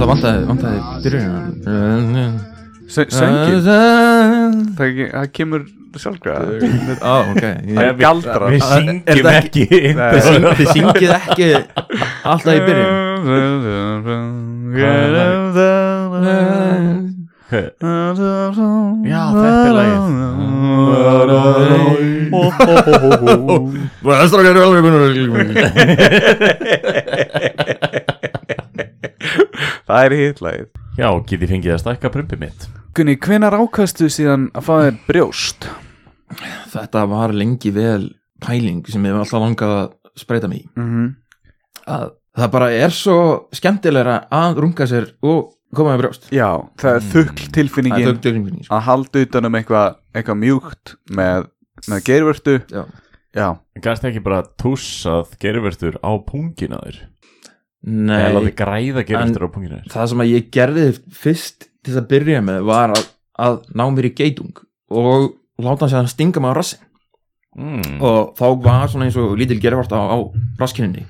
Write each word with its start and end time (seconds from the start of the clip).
Það 0.00 0.08
vantaði, 0.08 0.44
vantaði 0.48 0.78
byrjunin 1.04 2.49
Söngin, 2.90 3.60
það, 3.64 4.54
það 4.78 5.26
kemur 5.36 5.62
sjálfgræða 6.00 6.48
Á, 7.02 7.04
ok. 7.30 7.42
Það 7.42 7.84
er 7.84 7.94
galdrar. 8.00 8.42
Við 8.50 8.60
Er 8.60 8.64
syngjum 8.70 9.24
það 9.26 9.36
ekki. 9.40 9.64
Þið 9.70 10.20
syng- 10.26 10.46
þið 10.60 10.68
syngið 10.74 11.10
ekki 11.16 11.48
alltaf 12.30 12.54
í 12.54 12.56
byrjun. 12.66 12.94
Já, 19.10 19.22
þetta 19.34 19.66
er 19.66 19.74
lagið. 19.74 20.30
Það 29.90 30.04
er 30.06 30.14
hittlægið 30.20 30.68
Já, 30.98 31.08
get 31.26 31.40
ég 31.44 31.50
fengið 31.50 31.74
að 31.74 31.82
stækka 31.84 32.10
prumpi 32.12 32.38
mitt 32.40 32.66
Gunni, 32.96 33.14
hvenar 33.22 33.54
ákastu 33.54 34.08
síðan 34.10 34.48
að 34.58 34.66
fá 34.66 34.72
þér 34.82 34.96
brjóst? 35.06 35.68
Þetta 36.72 37.04
var 37.10 37.34
lengi 37.34 37.70
vel 37.74 38.10
pæling 38.42 38.82
sem 38.90 39.04
ég 39.06 39.14
var 39.14 39.24
alltaf 39.24 39.42
langað 39.44 39.74
að 39.76 39.92
spreita 40.18 40.48
mig 40.50 40.64
í 40.64 40.68
Mm 40.76 40.88
-hmm. 40.90 41.14
að 41.86 42.10
það 42.36 42.50
bara 42.50 42.70
er 42.72 42.90
svo 42.90 43.48
skemmtilegra 43.52 44.16
að 44.30 44.58
runga 44.64 44.86
sér 44.86 45.12
og 45.22 45.52
koma 45.74 45.94
með 45.94 46.02
brjóst 46.02 46.28
Já, 46.32 46.50
það 46.76 46.94
er 46.96 47.06
þukl 47.12 47.36
Það 47.36 47.46
er 47.46 47.52
tilfinningin 47.58 48.20
tilfinningin 48.20 48.64
sko. 48.64 48.74
að 48.74 48.80
halda 48.88 49.20
utan 49.24 49.44
um 49.44 49.54
eitthvað 49.54 49.94
eitthva 50.14 50.34
mjúkt 50.34 50.94
með, 51.10 51.46
með 51.88 52.04
geirvörtu 52.04 52.60
Já. 52.70 52.84
Já, 53.34 53.58
Gæst 53.80 54.04
ekki 54.04 54.20
bara 54.20 54.42
tússað 54.58 55.36
gervertur 55.38 55.96
á 56.02 56.10
pungina 56.18 56.80
þér 56.82 56.96
Nei, 57.80 58.28
þér 58.28 59.86
það 59.88 60.08
sem 60.12 60.22
að 60.22 60.32
ég 60.34 60.48
gerði 60.52 60.82
fyrst 61.16 61.70
til 61.86 61.96
að 61.96 62.10
byrja 62.10 62.42
með 62.44 62.66
var 62.68 62.92
að, 62.92 63.06
að 63.40 63.62
ná 63.72 63.86
mér 63.88 64.10
í 64.10 64.14
geitung 64.18 64.60
og 64.92 65.30
láta 65.60 65.86
hann 65.86 65.92
sér 65.94 66.02
að 66.02 66.12
stinga 66.12 66.42
mig 66.42 66.52
á 66.52 66.58
rassin 66.58 66.82
mm. 67.56 67.96
og 68.04 68.34
þá 68.36 68.46
var 68.66 68.92
svona 68.92 69.08
eins 69.08 69.18
og 69.20 69.32
lítil 69.40 69.60
gerfart 69.62 69.96
á, 69.96 70.00
á 70.12 70.16
raskinninni 70.60 71.06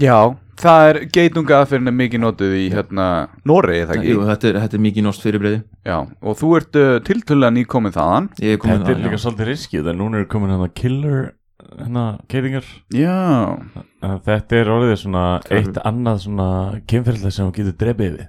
Já, 0.00 0.32
það 0.60 0.84
er 0.88 0.98
geitunga 1.12 1.58
aðferðin 1.60 1.90
er 1.90 1.96
mikið 1.98 2.22
notuð 2.22 2.52
í 2.56 2.66
hérna 2.72 3.06
Noregi, 3.48 3.86
það 3.88 3.96
ekki? 3.96 4.12
Jú, 4.12 4.20
þetta, 4.28 4.50
er, 4.50 4.58
þetta 4.64 4.78
er 4.78 4.84
mikið 4.86 5.06
nost 5.06 5.24
fyrirbreyði 5.26 5.60
Já, 5.90 5.96
og 5.98 6.38
þú 6.40 6.52
ert 6.58 6.78
uh, 6.78 6.92
tiltölulega 7.06 7.56
nýkominn 7.56 7.96
þaðan 7.96 8.30
Ég 8.40 8.56
er 8.56 8.62
komin 8.62 8.80
Þetta 8.80 8.94
er 8.94 9.02
líka 9.04 9.18
já. 9.18 9.22
svolítið 9.24 9.50
riskið 9.50 9.90
en 9.92 10.00
núna 10.00 10.22
er 10.22 10.30
komin 10.30 10.54
hérna 10.54 10.70
killer 10.80 11.20
hérna 11.78 12.04
geitingar 12.32 12.66
Já, 12.94 13.14
Þetta 14.26 14.56
er 14.60 14.70
orðið 14.74 14.94
svona 15.04 15.24
eitt 15.52 15.80
annað 15.86 16.22
svona 16.24 16.48
kynferðlega 16.90 17.34
sem 17.36 17.48
þú 17.50 17.56
getur 17.60 17.76
drefið 17.84 18.14
við 18.18 18.28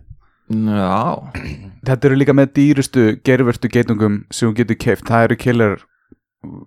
Já, 0.51 0.99
þetta 1.87 2.09
eru 2.09 2.17
líka 2.19 2.35
með 2.35 2.51
dýrustu 2.59 3.05
geirvörtu 3.23 3.69
geitungum 3.71 4.21
sem 4.31 4.49
þú 4.49 4.57
getur 4.61 4.79
keift 4.83 5.07
Það 5.07 5.27
eru 5.29 5.37
killer 5.45 5.77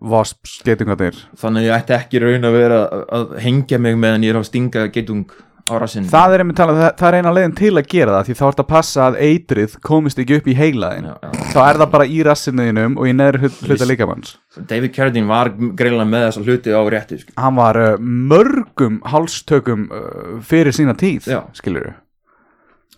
wasps 0.01 0.61
geitungarnir. 0.63 1.17
Þannig 1.35 1.65
að 1.65 1.67
ég 1.67 1.75
ætti 1.81 1.95
ekki 1.97 2.21
raun 2.23 2.47
að 2.47 2.55
vera 2.55 2.77
að- 3.19 3.33
hengja 3.43 3.81
mig 3.83 3.97
meðan 3.99 4.23
ég 4.23 4.31
er 4.31 4.39
að 4.39 4.47
stinga 4.47 4.85
geitung 4.95 5.25
á 5.65 5.73
rassinn 5.81 6.05
Það 6.11 6.35
er 6.37 6.43
einmitt 6.45 6.59
talað, 6.61 6.79
það, 6.83 6.91
það 7.01 7.09
er 7.09 7.17
eina 7.21 7.33
leiðin 7.37 7.55
til 7.59 7.71
að 7.81 7.87
gera 7.95 8.15
það 8.19 8.27
því 8.29 8.35
þá 8.41 8.45
ert 8.51 8.63
að 8.63 8.69
passa 8.75 9.05
að 9.09 9.19
eitrið 9.25 9.77
komist 9.89 10.19
ekki 10.21 10.37
upp 10.41 10.49
í 10.53 10.57
heilaðin 10.59 11.07
Já, 11.09 11.15
já. 11.25 11.31
þá 11.55 11.59
er 11.65 11.79
það 11.83 11.91
bara 11.95 12.07
í 12.07 12.19
rassinniðinum 12.29 12.99
og 13.01 13.09
í 13.09 13.15
neðri 13.17 13.41
hlut- 13.45 13.63
hluta 13.71 13.89
líkamanns 13.89 14.35
David 14.71 14.93
Carradine 14.97 15.31
var 15.31 15.51
greinlega 15.57 16.09
með 16.11 16.27
þessa 16.29 16.45
hluti 16.45 16.75
á 16.77 16.81
rétti 16.95 17.21
sko. 17.23 17.33
hann 17.41 17.57
var 17.59 17.81
uh, 17.81 17.95
mörgum 18.35 19.01
hálstökum 19.09 19.87
uh, 19.89 20.37
fyrir 20.45 20.77
sína 20.77 20.95
tíð 21.01 21.31
Já. 21.33 21.41
skilur 21.57 21.95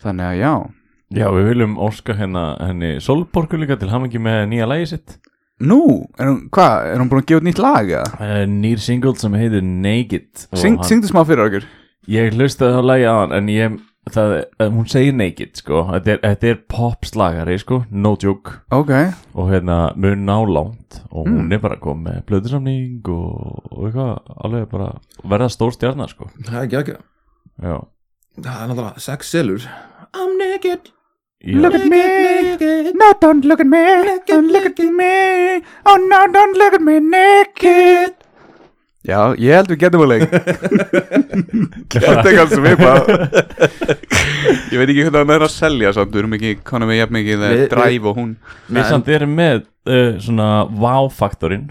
þannig 0.02 0.32
að 0.32 0.40
já 0.42 0.52
Já, 1.14 1.28
við 1.30 1.44
viljum 1.52 1.76
óska 1.78 2.16
hérna 2.18 2.56
henni 2.66 2.96
Solborgu 2.98 3.60
líka 3.62 3.76
til 3.78 3.92
hamingi 3.92 4.18
með 4.18 4.40
nýja 4.50 4.66
lægi 4.66 4.88
sitt 4.96 5.12
nú, 5.62 5.78
er 6.18 6.26
hún, 6.28 6.40
hvað, 6.52 6.88
er 6.90 6.98
hún 7.00 7.08
búin 7.12 7.22
að 7.22 7.28
gefa 7.30 7.38
út 7.40 7.46
nýtt 7.46 7.60
lag 7.62 7.92
eða? 7.94 8.08
uh, 8.18 8.40
Nýr 8.50 8.82
single 8.82 9.14
sem 9.16 9.36
heitir 9.38 9.62
Naked 9.64 10.48
Syng, 10.58 10.80
syngdu 10.84 11.08
smá 11.08 11.22
fyrir 11.28 11.46
okkur 11.46 11.68
Ég 12.08 12.32
hlustaði 12.36 12.78
á 12.78 12.82
lægi 12.86 13.06
aðan 13.10 13.32
en 13.36 13.48
ég 13.50 13.76
það, 14.14 14.34
eh, 14.60 14.68
hún 14.70 14.86
segir 14.86 15.14
Naked 15.18 15.56
sko. 15.58 15.80
Þetta 15.90 16.12
er, 16.12 16.18
þetta 16.22 16.50
er 16.52 16.60
popslagari 16.70 17.58
sko. 17.58 17.80
No 17.90 18.16
joke. 18.22 18.52
Ok, 18.70 18.92
og 19.34 19.50
hérna 19.50 19.78
mun 19.96 20.24
nálánt 20.26 21.00
og 21.10 21.26
hún 21.26 21.46
Mm. 21.48 21.52
er 21.52 21.58
bara 21.58 21.76
komið 21.76 22.04
með 22.06 22.24
blöðusamning 22.28 23.08
og, 23.08 23.62
og 23.72 23.84
eitthvað 23.88 24.18
alveg 24.44 24.68
bara 24.70 24.92
verða 25.24 25.48
stór 25.50 25.72
stjarnar 25.74 26.08
sko. 26.08 26.30
Það 26.44 26.54
er 26.60 26.66
ekki 26.66 26.80
ekki 26.82 26.96
Já, 27.62 27.80
Það 28.36 28.62
er 28.62 28.68
náttúrulega 28.68 29.00
sex 29.00 29.30
selur. 29.32 29.62
I'm 30.14 30.36
naked. 30.38 30.90
Já. 31.44 31.60
look 31.60 31.74
at 31.74 31.86
me. 31.86 32.92
No 32.94 33.12
don't 33.20 33.44
look 33.44 33.60
at 33.60 33.66
me. 33.66 33.78
Don't 34.26 34.50
look 34.52 34.66
at 34.66 34.78
me. 34.78 35.62
Oh 35.86 35.96
no 35.96 36.26
don't 36.32 36.56
look 36.56 36.74
at 36.74 36.80
me. 36.82 36.98
Naked 37.00 38.14
já, 39.06 39.20
ég 39.38 39.54
held 39.56 39.70
við 39.72 39.80
getum 39.84 40.04
að 40.04 40.12
leik 40.12 40.24
þetta 41.96 42.32
er 42.36 42.64
við 42.66 42.76
bara 42.80 43.16
ég 44.72 44.78
veit 44.80 44.88
ekki 44.90 45.02
hvernig 45.06 45.20
hann 45.20 45.34
er 45.36 45.46
að 45.46 45.52
selja 45.54 45.92
samt, 45.96 46.12
við 46.14 46.22
erum 46.24 46.36
ekki 46.38 46.54
konum 46.66 46.90
við 46.92 47.00
jafn 47.02 47.16
mikið 47.18 47.44
Við- 47.46 47.66
dræf 47.72 48.08
og 48.10 48.20
hún. 48.20 48.32
Við 48.68 48.88
samt 48.90 49.10
erum 49.16 49.34
með 49.38 49.62
uh, 49.62 50.16
svona 50.22 50.50
wow-faktorinn 50.70 51.68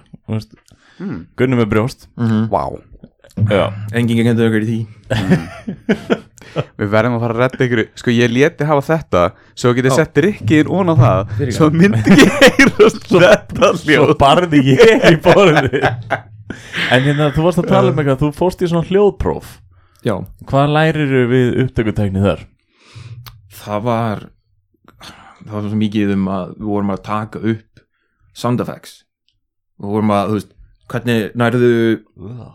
Mm. 0.95 1.25
Gunnum 1.35 1.59
með 1.59 1.65
brjóst. 1.73 2.05
Mm 2.15 2.45
wow. 2.53 2.77
Já, 3.51 3.65
Engin 3.91 4.15
gengur 4.23 4.45
okkur 4.47 4.63
í 4.63 4.67
því. 4.69 4.77
Við 6.79 6.87
verðum 6.93 7.17
að 7.17 7.25
fara 7.25 7.33
að 7.35 7.41
redda 7.41 7.65
ykkur. 7.65 7.81
Sko 7.99 8.13
ég 8.15 8.31
leti 8.31 8.67
hafa 8.69 8.85
þetta 8.93 9.23
svo 9.59 9.73
getið 9.75 9.95
sett 9.97 10.21
rikkiðin 10.23 10.71
ón 10.71 10.93
á 10.93 10.95
það 11.01 11.43
svo 11.57 11.67
myndi 11.75 12.15
ekki 12.15 12.29
heyrast 12.61 13.11
þetta 13.11 13.73
svo 13.81 14.07
barði 14.23 14.63
ég 14.71 15.03
í 15.11 15.19
borðið 15.25 15.75
En 16.93 17.01
hérna, 17.05 17.31
þú 17.33 17.45
varst 17.47 17.61
að 17.61 17.69
tala 17.71 17.91
um 17.91 18.01
eitthvað 18.01 18.21
þú 18.21 18.31
fórst 18.37 18.61
í 18.61 18.69
svona 18.69 18.85
hljóðpróf. 18.89 19.55
Já. 20.05 20.15
Hvað 20.45 20.73
lærir 20.75 21.13
við 21.31 21.55
upptökutækni 21.63 22.21
þar? 22.25 22.43
Það 23.55 23.85
var 23.87 24.25
Það 25.45 25.55
var 25.55 25.65
svo 25.69 25.77
mikið 25.77 26.11
um 26.15 26.29
að 26.33 26.53
við 26.57 26.69
vorum 26.69 26.93
að 26.93 27.01
taka 27.05 27.41
upp 27.53 27.81
sound 28.37 28.61
effects. 28.63 28.93
Við 29.81 29.91
vorum 29.93 30.13
að, 30.15 30.29
þú 30.29 30.39
veist 30.39 30.53
Hvernig 30.85 31.35
nærðu 31.41 31.69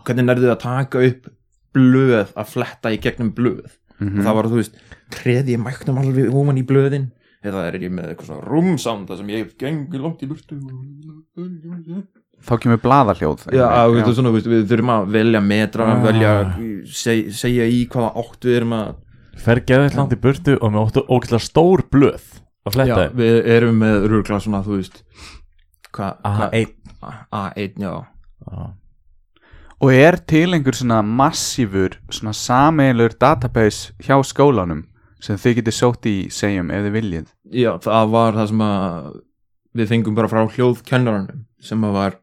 Hvernig 0.07 0.27
nærðu 0.27 0.51
að 0.53 0.59
taka 0.63 1.03
upp 1.07 1.29
blöð 1.75 2.31
að 2.35 2.51
fletta 2.51 2.91
í 2.91 2.99
gegnum 2.99 3.31
blöð? 3.35 3.77
Mhm. 4.01 4.17
og 4.17 4.25
það 4.25 4.35
var, 4.35 4.47
þú 4.49 4.57
veist, 4.57 4.77
treði 5.13 5.53
ég 5.53 5.61
mæknum 5.61 5.99
alveg 6.01 6.31
óman 6.33 6.57
í 6.57 6.63
blöðin? 6.65 7.11
Eða 7.45 7.67
er 7.67 7.77
ég 7.83 7.93
með 7.93 8.09
eitthvað 8.11 8.31
svona 8.31 8.47
rúmsound 8.49 9.07
þar 9.09 9.19
sem 9.19 9.29
ég 9.29 9.51
gengur 9.61 10.01
langt 10.01 10.23
í 10.25 10.29
burtu 10.29 10.57
þá 12.47 12.53
kemur 12.63 12.81
blaðahljóð 12.83 13.45
Já, 13.53 13.65
þú 13.87 13.95
veist, 13.97 14.11
svona, 14.17 14.33
veist, 14.35 14.49
við 14.51 14.65
þurfum 14.71 14.91
að 14.95 15.07
velja 15.15 15.41
metra, 15.45 15.87
Ah. 15.91 16.01
velja 16.05 16.33
seg, 16.91 17.31
segja 17.37 17.67
í 17.69 17.81
hvaða 17.91 18.11
átt 18.23 18.47
við 18.49 18.57
erum 18.61 18.75
að 18.79 18.91
Fer 19.41 19.61
geðið 19.65 19.95
langt 19.97 20.11
í 20.13 20.19
burtu 20.21 20.57
og 20.61 20.71
með 20.73 20.81
óttu 20.85 21.03
ógæslega 21.07 21.45
stór 21.47 21.81
blöð 21.89 22.25
að 22.67 22.75
fletta 22.75 23.05
Já, 23.07 23.13
við 23.17 23.47
erum 23.55 23.79
með 23.81 24.05
rúgla 24.11 24.41
svona, 24.43 24.59
þú 24.65 24.77
veist 24.81 25.01
hvað 25.91 26.21
hva, 26.21 26.49
A1 26.51 26.75
A1, 27.01 27.79
já. 27.81 27.93
Já. 28.51 28.67
og 29.81 29.89
er 29.95 30.17
til 30.29 30.53
einhver 30.53 30.75
svona 30.77 30.99
massífur 31.01 31.95
svona 32.13 32.33
sameinlur 32.37 33.15
database 33.17 33.93
hjá 34.03 34.19
skólanum 34.25 34.83
sem 35.21 35.37
þið 35.41 35.59
getið 35.61 35.75
sótt 35.77 36.05
í 36.09 36.15
segjum 36.33 36.69
ef 36.73 36.85
þið 36.85 36.95
viljið? 36.97 37.25
Já, 37.53 37.71
það 37.81 38.11
var 38.13 38.37
það 38.39 38.47
sem 38.51 38.61
að 38.65 39.09
við 39.77 39.89
fengum 39.93 40.15
bara 40.17 40.29
frá 40.31 40.41
hljóðkennaranum 40.55 41.43
sem 41.61 41.83
að 41.87 41.93
var, 41.97 42.15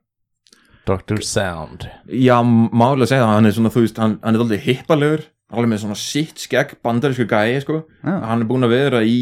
Dr. 0.88 1.20
Sound 1.26 1.84
já, 2.08 2.36
málega 2.42 3.04
að 3.06 3.10
segja 3.12 3.24
það 3.26 3.34
hann 3.36 3.46
er 3.50 3.56
svona, 3.58 3.72
þú 3.74 3.82
veist, 3.84 4.00
hann, 4.02 4.16
hann 4.24 4.34
er 4.38 4.44
aldrei 4.44 4.58
hippalegur 4.64 5.24
alveg 5.52 5.70
með 5.72 5.82
svona 5.84 5.96
sitt 6.00 6.42
skegg 6.42 6.74
bandarísku 6.84 7.24
gæi, 7.28 7.60
sko 7.64 7.82
Já. 8.04 8.14
hann 8.28 8.42
er 8.44 8.48
búin 8.50 8.66
að 8.66 8.74
vera 8.74 9.00
í 9.04 9.18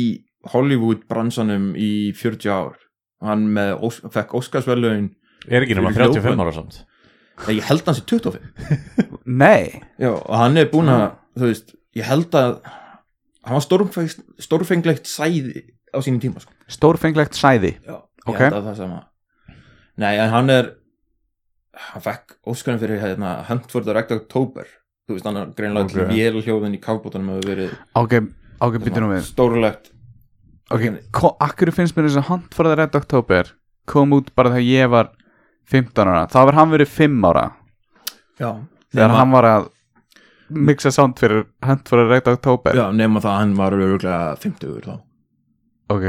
Hollywood 0.52 1.04
bransanum 1.10 1.72
í 1.78 2.12
40 2.14 2.50
ár 2.54 2.74
hann 3.26 3.46
með, 3.56 3.72
Ós- 3.86 4.02
fekk 4.14 4.34
Óskarsverlaun 4.38 5.10
Er 5.46 5.62
ekki 5.62 5.76
nema 5.78 5.92
Fyrir 5.94 6.10
35 6.14 6.34
hljóðfæri. 6.34 6.42
ára 6.42 6.54
samt 6.56 6.84
ég 7.52 7.62
held 7.68 7.84
hans 7.86 8.00
í 8.00 8.06
25 8.08 9.20
Nei, 9.26 9.82
Já, 10.00 10.10
og 10.14 10.34
hann 10.38 10.56
er 10.56 10.68
búin 10.72 10.88
að, 10.90 11.06
þú 11.36 11.50
veist, 11.50 11.74
ég 11.98 12.06
held 12.08 12.30
að 12.38 12.60
hann 13.46 13.58
var 13.60 13.64
stórfenglegt, 14.42 15.06
sæði 15.06 15.62
á 15.94 15.98
sínum 16.02 16.20
tíma, 16.22 16.40
sko. 16.42 16.52
stórfenglegt 16.68 17.36
sæði 17.38 17.76
Já, 17.86 18.00
Ok. 18.26 18.34
ég 18.34 18.42
held 18.48 18.56
að 18.58 18.64
það 18.70 18.76
sama. 18.80 19.00
Nei, 19.96 20.14
en 20.18 20.30
hann 20.30 20.50
er, 20.50 20.70
hann 21.76 22.02
fekk 22.04 22.36
óskarinn 22.48 22.80
fyrir 22.80 23.00
hérna, 23.02 23.34
Hunt 23.48 23.70
for 23.72 23.84
the 23.84 23.94
Red 23.96 24.12
October 24.16 24.64
þú 25.08 25.14
veist, 25.16 25.26
hann 25.28 25.36
er 25.42 25.52
greinlega 25.58 25.84
Ok. 25.86 25.92
okay. 26.00 26.16
vélhljóðin 26.16 26.74
í 26.78 26.80
kafbótanum 26.82 27.34
hefur 27.36 27.50
verið 27.52 27.76
Ok, 28.00 28.14
ok, 28.60 28.78
býttu 28.82 29.02
nú 29.04 29.10
við. 29.12 29.22
stórulegt 29.28 29.92
Ok, 30.74 30.82
ko- 31.14 31.36
akkur 31.40 31.70
finnst 31.70 31.94
mér 31.96 32.08
þess 32.08 32.18
að 32.24 32.28
Hunt 32.32 32.54
for 32.56 32.66
the 32.66 32.74
Red 32.80 32.96
October 32.98 33.52
kom 33.86 34.10
út 34.16 34.32
bara 34.34 34.50
þegar 34.50 34.66
ég 34.66 34.90
var 34.90 35.12
15 35.70 36.08
ára, 36.10 36.24
þá 36.30 36.38
var 36.48 36.54
hann 36.58 36.70
verið 36.72 36.88
5 36.94 37.24
ára. 37.26 37.44
Já, 38.38 38.48
þegar 38.94 39.08
nema, 39.12 39.18
hann 39.20 39.30
var 39.34 39.46
að 39.50 39.68
mixa 40.50 40.90
sound 40.94 41.14
fyrir 41.18 41.44
Hunt 41.66 41.88
for 41.88 41.98
the 42.02 42.08
Red 42.10 42.26
October 42.30 42.74
já, 42.74 42.88
nema 42.94 43.20
það 43.22 43.30
að 43.32 43.38
hann 43.44 43.54
var 43.58 43.72
öruglega 43.78 44.36
50 44.42 44.80
þá. 44.86 44.96
Ok. 45.90 46.06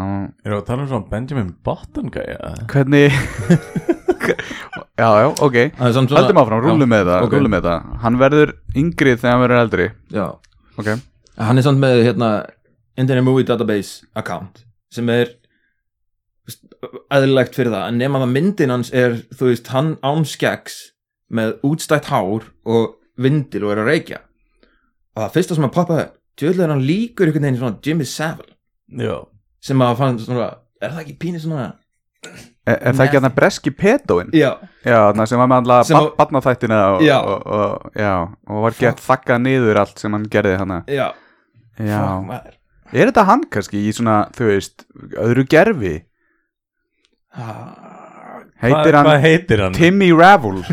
Uh, 0.00 0.26
Erum 0.44 0.56
við 0.56 0.58
að 0.58 0.66
tala 0.66 0.82
um 0.84 0.88
svona 0.90 1.08
Benjamin 1.10 1.54
Button 1.64 2.10
gæja? 2.14 2.50
Hvernig 2.70 3.14
Já, 4.28 5.08
já, 5.22 5.26
ok. 5.30 5.56
Það 5.78 5.88
er 5.88 6.14
Haldum 6.16 6.40
áfram, 6.42 6.62
rúlum 6.64 6.90
með 6.92 7.04
það, 7.08 7.26
ok. 7.26 7.34
rúlum 7.36 7.54
með 7.54 7.66
það. 7.68 7.90
Hann 8.04 8.18
verður 8.20 8.52
yngri 8.82 9.16
þegar 9.16 9.34
hann 9.34 9.44
verður 9.44 9.62
eldri. 9.64 9.90
Já, 10.14 10.26
Ok. 10.80 10.88
Hann 11.40 11.60
er 11.60 11.64
samt 11.64 11.80
með 11.80 12.02
hérna 12.04 12.30
Internet 13.00 13.24
Movie 13.24 13.46
Database 13.48 14.06
account 14.18 14.64
sem 14.92 15.08
er 15.12 15.34
eðlilegt 17.12 17.56
fyrir 17.56 17.72
það, 17.72 17.84
en 17.90 17.98
nema 18.00 18.20
það 18.22 18.32
myndin 18.34 18.72
hans 18.72 18.90
er, 18.96 19.18
þú 19.36 19.50
veist, 19.50 19.68
hann 19.74 19.92
án 20.04 20.24
skeggs 20.28 20.78
með 21.30 21.52
útstætt 21.66 22.08
hár 22.10 22.48
og 22.64 22.96
vindil 23.20 23.66
og 23.66 23.74
er 23.74 23.82
að 23.82 23.90
reykja. 23.92 24.22
Og 25.14 25.22
það 25.24 25.34
fyrsta 25.36 25.58
sem 25.58 25.68
að 25.68 25.74
poppa 25.76 25.98
upp 26.06 26.16
djöðlega 26.40 26.66
er 26.66 26.72
hann 26.74 26.86
líkur 26.88 27.28
einhvern 27.28 27.46
veginn 27.46 27.60
svona 27.60 27.78
Jimmy 27.84 28.06
Savile. 28.08 28.54
Já. 28.96 29.16
Sem 29.60 29.84
að 29.84 29.98
fann 30.00 30.18
svona, 30.22 30.48
er 30.80 30.94
það 30.94 31.02
ekki 31.04 31.18
pínu 31.20 31.42
svona 31.42 31.66
Er, 32.70 32.76
er 32.90 32.94
það 32.98 33.04
ekki 33.06 33.18
hann 33.20 33.28
að 33.30 33.36
breski 33.40 33.70
petóin? 33.74 34.30
já, 34.36 34.50
Já, 34.86 34.98
sem 35.26 35.38
var 35.42 35.48
með 35.50 35.56
alltaf 35.60 35.90
að- 35.98 36.10
barnaþættina 36.20 36.78
og, 36.94 37.02
Já. 37.06 37.16
og, 37.20 37.46
og, 37.46 37.90
já, 37.98 38.12
og 38.48 38.56
var 38.66 38.72
gett 38.78 39.00
þakkað 39.04 39.38
niður 39.46 39.76
allt 39.84 39.98
sem 40.02 40.12
hann 40.16 40.26
gerði 40.32 40.56
hana 40.60 40.78
já, 40.88 41.08
Já, 41.80 42.00
fuck 42.00 42.26
maður. 42.30 42.56
Er 42.92 43.06
þetta 43.12 43.24
hann 43.28 43.42
kannski 43.54 43.78
í 43.86 43.90
svona, 43.94 44.16
þú 44.34 44.42
veist, 44.50 44.82
öðru 45.22 45.44
gerfi? 45.46 45.92
Heitir 48.60 48.96
hann 48.98 49.06
Hvað 49.06 49.22
heitir 49.24 49.60
hann? 49.64 49.72
Timmy 49.76 50.10
Ravel? 50.12 50.58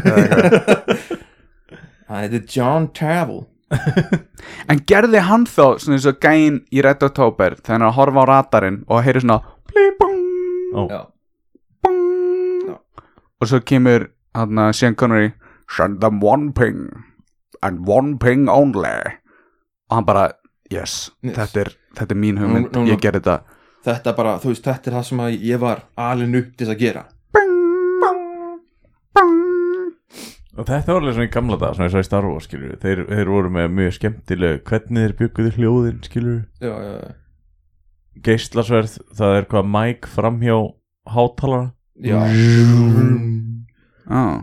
Það 2.08 2.22
heitir 2.24 2.44
John 2.56 2.88
Travel. 2.96 3.44
En 4.72 4.80
gerði 4.88 5.20
hann 5.28 5.44
þá 5.48 5.64
svona 5.80 5.98
eins 5.98 6.06
og 6.08 6.20
gæinn 6.24 6.62
í 6.72 6.82
Red 6.86 7.02
October 7.04 7.56
þegar 7.60 7.74
hann 7.78 7.86
að 7.90 7.96
horfa 8.00 8.24
á 8.24 8.26
radarinn 8.32 8.78
og 8.88 9.02
heyri 9.04 9.20
svona 9.24 9.40
já, 9.76 9.88
bung 10.00 10.22
Já. 10.92 11.02
Og 13.42 13.48
svo 13.51 13.60
kemur 13.62 14.07
hann 14.36 14.57
að 14.62 14.74
Sean 14.80 14.95
Connery 14.95 15.31
send 15.78 16.00
them 16.01 16.22
one 16.24 16.51
ping 16.54 16.88
and 17.63 17.88
one 17.89 18.18
ping 18.18 18.48
only 18.50 18.95
og 19.89 19.95
hann 19.98 20.06
bara, 20.06 20.31
yes, 20.72 21.12
Yes. 21.24 21.36
Þetta, 21.38 21.60
er, 21.66 21.69
þetta 21.98 22.13
er 22.13 22.19
mín 22.22 22.38
hugmynd, 22.42 22.72
Nú- 22.74 22.84
nú- 22.84 22.92
ég 22.92 23.00
gerði 23.01 23.22
þetta 23.24 23.39
þetta 23.88 24.16
bara, 24.18 24.38
þú 24.44 24.51
veist, 24.51 24.63
þetta 24.68 24.88
er 24.92 24.98
það 24.98 25.06
sem 25.12 25.19
að 25.24 25.38
ég 25.48 25.60
var 25.60 25.84
alin 25.98 26.36
upp 26.36 26.50
til 26.57 26.68
þess 26.68 26.75
að 26.75 26.81
gera 26.86 27.06
Og 30.57 30.66
þetta 30.66 30.89
var 30.89 31.04
alveg 31.04 31.13
svona 31.13 31.28
í 31.28 31.34
gamla 31.36 31.57
dag, 31.62 31.75
svona 31.78 31.92
og 31.94 32.01
í 32.01 32.06
Star 32.07 32.25
Wars, 32.25 32.48
skilur 32.48 32.72
við. 32.72 32.78
Þeir, 32.81 33.01
þeir 33.12 33.30
voru 33.30 33.50
með 33.54 33.68
mjög 33.78 33.92
skemmtileg, 34.00 34.62
hvernig 34.66 35.04
þeir 35.04 35.13
bygguðu 35.19 35.51
hljóðin, 35.57 36.00
skilur 36.07 36.31
við. 36.34 36.45
já, 36.66 36.72
já, 36.74 36.94
já, 36.98 37.12
Geislasverð, 38.25 38.95
það 39.19 39.36
er 39.38 39.45
hvað 39.51 39.68
mæk 39.75 40.07
framhjá 40.10 40.56
hátalara. 41.13 41.68
Já. 42.04 42.20
ah. 44.08 44.42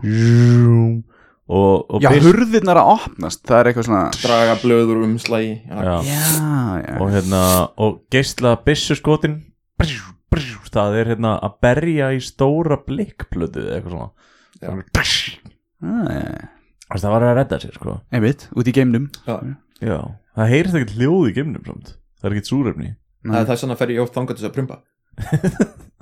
Og, 1.45 1.85
og 1.93 2.01
Já, 2.01 2.09
hurðirnar 2.23 2.79
að 2.81 2.87
opnast, 2.95 3.43
það 3.45 3.59
er 3.59 3.67
eitthvað 3.69 3.85
svona 3.85 4.05
draga 4.17 4.55
blöður 4.63 5.03
um 5.05 5.11
slægi 5.21 5.51
já, 5.69 5.91
Já. 6.07 6.95
Og 6.97 7.11
hérna, 7.13 7.41
og 7.77 7.99
geisla 8.13 8.55
byssuskotin, 8.65 9.35
það 10.73 10.97
er 10.99 11.11
hérna 11.13 11.35
að 11.45 11.59
berja 11.61 12.09
í 12.17 12.23
stóra 12.25 12.79
blikkplötu 12.81 13.61
eða 13.61 13.77
eitthvað 13.77 13.93
svona. 13.93 14.09
Ah, 15.85 16.97
það 16.97 17.13
var 17.13 17.27
að 17.27 17.37
redda 17.43 17.61
sér, 17.61 17.77
sko. 17.77 17.99
Einmitt, 18.09 18.49
út 18.57 18.71
í 18.71 18.73
geimnum 18.73 19.07
Já. 19.27 19.37
Já, 19.85 19.99
það 20.39 20.53
heyrist 20.55 20.79
ekkert 20.79 20.97
hljóð 20.97 21.29
í 21.29 21.35
geimnum 21.37 21.65
samt. 21.69 21.93
Það 22.17 22.29
er 22.29 22.35
ekkert 22.35 22.49
súrefni. 22.49 22.91
það 23.25 23.41
er 23.43 23.49
þess 23.51 23.69
að 23.69 23.79
fer 23.83 23.93
ég 23.93 24.01
oft 24.01 24.17
þangað 24.17 24.39
til 24.39 24.41
þess 24.41 24.49
að 24.49 24.57
prumpa 24.57 24.81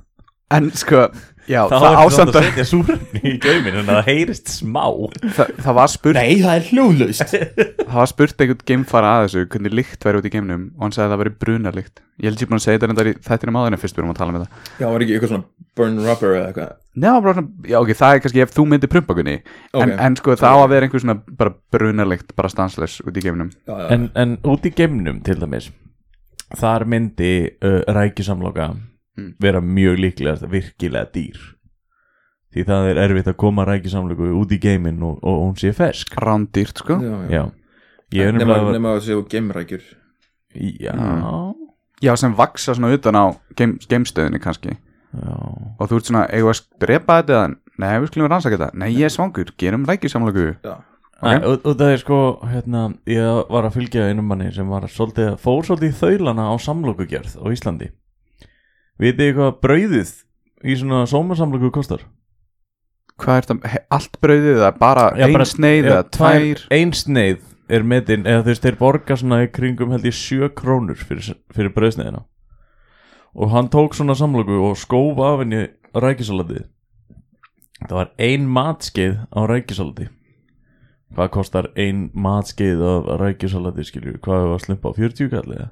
En 0.53 0.67
sko, 0.75 1.07
já, 1.47 1.63
Það 1.65 1.71
það, 1.71 1.83
var 1.83 1.93
ekki 1.93 2.03
ásamt 2.03 2.17
samt 2.19 2.35
að 2.35 2.39
að 2.39 2.47
setja 2.49 2.65
súrefni 2.69 3.21
í 3.31 3.33
geimin 3.41 3.77
en 3.79 3.87
það 3.89 4.09
heyrist 4.09 4.51
smá. 4.53 4.83
það, 5.23 5.53
það 5.65 5.77
var 5.79 5.91
spurt 5.93 6.19
nei, 6.19 6.33
það 6.43 6.55
er 6.59 6.67
hljóðlaust. 6.69 7.35
Það 7.93 7.97
var 7.99 8.09
spurt 8.11 8.43
einhvern 8.43 8.63
geimfara 8.69 9.09
að 9.15 9.25
þessu 9.27 9.43
hvernig 9.53 9.75
lykt 9.79 10.05
væri 10.07 10.19
út 10.19 10.27
í 10.27 10.33
geimnum 10.33 10.63
og 10.75 10.85
hann 10.85 10.95
sagði 10.95 11.05
að 11.07 11.13
það 11.13 11.21
væri 11.23 11.33
brunarlykt. 11.43 12.03
Ég 12.21 12.29
held 12.29 12.43
ég 12.43 12.49
búin 12.51 12.59
að 12.59 12.65
segja 12.67 12.83
þetta 12.83 13.05
í 13.09 13.15
þættinum 13.25 13.59
áður 13.59 13.75
en 13.75 13.81
fyrst 13.81 13.97
við 13.97 14.03
erum 14.03 14.13
að 14.13 14.21
tala 14.21 14.35
með 14.35 14.45
það 14.45 14.71
já, 14.83 14.87
var 14.93 15.05
ekki 15.05 15.17
eitthvað 15.17 15.33
svona 15.33 15.63
burn 15.77 15.99
rubber 16.03 16.35
eða 16.37 16.47
eitthvað? 16.51 16.71
Já, 16.93 17.11
bara, 17.25 17.43
já 17.65 17.77
ok, 17.79 17.91
það 17.97 18.15
er 18.15 18.23
kannski 18.23 18.43
ef 18.43 18.53
þú 18.53 18.65
myndir 18.69 18.91
prumpa-gunni 18.93 19.35
en, 19.39 19.77
Ok. 19.81 19.93
en 20.05 20.17
sko 20.19 20.35
það 20.37 20.53
á 20.53 20.59
að 20.61 20.73
vera 20.73 20.87
einhver 20.87 21.03
svona 21.03 21.15
bara 21.41 21.53
brunarlykt, 21.73 22.35
bara 22.37 22.51
stansless 22.53 23.01
út 23.01 23.17
í 23.17 23.23
já, 23.25 23.33
en, 23.89 24.09
en 24.13 24.35
út 24.45 24.67
í 24.69 24.73
geimnum 24.77 25.23
til 25.25 25.39
dæmis 25.41 25.71
þar 26.53 26.85
myndi 26.85 27.33
uh, 27.65 27.81
rækjusamloka 27.89 28.69
Mm. 29.17 29.33
vera 29.39 29.61
mjög 29.61 29.99
líklegast 30.01 30.47
virkilega 30.49 31.05
dýr. 31.13 31.41
Því 32.53 32.63
það 32.69 32.87
er 32.91 33.01
erfitt 33.03 33.27
að 33.29 33.39
koma 33.41 33.65
rækjusamloku 33.65 34.29
út 34.39 34.53
í 34.53 34.59
geimin 34.61 35.01
og, 35.05 35.19
og 35.21 35.41
hún 35.41 35.57
sé 35.57 35.73
fersk. 35.73 36.15
Rándýrt 36.21 36.81
sko. 36.81 36.99
Já, 37.01 37.17
já. 37.29 37.43
já. 38.13 38.31
Nefnilega 38.31 38.73
nema 38.73 38.95
að 38.97 39.05
séu 39.07 39.25
geimrækjur. 39.29 39.85
Já, 40.53 40.93
Já, 42.03 42.11
sem 42.19 42.33
vaksa 42.35 42.73
svona 42.75 42.91
utan 42.93 43.15
á 43.15 43.25
geim, 43.55 43.77
geimstöðinni 43.89 44.41
kannski. 44.43 44.75
Já. 45.13 45.35
Og 45.79 45.87
þú 45.87 45.99
ert 45.99 46.09
svona, 46.09 46.23
eigum 46.33 46.49
við 46.51 46.57
að 46.57 46.81
drepa 46.83 47.19
þetta 47.21 47.37
eða 47.37 47.51
Nei, 47.73 47.93
við 47.97 48.09
skulum 48.11 48.29
rannsaka 48.29 48.57
þetta. 48.59 48.77
Nei, 48.77 48.89
ég 48.93 49.07
er 49.07 49.13
svangur, 49.13 49.49
gerum 49.57 49.85
rækjusamlöku 49.89 50.43
já, 50.61 50.73
Nei, 51.23 51.37
og, 51.39 51.63
og 51.63 51.77
það 51.79 51.93
er 51.93 52.01
sko, 52.01 52.17
hérna, 52.51 52.83
ég 53.09 53.39
var 53.49 53.65
að 53.65 53.77
fylgja 53.79 54.09
einum 54.11 54.27
manni 54.29 54.51
sem 54.53 54.67
var 54.69 54.85
svolítið, 54.91 55.37
fór 55.41 55.65
svolítið 55.65 55.93
í 55.93 55.97
þaulana 56.01 56.49
á 56.51 56.55
samlokugerð 56.61 57.37
á 57.39 57.45
Íslandi. 57.49 57.89
Vitið 59.01 59.23
þið 59.23 59.37
hvað 59.39 59.55
brauðið 59.63 60.11
í 60.63 60.75
svona 60.79 60.99
sómasamloku 61.09 61.71
kostar? 61.73 62.03
Hvað 63.19 63.49
er 63.53 63.69
he- 63.69 63.85
allt 63.93 64.19
brauðið 64.21 64.59
eða 64.59 64.71
bara 64.79 65.05
Já, 65.17 65.25
ein 65.27 65.33
bara- 65.33 65.45
sneið 65.45 65.85
eða 65.89 66.03
tvær 66.09 66.67
Ein 66.71 66.91
sneið 66.91 67.41
er 67.69 67.83
metin, 67.83 68.23
eða 68.25 68.43
þú 68.43 68.51
veist, 68.51 68.61
þeir 68.63 68.77
borga 68.77 69.15
svona 69.17 69.43
í 69.45 69.51
kringum 69.51 69.91
held 69.91 70.03
ég 70.03 70.13
sjö 70.13 70.49
krónur 70.53 70.95
fyrir, 70.99 71.35
fyrir 71.53 71.73
brauðsneiðina. 71.73 72.23
Og 73.35 73.49
hann 73.49 73.69
tók 73.69 73.95
svona 73.95 74.13
samloku 74.15 74.59
og 74.69 74.75
skóf 74.77 75.17
af 75.17 75.39
henni 75.39 75.69
rækisalatið. 75.95 76.67
Það 77.87 77.95
var 77.97 78.11
ein 78.19 78.45
matskeið 78.47 79.15
á 79.33 79.39
rækisalati. 79.49 80.09
Hvað 81.15 81.29
kostar 81.31 81.67
ein 81.77 82.11
matskeið 82.13 82.81
af 82.81 83.19
rækisalati, 83.21 83.83
skilju? 83.83 84.19
Hvað 84.19 84.53
að 84.53 84.61
slumpa 84.65 84.89
á 84.89 84.93
40 84.93 85.29
kallið? 85.29 85.69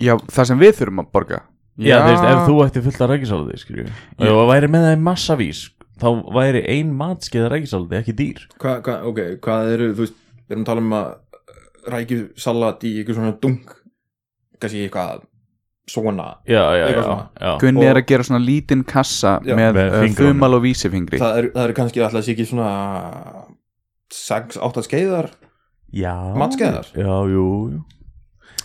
Já, 0.00 0.16
það 0.18 0.46
sem 0.46 0.58
við 0.58 0.72
þurfum 0.80 1.00
að 1.04 1.12
borga 1.12 1.40
Já, 1.88 1.96
þú 2.02 2.10
veist, 2.12 2.24
ef 2.32 2.42
þú 2.48 2.56
ætti 2.66 2.82
fullt 2.86 3.00
af 3.06 3.10
rækisalati, 3.12 3.58
skilju. 3.62 3.86
Og 4.18 4.26
það 4.26 4.50
væri 4.52 4.70
með 4.74 4.86
það 4.86 4.96
í 4.96 5.02
massavís, 5.08 5.60
þá 6.02 6.08
væri 6.38 6.62
ein 6.76 6.94
matskeið 6.98 7.46
af 7.48 7.52
rækisalati 7.56 7.98
ekki 8.00 8.14
dýr. 8.22 8.46
hvað, 8.62 8.80
hva, 8.86 8.96
ok, 9.10 9.20
hvað 9.44 9.72
eru, 9.76 9.90
þú 9.96 10.06
veist 10.06 10.16
við 10.48 10.56
erum 10.56 10.64
að 10.64 10.70
tala 10.72 10.80
um 10.86 10.96
að 11.00 11.12
rækjusalat 11.92 12.84
í 12.86 12.94
eitthvað 13.00 13.18
svona 13.18 13.36
dunk 13.42 13.72
kannski 14.62 14.84
eitthvað 14.86 15.22
svona 15.90 16.26
Já, 16.46 16.62
já, 16.78 16.84
Eitthvað 16.86 17.02
já. 17.02 17.06
svona. 17.08 17.24
já. 17.42 17.52
Gunni 17.58 17.80
Og- 17.82 17.88
er 17.90 17.96
að 17.98 18.06
gera 18.06 18.22
svona 18.28 18.44
lítinn 18.46 18.84
kassa 18.86 19.32
Já, 19.42 19.56
með, 19.58 19.72
með 19.74 20.14
þumal 20.20 20.54
og 20.54 20.62
vísifingri 20.62 21.18
það 21.18 21.38
eru 21.40 21.50
er 21.64 21.72
kannski 21.74 22.04
alltaf 22.06 22.22
sé 22.24 22.36
ekki 22.36 22.46
svona 22.46 22.68
6-8 24.12 24.84
skeiðar 24.86 25.30
Já 25.92 26.14
Matskeiðar? 26.38 26.86
Já, 26.96 27.16
jú, 27.28 27.46
jú 27.74 27.82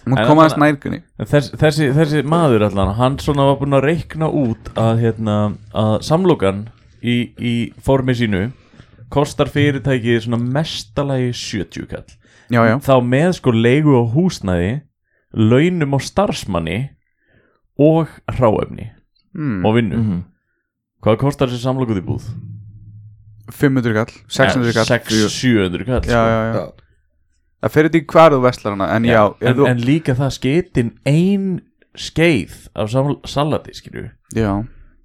Hún 0.07 0.17
En 0.21 0.27
kom 0.29 0.39
aðeins 0.39 0.53
þarna- 0.55 0.67
nær 0.71 0.79
Gunni 0.83 0.99
En 1.19 1.25
Þess, 1.29 1.51
þessi, 1.59 1.87
þessi 1.95 2.23
maður 2.23 2.63
allan 2.69 2.93
Hann 2.95 3.17
svona 3.19 3.45
var 3.49 3.57
búinn 3.59 3.75
að 3.77 3.83
reikna 3.89 4.29
út 4.31 4.71
að, 4.75 5.01
hérna, 5.03 5.37
að 5.73 5.93
samlokan 6.07 6.63
í, 7.03 7.15
í 7.37 7.53
formi 7.83 8.15
sínu 8.17 8.45
kostar 9.13 9.47
fyrirtækið 9.51 10.23
svona 10.25 10.39
mestalagi 10.41 11.29
70 11.33 11.87
kall 11.91 12.07
Já, 12.51 12.61
já, 12.63 12.75
þá 12.79 12.93
með 13.03 13.33
sko 13.41 13.51
leigu 13.51 13.93
og 13.99 14.13
húsnæði 14.15 14.81
launum 15.35 15.95
á 15.95 15.99
starfsmanni 15.99 16.77
og 17.77 18.07
hráefni 18.31 18.89
mm. 19.35 19.65
og 19.67 19.75
vinnu 19.75 19.97
Mhm. 20.01 20.23
Hvað 21.03 21.17
kostar 21.21 21.47
þessi 21.51 21.61
samlokuð 21.67 21.99
í 22.01 22.05
búð? 22.07 22.23
500 23.53 23.93
kall, 23.95 24.11
600 24.27 24.73
kall 24.75 24.87
600-700 24.89 25.85
kall 25.87 26.01
Já, 26.01 26.09
sko. 26.09 26.27
já, 26.27 26.53
já 26.55 26.86
Já. 27.67 27.69
Það 27.69 27.75
fyrir 27.75 27.93
því 27.93 28.01
hvar 28.13 28.33
þú 28.33 28.41
veslar 28.45 28.75
hana 28.75 28.89
En 28.95 29.07
já, 29.07 29.21
ef 29.27 29.49
en, 29.51 29.57
þú 29.57 29.67
en 29.67 29.83
líka 29.83 30.15
það 30.15 30.33
skeitin 30.37 30.91
ein 31.09 31.47
skeið 31.97 32.55
af 32.77 32.91
sal 32.93 33.17
salati 33.27 33.75
skilju 33.75 34.05
Já, 34.37 34.51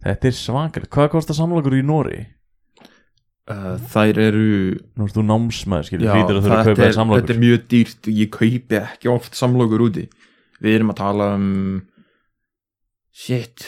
Þetta 0.06 0.30
er 0.30 0.38
svakar 0.38 0.86
Hvað 0.92 1.12
kostar 1.16 1.38
samlokur 1.38 1.74
í 1.74 1.82
Nóri? 1.86 2.20
uh, 3.50 3.76
þær 3.92 4.20
eru 4.22 4.48
Nú 4.96 5.06
erst 5.06 5.18
þú 5.18 5.24
námsmaður, 5.26 6.02
Já, 6.06 6.12
að 6.14 6.42
þetta 6.42 6.64
kaupa 6.68 6.88
er, 6.88 6.98
þetta 6.98 7.34
er 7.34 7.40
mjög 7.42 7.64
dýrt. 7.72 8.10
Ég 8.12 8.30
kaupi 8.34 8.78
ekki 8.78 9.10
oft 9.10 9.38
samlokur 9.38 9.86
úti. 9.88 10.06
Við 10.62 10.76
erum 10.78 10.92
að 10.94 11.00
tala 11.00 11.32
um 11.34 11.48
shit 13.12 13.66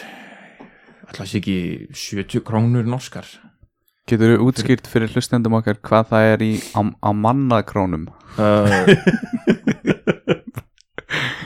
alltaf 1.04 1.28
sé 1.28 1.40
ekki 1.42 1.56
70 1.92 2.44
krónur 2.46 2.86
norskar 2.88 3.26
Getur 4.04 4.34
þú 4.34 4.46
útskýrt 4.50 4.88
fyrir 4.90 5.08
hlustendum 5.14 5.54
okkar 5.56 5.78
hvað 5.80 6.10
það 6.10 6.26
er 6.34 6.42
í 6.44 6.50
á, 6.76 6.80
á 6.84 7.10
mannakrónum? 7.16 8.02
Uh, 8.36 8.84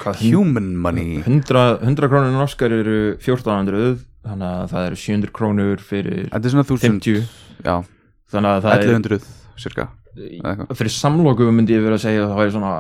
Human 0.25 0.73
money? 0.75 1.21
100, 1.23 1.85
100 1.85 2.11
krónur 2.11 2.35
norskar 2.35 2.75
eru 2.75 2.97
1400 3.21 4.01
þannig 4.27 4.49
að 4.49 4.67
það 4.73 4.89
eru 4.89 4.99
700 5.05 5.33
krónur 5.39 5.85
fyrir 5.85 6.27
Þetta 6.33 6.43
er 6.51 6.55
svona 6.57 6.67
1000 6.67 6.83
50 6.89 7.23
Já, 7.63 7.77
þannig 8.35 8.51
að 8.51 8.67
það 8.67 8.85
1100 8.89 9.31
cirka 9.63 9.87
eða 10.19 10.51
eitthvað. 10.51 10.67
er 10.75 10.81
fyrir 10.83 10.95
samloku 10.97 11.49
myndi 11.55 11.79
ég 11.79 11.87
vera 11.87 11.99
að 12.01 12.05
segja 12.09 12.25
að 12.25 12.33
það 12.33 12.43
væri 12.43 12.55
svona 12.57 12.75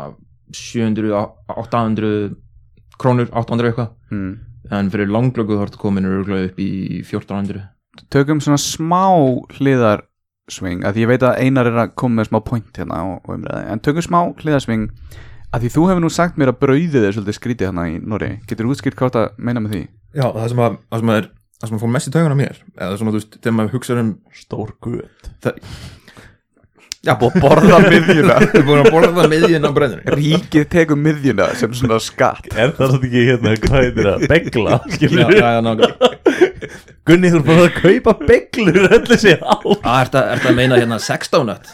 700, 0.58 1.24
800 1.54 2.12
krónur, 2.98 3.28
800 3.30 3.70
eitthvað. 3.70 3.90
Mm. 4.10 4.30
en 4.74 4.90
fyrir 4.90 5.12
langlöku 5.12 5.54
þá 5.54 5.68
ertu 5.68 5.80
komin 5.86 6.08
örgulega 6.08 6.50
upp 6.50 6.58
í 6.58 6.70
1400 7.04 7.68
Tökum 8.12 8.42
svona 8.44 8.60
smá 8.62 9.02
hliðarsving 9.58 10.84
að 10.86 10.96
því 10.96 11.04
ég 11.04 11.10
veit 11.12 11.24
að 11.26 11.40
Einar 11.44 11.70
er 11.70 11.80
að 11.84 11.94
koma 11.98 12.20
með 12.20 12.30
smá 12.30 12.38
point 12.46 12.80
hérna 12.80 13.00
og, 13.06 13.18
og 13.24 13.38
umræði 13.38 13.72
en 13.72 13.82
tökum 13.84 14.06
smá 14.06 14.20
hliðarsving 14.42 14.86
að 15.48 15.64
því 15.64 15.72
þú 15.74 15.88
hefur 15.90 16.04
nú 16.04 16.12
sagt 16.12 16.38
mér 16.40 16.52
að 16.52 16.60
brauðið 16.62 17.08
er 17.08 17.16
svolítið 17.16 17.38
skrítið 17.38 17.70
hérna 17.70 17.88
í 17.88 17.98
Norri 18.04 18.30
Getur 18.48 18.68
þú 18.68 18.74
útskýrt 18.76 18.98
hvað 19.00 19.14
það 19.16 19.28
meina 19.48 19.64
með 19.64 19.76
því? 19.76 19.82
Já, 20.18 20.26
það 20.28 20.48
sem 20.52 20.64
að, 20.64 20.80
það 20.88 21.02
sem 21.02 21.12
að 21.12 21.20
er 21.20 21.30
það 21.58 21.70
sem 21.70 21.78
að 21.78 21.84
fór 21.84 21.94
mest 21.94 22.08
í 22.08 22.18
á 22.18 22.38
mér 22.38 22.58
eða 22.78 22.98
svona, 22.98 23.12
þú 23.14 23.20
veist, 23.20 23.38
þegar 23.38 23.56
maður 23.58 23.78
hugsa 23.78 23.96
um 23.98 24.10
Stór 24.38 24.74
guð. 24.84 25.30
Það, 25.44 25.62
Já, 27.06 27.14
Borða 27.14 27.78
miðjuna. 27.92 28.36
Þú 28.42 28.58
er 28.58 28.64
búin 28.66 28.80
að 28.82 28.88
borða 28.92 29.22
á 29.22 29.70
brenninu 29.72 30.14
Ríkið 30.18 30.64
tekur 30.72 30.98
miðjuna 30.98 31.46
sem 31.58 31.74
svona 31.78 32.00
skatt. 32.02 32.48
Er 32.58 32.74
það 32.76 32.94
svolítið 32.94 33.06
ekki 33.08 33.26
hérna, 33.30 33.54
hvað 33.64 33.84
heitir 33.84 34.08
það, 34.08 34.24
begla, 34.32 34.78
Já, 34.98 35.08
já, 35.14 35.46
já, 35.46 35.60
nákvæmlega 35.64 36.17
Gunni, 37.08 37.30
þú 37.32 37.40
er 37.40 37.46
bara 37.46 37.68
að 37.68 37.78
kaupa 37.78 38.14
beglur 38.24 38.88
öll 38.88 39.04
þessi 39.08 39.36
ár 39.38 39.62
Það 39.64 40.02
ert 40.02 40.18
að, 40.20 40.32
ert 40.34 40.50
að 40.50 40.58
meina 40.58 40.80
hérna 40.80 40.98
sextónut 41.02 41.70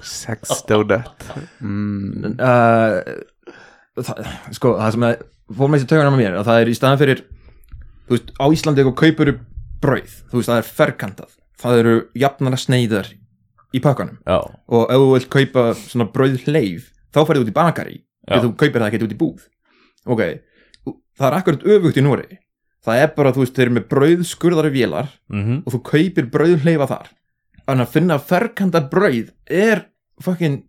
Sextonut 0.00 1.26
mm. 1.60 2.38
uh, 2.40 3.00
það, 4.00 4.32
Sko, 4.56 4.74
það 4.80 4.96
sem 4.96 5.06
að 5.10 5.28
fór 5.60 5.76
í 5.76 5.84
taugun 5.90 6.14
á 6.14 6.20
mér 6.20 6.40
að 6.40 6.50
það 6.50 6.62
er 6.62 6.70
í 6.70 6.76
staðan 6.78 7.00
fyrir 7.00 7.22
þú 8.10 8.16
veist, 8.16 8.34
á 8.42 8.44
Íslandi 8.50 8.82
eitthvað 8.82 9.00
kaupur 9.04 9.32
brauð, 9.80 10.18
þú 10.30 10.40
veist, 10.40 10.50
það 10.50 10.60
er 10.60 10.68
ferkantað. 10.80 11.32
Það 11.60 11.80
eru 11.82 11.96
jafnara 12.18 12.58
sneiðar 12.58 13.10
í 13.76 13.82
pakkanum. 13.84 14.18
Já, 14.26 14.38
og 14.42 14.84
ef 14.90 15.02
þú 15.02 15.08
vilt 15.14 15.30
kaupa 15.34 15.66
svona 15.78 16.08
brauð 16.10 16.46
hleif 16.48 16.90
þá 17.14 17.20
færðu 17.22 17.44
út 17.44 17.52
í 17.52 17.56
bakari 17.56 17.98
ef 18.26 18.44
þú 18.44 18.52
kaupir 18.58 18.80
það 18.80 18.88
ekki 18.88 19.06
út 19.06 19.14
í 19.14 19.20
búð. 19.20 19.44
Ok, 20.10 20.22
það 20.88 21.28
er 21.28 21.38
akkurat 21.38 21.66
öfugt 21.76 22.00
í 22.00 22.04
Nóri 22.04 22.40
það 22.86 23.04
er 23.04 23.14
bara, 23.16 23.32
þú 23.34 23.44
veist, 23.44 23.54
þeir 23.56 23.66
eru 23.66 23.76
með 23.76 23.86
brauð 23.92 24.26
skurðari 24.28 24.72
vélar 24.74 25.08
mhm. 25.32 25.62
og 25.64 25.76
þú 25.76 25.82
kaupir 25.90 26.30
brauð 26.32 26.64
hleifa 26.64 26.90
þar. 26.90 27.14
En 27.70 27.84
að 27.84 27.92
finna 27.94 28.18
ferkanta 28.18 28.82
brauð 28.90 29.30
er 29.46 29.86
fucking 30.20 30.62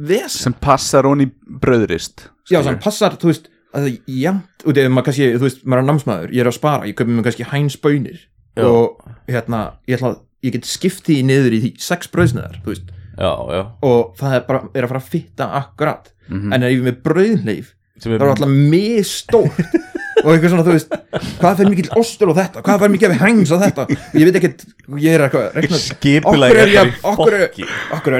ves 0.00 0.38
sem 0.44 0.54
passar 0.56 1.08
hún 1.08 1.26
í 1.26 1.28
brauðrist 1.60 2.28
já, 2.48 2.60
þannig 2.62 2.80
passar, 2.82 3.16
þú 3.20 3.30
veist 3.30 3.50
að 3.76 3.90
jæmt, 4.10 4.64
og 4.64 4.74
þegar 4.74 4.94
maður 4.94 5.06
kannski, 5.10 5.28
þú 5.36 5.46
veist, 5.46 5.60
maður 5.62 5.82
er 5.82 5.88
námsmaður 5.90 6.32
ég 6.34 6.42
er 6.42 6.50
að 6.50 6.56
spara, 6.56 6.88
ég 6.88 6.96
kaupi 6.98 7.14
mér 7.14 7.26
kannski 7.28 7.46
hæns 7.52 7.76
bönir 7.78 8.22
Já. 8.58 8.64
og 8.66 9.04
hérna, 9.30 9.60
ég 9.86 9.98
ætla 9.98 10.14
að 10.14 10.16
ég 10.46 10.56
get 10.56 10.66
skipt 10.66 11.04
því 11.06 11.18
niður 11.28 11.54
í 11.54 11.60
því 11.66 11.70
sex 11.84 12.10
brauðsneðar, 12.10 12.56
þú 12.64 12.72
veist. 12.72 12.88
Já, 13.20 13.32
já. 13.52 13.62
Og 13.86 14.16
það 14.18 14.34
er 14.38 14.42
bara 14.48 14.62
er 14.72 14.86
að 14.86 14.92
fara 14.94 15.02
að 15.02 15.12
fitta 15.12 15.48
akkurat. 15.60 16.10
Mhm. 16.30 16.52
en 16.54 16.62
ef 16.62 16.70
ég 16.70 16.80
er 16.80 16.86
með 16.86 16.98
brauðleif 17.06 17.70
Sem 18.00 18.12
það 18.12 18.22
er 18.22 18.30
alltaf 18.32 18.52
misstórt 18.70 19.72
og 20.20 20.30
eitthvað 20.34 20.52
svona, 20.52 20.64
þú 20.66 20.74
veist, 20.76 20.94
hvað 21.40 21.56
fer 21.60 21.68
mikill 21.70 21.90
ostur 22.00 22.30
á 22.30 22.34
þetta, 22.40 22.62
hvað 22.66 22.82
fer 22.84 22.92
mikill 22.94 23.12
hengs 23.20 23.52
á 23.52 23.56
þetta? 23.62 23.86
Ég 24.14 24.26
veit 24.28 24.38
ekkert, 24.40 24.64
ég 25.00 25.16
er 25.16 25.24
eitthvað 25.26 25.46
reiknað, 25.58 25.84
Skipulega 25.86 26.50
okkur 26.50 26.62
er 26.62 26.72
ég 26.74 26.80
að- 26.80 27.10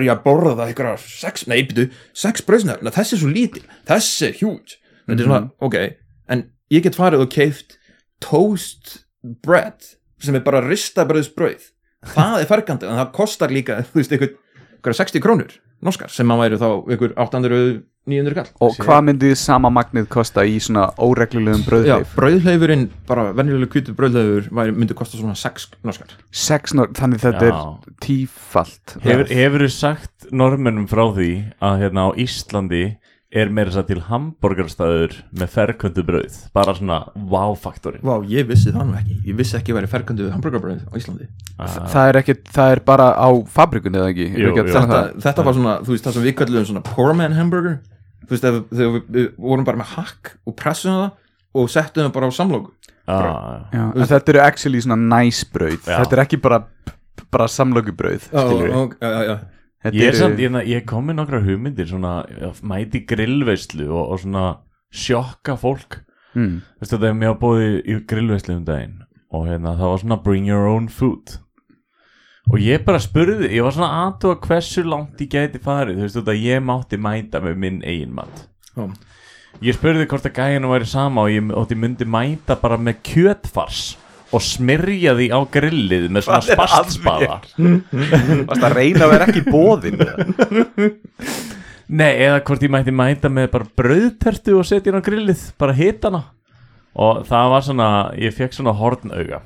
ég 0.06 0.12
að 0.14 0.22
borða 0.24 0.66
eitthvað 0.68 1.04
sex, 1.06 1.46
nei, 1.50 1.62
byrju, 1.68 1.88
sex 2.24 2.44
brauðsneðar 2.46 2.94
þessi 2.96 3.16
er 3.16 3.22
svo 3.24 3.32
lítil, 3.34 3.64
þessi 3.90 4.28
er 4.30 4.38
huge. 4.40 4.78
Þetta 5.08 5.20
er 5.20 5.26
svona, 5.30 5.50
ok, 5.60 5.76
en 6.30 6.44
ég 6.70 6.82
get 6.86 6.96
farið 6.98 7.24
og 7.26 7.30
keift 7.34 7.76
toast 8.20 9.00
bread 9.44 9.80
sem 10.20 10.34
er 10.36 10.44
bara 10.44 10.60
ristabrauðsbrauð. 10.64 11.70
Það 12.14 12.36
er 12.42 12.46
fergandi, 12.48 12.86
en 12.88 12.96
það 13.00 13.12
kostar 13.16 13.52
líka 13.52 13.80
þú 13.90 14.00
veist, 14.00 14.12
eitthvað, 14.14 14.36
eitthvað 14.80 14.96
60 15.02 15.20
krónur 15.24 15.58
norskar, 15.82 16.10
sem 16.12 16.28
að 16.34 16.42
væri 16.44 16.58
þá 16.60 16.68
eitthvað 16.90 17.14
800 17.16 17.80
900 18.10 18.34
kall 18.34 18.48
Og 18.64 18.78
hvað 18.80 19.02
myndi 19.06 19.30
sama 19.36 19.68
magnið 19.70 20.06
kosta 20.10 20.40
í 20.48 20.54
svona 20.64 20.86
óreglulegum 21.04 21.60
Já, 21.60 21.66
brauðleif? 21.68 22.14
brauðleifurinn, 22.16 22.86
bara 23.06 23.26
venjulega 23.36 23.70
kvítur 23.74 23.94
brauðleifur 23.98 24.48
væri, 24.56 24.72
myndi 24.72 24.96
kosta 24.96 25.20
svona 25.20 25.36
6 25.36 25.68
norskar 25.84 26.14
Sex, 26.32 26.72
nor- 26.74 26.88
þannig 26.96 27.20
þetta 27.20 27.50
Já. 27.50 27.52
er 27.52 27.94
tífalt 28.00 28.96
Hefur, 29.04 29.26
hefur 29.28 29.64
þú 29.66 29.70
sagt 29.74 30.30
normennum 30.32 30.88
frá 30.90 31.04
því 31.16 31.30
að 31.60 31.78
hérna 31.84 32.08
á 32.08 32.10
Íslandi 32.24 32.82
er 33.30 33.50
meira 33.54 33.70
þess 33.70 33.78
að 33.84 33.90
til 33.92 34.00
hambúrgarstæður 34.08 35.12
með 35.38 35.52
ferköndu 35.52 36.02
brauð. 36.06 36.38
Bara 36.56 36.74
svona 36.74 36.96
wow-faktori 37.14 38.00
Vá, 38.02 38.16
ég 38.26 38.48
vissi 38.48 38.72
það 38.74 38.88
nú 38.88 38.96
ekki, 38.98 39.18
ég 39.28 39.38
vissi 39.38 39.54
ekki 39.58 39.74
að 39.74 39.78
væri 39.78 39.90
fergandu 39.92 40.26
hamburgerbrauð 40.34 40.82
á 40.90 40.94
Íslandi. 40.98 41.28
Það 41.60 42.08
er 42.08 42.18
ekki, 42.22 42.36
það 42.50 42.74
er 42.74 42.82
bara 42.90 43.06
á 43.14 43.28
fabrikunni 43.54 44.00
eða 44.00 44.10
ekki? 44.10 44.26
Jú, 44.34 44.42
Jú, 44.48 44.50
jú. 44.50 44.64
jú. 44.64 44.74
þetta, 44.74 45.00
þetta 45.26 45.46
var 45.46 45.58
svona, 45.60 45.76
þú 45.86 45.94
veist, 45.94 46.08
það 46.08 46.18
sem 46.18 46.26
við 46.26 46.36
kallum 46.40 46.66
svona 46.72 46.84
poor 46.90 47.14
man 47.18 47.38
hamburger. 47.38 47.78
Þú 48.24 48.34
veist, 48.34 48.48
þegar 48.48 48.90
við, 48.98 48.98
við 49.14 49.30
vorum 49.46 49.68
bara 49.68 49.82
með 49.82 49.94
hakk 49.94 50.34
og 50.46 50.58
pressum 50.58 50.98
það 50.98 51.08
og 51.60 51.70
settum 51.70 52.06
það 52.06 52.12
bara 52.16 52.30
á 52.30 52.32
samlóku 52.34 52.74
ah, 53.10 54.04
þetta 54.06 54.34
eru 54.34 54.42
actually 54.44 54.82
svona 54.82 54.98
nice 54.98 55.46
brauð. 55.50 55.80
Já. 55.86 55.96
Þetta 56.02 56.16
er 56.16 56.22
ekki 56.24 56.40
bara, 56.42 56.60
bara 57.30 57.46
já, 59.00 59.10
já, 59.10 59.22
já. 59.30 59.38
Þetta 59.80 59.96
Ég 59.96 60.02
er 60.02 60.12
eru- 60.12 60.18
samt, 60.20 60.38
ég, 60.42 60.56
ég 60.68 60.84
kom 60.86 61.06
með 61.08 61.16
nokkra 61.22 61.40
hugmyndir 61.44 61.86
svona, 61.88 62.14
mæti 62.62 63.00
grillveislu 63.08 63.86
og, 63.88 64.10
og 64.12 64.18
svona 64.20 64.42
sjokka 64.92 65.54
fólk. 65.56 66.00
Mm. 66.36 66.58
Veistu 66.80 66.96
þetta 66.98 67.08
er 67.08 67.14
mér 67.16 67.32
að 67.34 67.38
bóði 67.40 67.70
í 67.88 67.96
grillveislu 68.06 68.56
um 68.58 68.64
daginn 68.68 68.98
og 69.32 69.46
hérna 69.48 69.72
það 69.78 69.92
var 69.94 70.02
svona 70.02 70.18
bring 70.24 70.46
your 70.50 70.66
own 70.68 70.88
food. 70.92 71.38
Og 72.50 72.58
ég 72.58 72.82
bara 72.84 72.98
spurði, 72.98 73.48
ég 73.54 73.62
var 73.62 73.72
svona 73.76 74.04
aðtúa 74.08 74.36
hversu 74.42 74.82
langt 74.84 75.20
ég 75.22 75.30
gæti 75.30 75.60
farið, 75.62 76.00
þú 76.00 76.06
veist 76.06 76.18
þetta 76.18 76.34
ég 76.40 76.64
mátti 76.66 76.98
mæta 76.98 77.40
með 77.44 77.56
minn 77.62 77.80
eigin 77.86 78.12
mat. 78.16 78.46
Já. 78.76 78.86
ég 79.62 79.74
spurði 79.76 80.06
hvort 80.10 80.26
að 80.28 80.36
gæðinu 80.38 80.68
væri 80.70 80.86
sama 80.86 81.24
og 81.26 81.30
ég, 81.32 81.48
og 81.56 81.70
ég 81.72 81.78
myndi 81.82 82.06
mæta 82.06 82.54
bara 82.60 82.76
með 82.78 83.00
kjötfars 83.06 83.96
og 84.30 84.44
smyrja 84.44 85.14
því 85.18 85.28
á 85.34 85.40
grillið 85.56 86.08
með 86.14 86.26
svona 86.26 86.42
spastspaða 86.46 87.38
Varst 88.48 88.66
að 88.66 88.76
reyna 88.76 89.06
að 89.06 89.14
vera 89.14 89.28
ekki 89.30 89.44
bóðin 89.48 89.98
Nei, 91.90 92.12
eða 92.22 92.42
hvort 92.46 92.62
ég 92.62 92.70
mætti 92.70 92.92
mæta 92.94 93.30
með 93.32 93.48
bara 93.56 93.66
brauðtertu 93.80 94.54
og 94.60 94.66
setja 94.68 94.92
inn 94.92 95.00
á 95.02 95.02
grillið, 95.02 95.40
bara 95.58 95.74
hita 95.74 96.06
hana 96.06 96.20
og 96.94 97.24
það 97.26 97.48
var 97.52 97.64
svona, 97.66 97.88
ég 98.18 98.34
fekk 98.34 98.54
svona 98.56 98.74
hornauga. 98.74 99.40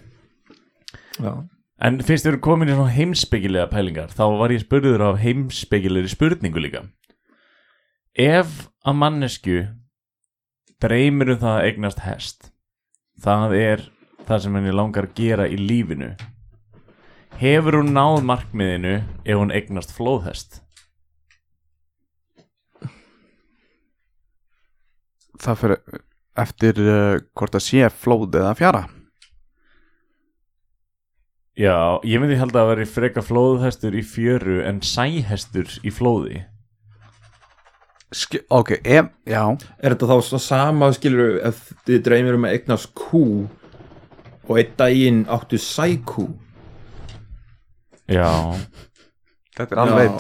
Já. 1.21 1.33
En 1.85 1.99
fyrst 2.01 2.25
við 2.25 2.31
erum 2.35 2.43
komin 2.45 2.71
í 2.71 2.77
svona 2.77 2.93
heimsbyggilega 2.95 3.69
pælingar 3.73 4.13
þá 4.15 4.25
var 4.41 4.53
ég 4.55 4.63
spurður 4.63 5.07
af 5.09 5.21
heimsbyggilegri 5.21 6.13
spurningu 6.13 6.63
líka. 6.63 6.85
Ef 8.15 8.69
að 8.87 9.01
mannesku 9.01 9.59
dreymir 10.85 11.35
um 11.35 11.41
það 11.43 11.57
að 11.59 11.69
eignast 11.69 12.05
hest 12.05 12.51
það 13.25 13.57
er 13.59 13.85
það 14.29 14.45
sem 14.45 14.57
henni 14.59 14.73
langar 14.75 15.09
að 15.09 15.19
gera 15.19 15.49
í 15.51 15.59
lífinu. 15.61 16.15
Hefur 17.41 17.81
hún 17.81 17.93
náð 17.97 18.23
markmiðinu 18.29 18.97
ef 19.25 19.39
hún 19.41 19.53
eignast 19.55 19.95
flóðhest? 19.95 20.61
Það 25.45 25.59
fyrir 25.61 26.03
eftir 26.45 26.79
uh, 26.81 27.17
hvort 27.37 27.57
að 27.59 27.67
sé 27.67 27.89
flóð 27.91 28.39
eða 28.41 28.55
fjara. 28.59 28.85
Já, 31.55 32.03
ég 32.03 32.19
myndi 32.19 32.39
held 32.39 32.57
að 32.59 32.73
veri 32.73 32.87
freka 32.91 33.23
flóðhestur 33.23 33.95
í 33.95 34.03
fjöru 34.03 34.63
en 34.67 34.81
sæhestur 34.83 35.71
í 35.87 35.93
flóði. 35.95 36.41
Ski 38.15 38.41
Ok, 38.55 38.77
ef, 38.83 39.11
já. 39.27 39.43
Er 39.79 39.95
þetta 39.95 40.09
þá 40.11 40.17
svo 40.27 40.41
sama 40.43 40.91
skilur 40.95 41.39
ef 41.47 41.61
þið 41.87 42.03
dreymir 42.09 42.39
um 42.39 42.49
að 42.49 42.57
eignast 42.57 42.91
kú 42.99 43.25
og 44.49 44.59
einn 44.61 44.73
daginn 44.79 45.23
áttu 45.33 45.59
sækú 45.61 46.27
Já, 48.11 48.29
Þetta 49.57 49.73
er 49.73 49.81
alveg 49.81 50.17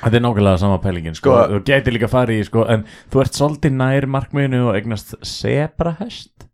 þetta 0.00 0.16
er 0.16 0.22
nákvæmlega 0.24 0.58
sama 0.62 0.78
pælingin 0.80 1.16
sko. 1.18 1.28
Sko- 1.34 1.48
Þú 1.52 1.58
gæti 1.68 1.92
líka 1.92 2.08
farið 2.08 2.38
í 2.40 2.44
sko, 2.48 2.62
en 2.72 2.86
þú 3.12 3.20
ert 3.20 3.36
svolítið 3.36 3.74
nær 3.76 4.06
markmiðinu 4.08 4.62
og 4.70 4.78
eignast 4.78 5.12
sebrahest 5.26 6.46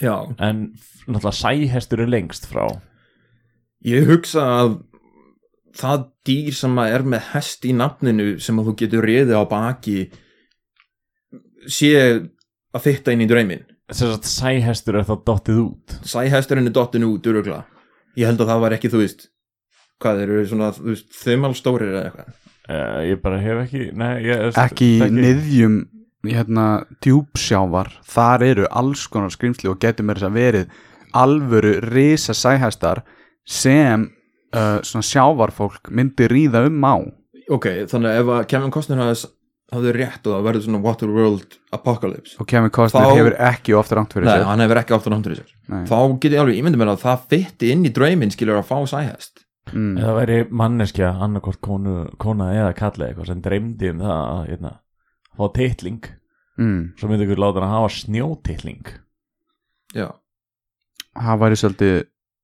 Já, 0.00 0.14
en 0.40 0.70
náttúrulega 1.04 1.36
sæhestur 1.36 2.00
er 2.00 2.08
lengst 2.08 2.46
frá. 2.48 2.64
Ég 3.84 4.06
hugsa 4.08 4.40
að 4.62 4.78
það 5.76 6.06
dýr 6.24 6.54
sem 6.56 6.78
að 6.80 6.94
er 6.96 7.04
með 7.12 7.26
hest 7.34 7.66
í 7.68 7.74
nafninu 7.76 8.30
sem 8.40 8.56
að 8.58 8.70
þú 8.70 8.74
getur 8.80 9.04
riðið 9.04 9.36
á 9.36 9.44
baki 9.50 9.98
sé 11.68 11.90
að 12.72 12.80
fitta 12.86 13.12
inn 13.12 13.26
í 13.26 13.28
draumin 13.28 13.66
Þess 13.90 14.06
að 14.06 14.30
sæhestur 14.30 14.96
er 15.00 15.06
þá 15.08 15.14
dottið 15.26 15.60
út. 15.64 15.94
Sæhesturinn 16.06 16.70
er 16.70 16.74
dottinu 16.74 17.12
út 17.14 17.26
urugla 17.26 17.64
ég 18.18 18.30
held 18.30 18.42
að 18.42 18.52
það 18.52 18.62
var 18.64 18.76
ekki 18.76 18.90
þú 18.92 19.00
veist 19.04 19.26
hvað 20.00 20.20
þeir 20.20 20.34
eru 20.34 20.44
svona 20.50 20.68
þú 20.76 20.86
veist 20.90 21.08
þumal 21.20 21.52
stórir 21.58 21.92
eða 21.94 22.04
eitthvað? 22.08 22.36
Uh, 22.70 23.00
Ég 23.08 23.22
bara 23.24 23.40
hef 23.42 23.62
ekki 23.64 23.86
Nei, 23.98 24.12
ég, 24.28 24.44
ekki 24.60 24.90
í 24.98 25.08
niðjum 25.16 25.80
hérna 26.28 26.66
djúpsjávar. 27.00 27.88
Þar 28.04 28.44
eru 28.44 28.66
alls 28.76 29.06
konar 29.08 29.32
skrimsli 29.32 29.70
og 29.70 29.78
getur 29.80 30.04
mér 30.04 30.20
þess 30.20 30.28
að 30.28 30.36
verið 30.36 30.74
alvöru 31.16 31.70
risa 31.88 32.34
sæhæstar 32.36 33.00
sem 33.48 34.04
uh, 34.52 34.78
svona 34.84 35.06
sjávarfólk 35.08 35.88
myndi 35.96 36.28
ríða 36.30 36.66
um 36.68 36.84
á. 36.84 36.96
Ok, 37.50 37.66
þannig 37.90 38.12
að 38.12 38.20
ef 38.20 38.32
að 38.36 38.44
Kevin 38.52 38.74
Costner 38.74 39.00
hafði, 39.00 39.30
hafði 39.70 39.92
rétt 39.96 40.26
og 40.26 40.32
það 40.34 40.46
verður 40.48 40.64
svona 40.66 40.80
Waterworld 40.84 41.56
Apocalypse. 41.76 42.36
Og 42.42 42.46
Kevin 42.50 42.70
Costner 42.74 43.04
Þá- 43.06 43.16
hefur 43.18 43.36
ekki 43.50 43.74
ofta 43.78 43.96
rangt 43.98 44.12
fyrir 44.16 44.24
Nei, 44.26 44.34
sér. 44.38 44.44
hann 44.50 44.60
hefur 44.64 44.80
ekki 44.82 44.94
átt 44.96 45.06
að 45.06 45.14
náttúru 45.14 45.36
sér. 45.38 45.52
Nei. 45.68 45.84
þá 45.86 45.98
get 46.20 46.32
ég 46.32 46.40
alveg 46.42 46.58
ímyndið 46.60 46.80
mér 46.82 46.92
að 46.94 47.02
það 47.04 47.26
fytti 47.30 47.70
inn 47.74 47.84
í 47.86 47.92
drauminn 47.94 48.30
skilur 48.34 48.58
að 48.60 48.68
fá 48.70 48.78
sæhest. 48.90 49.44
Mm. 49.70 49.92
Það 50.02 50.16
væri 50.18 50.38
manneskja, 50.50 51.10
annarkvort 51.22 51.60
konu, 51.62 51.96
kona 52.18 52.48
eða 52.56 52.72
kalli 52.74 53.06
eitthvað 53.06 53.26
sem 53.30 53.40
dreymdi 53.44 53.90
um 53.92 53.98
það 54.00 54.22
að 54.26 54.48
hérna, 54.50 54.72
fá 55.38 55.44
titling. 55.54 56.00
Mm. 56.60 56.92
svo 56.98 57.08
myndi 57.08 57.24
ykkur 57.24 57.38
láta 57.40 57.60
hann 57.62 57.70
að 57.70 57.76
hafa 57.78 57.92
snjótitling. 57.94 58.86
Já. 59.94 60.08
Það 61.16 61.38
væri 61.40 61.56
svolítið 61.56 61.94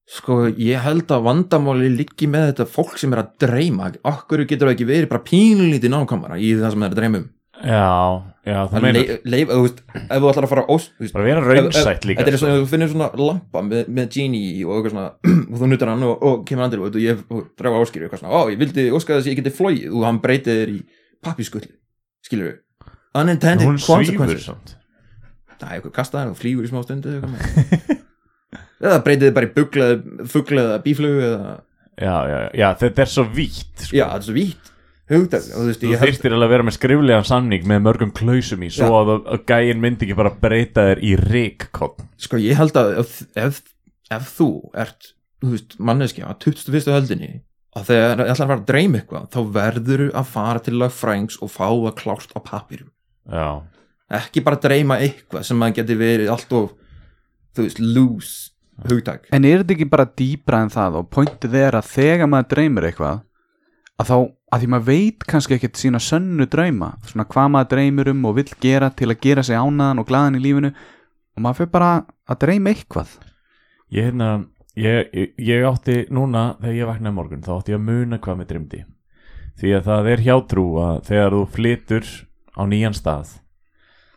Sko, 0.07 0.45
ég 0.55 0.85
held 0.85 1.11
að 1.11 1.25
vandamáli 1.27 1.89
liggi 1.91 2.29
með 2.31 2.53
þetta 2.53 2.69
fólk 2.71 2.95
sem 3.01 3.15
er 3.15 3.25
að 3.25 3.33
dreyma. 3.43 3.89
Okkur 4.07 4.45
getur 4.47 4.69
það 4.69 4.77
ekki 4.77 4.87
verið 4.87 5.09
bara 5.11 5.27
pínlítið 5.27 5.93
nákvæmara 5.93 6.39
í 6.39 6.53
það 6.55 6.75
sem 6.75 6.85
það 6.85 6.87
er 6.87 6.95
að 6.95 7.01
dreyma 7.01 7.21
um? 7.23 7.27
Já, 7.57 8.23
já, 8.45 8.57
það 8.69 8.85
meina 8.85 9.03
leif, 9.25 9.49
þú 9.49 9.63
veist, 9.65 9.79
ef 9.97 10.21
þú 10.21 10.29
ætlar 10.29 10.45
að 10.45 10.51
fara 10.51 10.65
veist, 10.69 11.15
bara 11.15 11.25
vera 11.25 11.41
raunsætt 11.41 12.05
líka 12.05 12.21
Þetta 12.21 12.33
er 12.33 12.37
sko. 12.37 12.43
svona, 12.43 12.59
þú 12.61 12.69
finnir 12.69 12.91
svona 12.93 13.09
lampa 13.17 13.63
með, 13.65 13.89
með 13.97 14.11
genie 14.13 14.67
og 14.67 14.75
eitthvað 14.77 14.93
svona 14.93 15.07
og 15.51 15.63
þú 15.63 15.71
nutar 15.73 15.93
hann 15.95 16.05
og, 16.05 16.27
og 16.29 16.45
kemur 16.51 16.67
andir 16.67 16.85
og 16.85 16.99
ég 17.01 17.23
og 17.33 17.47
draga 17.57 17.81
áskýri 17.81 18.07
eitthvað 18.07 18.23
svona, 18.23 18.37
ó, 18.37 18.41
ég 18.53 18.61
vildi 18.61 18.87
óska 18.93 19.17
þess 19.17 19.25
að 19.25 19.33
ég 19.33 19.41
geti 19.41 19.55
flóið 19.57 19.87
og 19.89 20.05
hann 20.05 20.21
breytið 20.27 20.61
þér 20.61 20.75
í 20.75 20.79
pappiskulli 21.25 21.73
skilur 22.29 22.51
við 22.51 22.61
unintended 23.17 23.81
consequences. 23.87 24.77
Það 25.57 25.71
er 25.71 25.79
eitthvað 25.79 25.97
kastaði 25.97 26.35
og 26.35 26.41
flýgur 26.43 26.69
í 26.69 26.75
smá 26.75 26.85
stundu. 26.85 27.17
eða 28.83 29.03
breytið 29.07 29.29
þið 29.31 29.35
bara 29.39 29.49
í 29.49 29.55
buglaði 29.57 30.29
fugla 30.33 30.65
eða 30.69 30.83
bíflugu 30.85 31.27
eða 31.31 31.55
Já, 31.97 32.13
já, 32.29 32.39
já, 32.53 32.67
þetta 32.77 33.03
er 33.07 33.09
svo 33.09 33.23
vítt 33.33 33.87
sko. 33.87 33.97
já, 33.97 34.05
þetta 34.05 34.19
er 34.21 34.25
svo 34.27 34.35
vítt. 34.37 34.73
Hugdag 35.07 35.45
og 35.55 35.61
þú 35.63 35.67
veist, 35.71 35.81
Þú 35.81 35.89
ég 35.93 36.01
held 36.03 36.11
þyrstir 36.11 36.33
alveg 36.35 36.47
að 36.49 36.53
vera 36.53 36.65
með 36.67 36.75
skriflegan 36.77 37.27
samning 37.29 37.67
með 37.71 37.83
mörgum 37.87 38.11
klausum 38.13 38.65
í 38.67 38.71
svo 38.75 38.89
að, 38.99 39.13
að 39.33 39.45
gæin 39.49 39.81
myndi 39.81 40.03
ekki 40.09 40.17
bara 40.19 40.33
breyta 40.43 40.83
þér 40.89 41.01
í 41.07 41.13
ríkkott 41.21 42.03
sko 42.21 42.41
ég 42.43 42.59
held 42.59 42.77
að 42.81 42.91
ef, 43.05 43.13
ef, 43.39 43.61
ef 44.13 44.27
þú 44.35 44.49
ert 44.83 45.13
þú 45.45 45.53
veist, 45.55 45.77
manneskja 45.79 46.27
á 46.27 46.35
21. 46.43 46.91
höldinni 46.97 47.31
að 47.79 47.87
þegar 47.93 48.11
það 48.19 48.33
ætlar 48.33 48.35
að 48.35 48.51
fara 48.51 48.59
að 48.59 48.67
dreyma 48.73 48.99
eitthvað 49.01 49.31
þá 49.37 49.41
verður 49.57 50.05
að 50.11 50.29
fara 50.35 50.65
til 50.67 50.77
lögfrængs 50.83 51.39
og 51.45 51.53
fá 51.55 51.67
það 51.71 51.95
klárt 52.03 52.35
á 52.35 52.41
papirum. 52.51 52.91
Já, 53.31 53.49
ekki 54.21 54.43
bara 54.47 54.61
dreyma 54.67 54.99
eitthvað 55.07 55.47
sem 55.49 55.65
að 55.65 55.79
geti 55.79 55.97
verið 56.03 56.33
allt 56.35 56.53
of 56.57 56.75
þú 57.57 57.67
veist, 57.69 57.81
loose 57.81 58.35
hugtak. 58.85 59.29
En 59.33 59.47
er 59.47 59.63
þetta 59.63 59.77
ekki 59.77 59.89
bara 59.91 60.09
dýbra 60.19 60.63
en 60.65 60.73
það 60.73 61.01
og 61.01 61.09
pointið 61.15 61.57
er 61.61 61.79
að 61.79 61.91
þegar 61.95 62.31
maður 62.31 62.51
dreymir 62.53 62.89
eitthvað 62.91 63.23
að 63.97 64.11
þá, 64.11 64.17
að 64.53 64.63
því 64.63 64.71
maður 64.73 64.89
veit 64.91 65.25
kannski 65.31 65.57
ekkert 65.57 65.81
sína 65.81 66.01
sönnu 66.03 66.47
drauma 66.53 66.91
svona 67.07 67.29
hvað 67.31 67.49
maður 67.55 67.71
dreymir 67.73 68.11
um 68.13 68.27
og 68.29 68.37
vill 68.41 68.51
gera 68.61 68.91
til 68.93 69.09
að 69.11 69.23
gera 69.25 69.47
sig 69.47 69.57
ánaðan 69.57 70.03
og 70.03 70.11
glaðan 70.11 70.37
í 70.37 70.43
lífinu 70.45 70.73
og 70.75 71.45
maður 71.45 71.63
fyrir 71.63 71.73
bara 71.73 71.93
að 72.27 72.43
dreyma 72.45 72.73
eitthvað. 72.73 73.17
Ég 73.95 74.11
hérna 74.11 74.31
ég, 74.77 75.09
ég, 75.15 75.33
ég 75.41 75.65
átti 75.69 76.03
núna 76.13 76.51
þegar 76.61 76.77
ég 76.77 76.91
vaknaði 76.91 77.17
morgun 77.17 77.47
þá 77.47 77.55
átti 77.57 77.75
ég 77.75 77.81
að 77.81 77.89
muna 77.89 78.21
hvað 78.21 78.39
mér 78.41 78.51
dreymdi. 78.53 78.83
Því 79.57 79.73
að 79.73 79.89
það 79.89 80.11
er 80.13 80.25
hjátrú 80.27 80.67
að 80.85 81.01
þegar 81.09 81.37
þú 81.37 81.43
flytur 81.55 82.13
á 82.57 82.63
nýjan 82.69 82.97
stað 82.97 83.33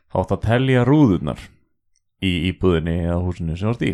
þá 0.10 0.20
átti 0.24 0.36
að 0.36 0.46
telja 0.50 0.86
rúðurnar 0.88 1.48
í 2.20 2.32
íbúðinni 2.50 2.98
eða 3.06 3.22
húsinu 3.24 3.56
sem 3.56 3.70
varst 3.70 3.86
í 3.88 3.94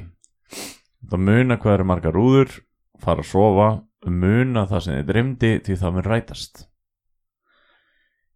þá 1.05 1.17
muna 1.21 1.57
hvað 1.61 1.77
eru 1.77 1.87
margar 1.89 2.15
rúður 2.15 2.55
fara 3.01 3.23
að 3.23 3.29
sofa 3.29 3.69
muna 4.05 4.65
það 4.69 4.83
sem 4.85 4.97
þið 4.97 5.11
dreymdi 5.11 5.51
því 5.65 5.77
það 5.81 5.95
mun 5.95 6.07
rætast. 6.07 6.65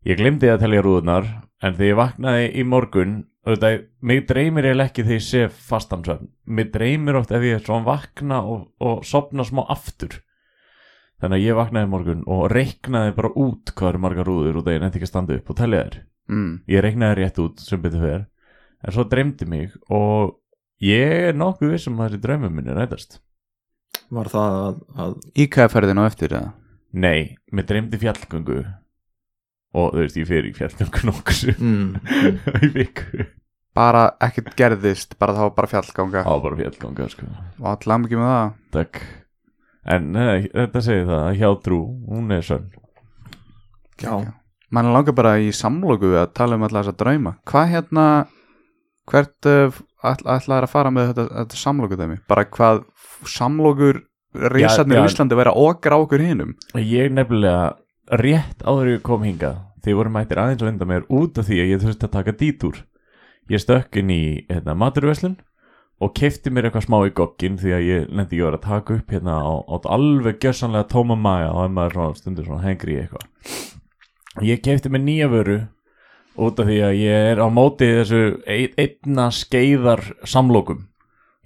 Ég 0.08 0.19
glemdi 0.19 0.50
að 0.50 0.63
telja 0.63 0.84
rúðurnar 0.86 1.28
en 1.60 1.76
þegar 1.76 1.89
ég 1.89 2.00
vaknaði 2.00 2.48
í 2.56 2.63
morgun 2.65 3.17
auðvitað, 3.45 3.84
mig 4.06 4.24
dreymir 4.30 4.67
ég 4.69 4.82
ekki 4.84 5.06
þegar 5.06 5.19
ég 5.19 5.26
sé 5.26 5.43
fastan 5.50 6.04
svefn. 6.06 6.32
Mig 6.45 6.72
dreymir 6.74 7.19
oft 7.19 7.32
ef 7.36 7.45
ég 7.45 7.60
er 7.60 7.63
svona 7.65 7.88
vakna 7.88 8.41
og, 8.45 8.69
og 8.80 9.06
sopna 9.08 9.45
smá 9.48 9.65
aftur. 9.67 10.22
Þannig 11.19 11.41
að 11.41 11.45
ég 11.45 11.58
vaknaði 11.60 11.89
í 11.89 11.91
morgun 11.91 12.28
og 12.32 12.45
reiknaði 12.54 13.15
bara 13.17 13.34
út 13.36 13.74
hvað 13.76 13.91
eru 13.91 14.04
margar 14.06 14.30
rúður 14.30 14.60
og 14.62 14.65
það 14.65 14.78
ég 14.78 14.84
nefndi 14.86 15.00
ekki 15.02 15.10
að 15.10 15.13
standa 15.13 15.39
upp 15.39 15.52
og 15.52 15.60
telja 15.60 15.84
þær. 15.84 16.00
Mm. 16.30 16.62
ég 16.69 16.84
reiknaði 16.86 17.15
rétt 17.17 17.39
út 17.41 17.62
sem 17.63 17.82
betur 17.82 18.04
fyrir 18.04 18.26
en 18.86 18.93
svo 18.93 19.06
dreymdi 19.10 19.48
mig 19.50 19.74
og 19.89 20.36
ég 20.84 21.30
er 21.30 21.38
nokkuð 21.38 21.74
vissum 21.76 22.00
að 22.00 22.13
þessi 22.13 22.24
draumum 22.26 22.56
minni 22.56 22.76
rætast. 22.76 23.20
Var 24.13 24.30
það 24.32 24.60
að, 24.60 24.78
að 25.04 25.15
Íkæðferðin 25.46 26.02
á 26.02 26.04
eftir 26.06 26.36
eða? 26.38 26.54
Nei, 26.98 27.36
mér 27.54 27.68
dreymdi 27.70 28.00
fjallgöngu. 28.02 28.62
Og 29.78 29.92
þú 29.94 30.02
veist 30.02 30.18
ég 30.18 30.30
fyrir 30.30 30.56
fjallgöngu 30.58 31.12
nokkuð 31.12 31.60
mm, 31.62 33.28
bara 33.80 34.04
ekkert 34.26 34.56
gerðist, 34.58 35.15
bara 35.22 35.36
það 35.38 35.48
var 35.48 35.56
bara 35.60 35.72
fjallganga. 35.76 36.26
Á 36.26 36.34
bara 36.42 36.60
fjallgöngu 36.60 37.10
sko. 37.13 37.30
Og 37.62 37.70
allar 37.76 38.02
mikið 38.04 38.22
með 38.22 38.34
það. 38.34 38.58
Takk. 38.76 39.02
En 39.89 40.12
nei, 40.13 40.50
þetta 40.54 40.84
segir 40.86 41.08
það 41.08 41.24
að 41.28 41.38
hjá 41.39 41.50
trú, 41.65 41.80
hún 42.10 42.34
er 42.36 42.46
sönn. 42.46 42.68
Já, 44.00 44.13
mann 44.74 44.92
langar 44.94 45.15
bara 45.18 45.38
í 45.42 45.52
samloku 45.56 46.12
að 46.20 46.34
tala 46.38 46.58
um 46.60 46.65
allar 46.68 46.86
þessa 46.86 47.00
drauma. 47.00 47.36
Hvað 47.50 47.72
hérna 47.74 48.06
hvert 49.10 49.50
uh, 49.50 49.80
ætlaði 50.04 50.62
að 50.62 50.72
fara 50.72 50.94
með 50.94 51.12
þetta, 51.12 51.26
þetta 51.42 51.60
samloku 51.64 52.00
dæmi 52.00 52.20
bara 52.30 52.46
hvað 52.48 52.84
samlokur 53.28 54.04
reysarnir 54.54 55.02
í. 55.02 55.08
Íslandi 55.10 55.38
vera 55.40 55.56
okra 55.58 55.98
á 55.98 56.04
okkur 56.04 56.24
hinum? 56.24 56.54
Ég 56.78 57.12
nefnilega 57.12 57.74
rétt 58.22 58.64
áður 58.64 58.96
ég 58.96 59.04
kom 59.06 59.26
hinga 59.26 59.56
Þið 59.80 59.96
voru 59.96 60.12
mættir 60.12 60.40
aðeins 60.42 60.64
að 60.64 60.70
vinda 60.70 60.86
mér 60.90 61.06
út 61.08 61.38
af 61.40 61.48
því 61.48 61.60
að 61.64 61.70
ég 61.72 61.84
þurfti 61.84 62.08
að 62.08 62.16
taka 62.18 62.34
dítúr 62.36 62.82
Ég 63.50 63.62
stökk 63.64 64.00
inn 64.02 64.12
í 64.14 64.24
hérna, 64.50 64.76
maturveslun 64.78 65.38
og 66.00 66.14
kefti 66.16 66.52
mér 66.54 66.70
eitthvað 66.70 66.86
smá 66.86 66.98
í 67.08 67.14
gogginn 67.16 67.58
því 67.60 67.74
að 67.76 67.88
ég 67.88 68.06
lendi 68.08 68.38
ekki 68.38 68.44
að 68.44 68.48
vera 68.48 68.60
að 68.60 68.68
taka 68.68 68.96
upp 68.96 69.10
hérna 69.16 69.40
á, 69.44 69.52
á 69.68 69.76
alveg 69.96 70.38
gjössanlega 70.40 70.88
tóma 70.92 71.18
maga 71.20 71.50
og 71.50 71.58
það 71.58 71.66
er 71.66 71.74
maður 71.76 71.96
svona 71.98 72.20
stundur 72.20 72.48
svona 72.48 72.64
hengri 72.64 72.96
í 72.96 73.00
eitthvað. 73.02 73.26
Ég 74.48 74.62
kefti 74.64 74.92
mér 74.94 75.04
nýja 75.04 75.28
vöru 75.34 75.58
út 76.47 76.63
af 76.63 76.69
því 76.69 76.80
að 76.88 76.97
ég 77.04 77.30
er 77.34 77.43
á 77.43 77.47
móti 77.52 77.91
þessu 77.99 78.23
ein, 78.47 78.75
einna 78.80 79.30
skeiðar 79.36 80.04
samlokum. 80.28 80.86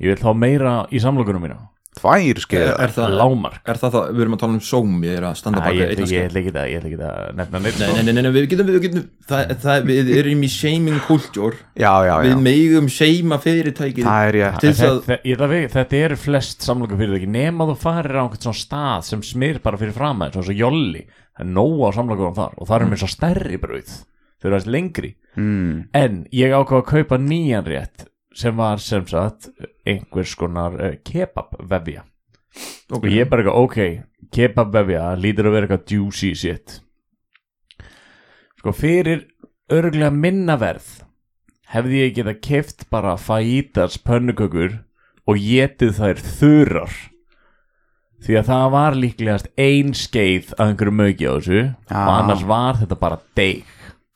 Ég 0.02 0.14
vil 0.14 0.24
þá 0.24 0.34
meira 0.38 0.80
í 0.94 1.02
samlokunum 1.04 1.46
mína. 1.46 1.62
Tvær 1.94 2.24
er, 2.26 2.40
skeiðar? 2.42 2.80
er 2.82 2.94
það 2.94 3.16
Lámark 3.20 3.70
er 3.70 3.78
það 3.78 3.92
það, 3.94 4.06
við 4.16 4.24
erum 4.24 4.36
að 4.36 4.40
tala 4.42 4.56
um 4.56 4.62
sóm 4.66 4.94
ég 5.06 5.18
er 5.20 5.26
að 5.28 5.36
standa 5.38 5.62
baka 5.62 5.74
einna 5.86 6.06
ég, 6.08 6.14
ég 6.14 6.30
ætla 6.30 6.40
ekki 6.42 6.54
að, 6.54 6.70
ég 6.72 6.80
ætla 6.80 6.90
ekki 6.90 7.10
að 7.10 7.28
nefna 7.38 7.60
neitt 7.62 7.78
Nei, 7.78 7.84
sko. 7.86 7.98
nei, 7.98 8.08
nei, 8.08 8.24
nei, 8.26 8.30
við 8.34 8.48
getum, 8.50 8.70
við 8.72 8.86
getum 8.88 9.04
það, 9.30 9.52
það, 9.62 9.86
við 9.92 10.10
erum 10.18 10.42
í 10.42 10.50
shaming 10.50 11.04
kultúr 11.06 11.58
já, 11.78 11.92
já, 12.08 12.10
já, 12.10 12.16
við 12.26 12.42
megum 12.48 12.88
seima 12.96 13.38
fyrirtækið 13.44 14.08
það 14.10 14.30
er 14.32 14.38
að 14.48 14.58
Þetta, 14.64 15.50
vega, 15.54 15.70
þetta 15.76 16.00
eru 16.08 16.18
flest 16.24 16.66
samlokum 16.66 17.04
fyrirtæki 17.04 17.30
nema 17.36 17.68
þú 17.70 17.78
farir 17.84 18.18
á 18.18 18.22
einhvern 18.24 18.48
svona 18.48 18.62
stað 18.64 19.06
sem 19.12 19.26
smyr 19.30 19.62
bara 19.62 19.82
fyrir 19.82 19.94
fram 19.94 20.26
að 20.26 20.40
svona 20.40 20.50
svo 20.50 20.58
jolli 20.64 21.06
það 21.06 21.46
er 21.46 21.54
nóg 21.60 21.86
á 21.86 21.90
samlokum 22.00 22.36
þar 22.42 22.58
og 22.58 22.72
það 22.72 22.80
er 22.80 22.90
með 22.90 23.04
svo 23.04 23.12
stærri 23.14 23.62
brauð 23.62 23.94
þau 24.44 24.50
eru 24.50 24.58
aðeins 24.58 24.72
lengri. 24.76 25.16
Mm. 25.34 25.90
en 25.98 26.18
ég 26.30 26.52
ákvað 26.54 26.84
að 26.84 26.90
kaupa 26.92 27.18
nýjan 27.18 27.66
rétt 27.66 28.04
sem 28.38 28.54
var 28.54 28.78
sem 28.78 29.02
sagt 29.10 29.48
einhvers 29.82 30.36
konar 30.38 30.76
uh, 30.78 30.92
kebabvefja 31.02 32.04
og 32.94 33.08
ég 33.10 33.32
bara 33.32 33.56
ok 33.58 33.80
kebabvefja 34.34 35.08
lítur 35.18 35.50
að 35.50 35.56
vera 35.56 35.68
eitthvað 35.68 35.96
juicy 35.96 36.34
shit. 36.38 36.76
Sko 38.62 38.76
fyrir 38.78 39.26
örglega 39.74 40.14
minna 40.14 40.60
verð 40.62 41.02
hefði 41.74 42.04
ég 42.04 42.16
getað 42.20 42.42
keft 42.46 42.86
bara 42.94 43.18
fajitas 43.18 43.98
pönnukökur 43.98 44.84
og 45.26 45.42
getið 45.42 45.98
þær 45.98 46.24
þurrar. 46.38 46.96
Því 48.24 48.38
að 48.40 48.50
það 48.54 48.68
var 48.78 48.96
líklegast 48.96 49.50
ein 49.60 49.96
skeið 49.98 50.54
af 50.56 50.70
einhverju 50.70 50.94
mögi 50.96 51.26
á 51.28 51.34
þessu. 51.34 51.64
Já. 51.90 52.02
og 52.06 52.12
annars 52.14 52.46
var 52.48 52.78
þetta 52.80 53.00
bara 53.02 53.20
deig 53.36 53.73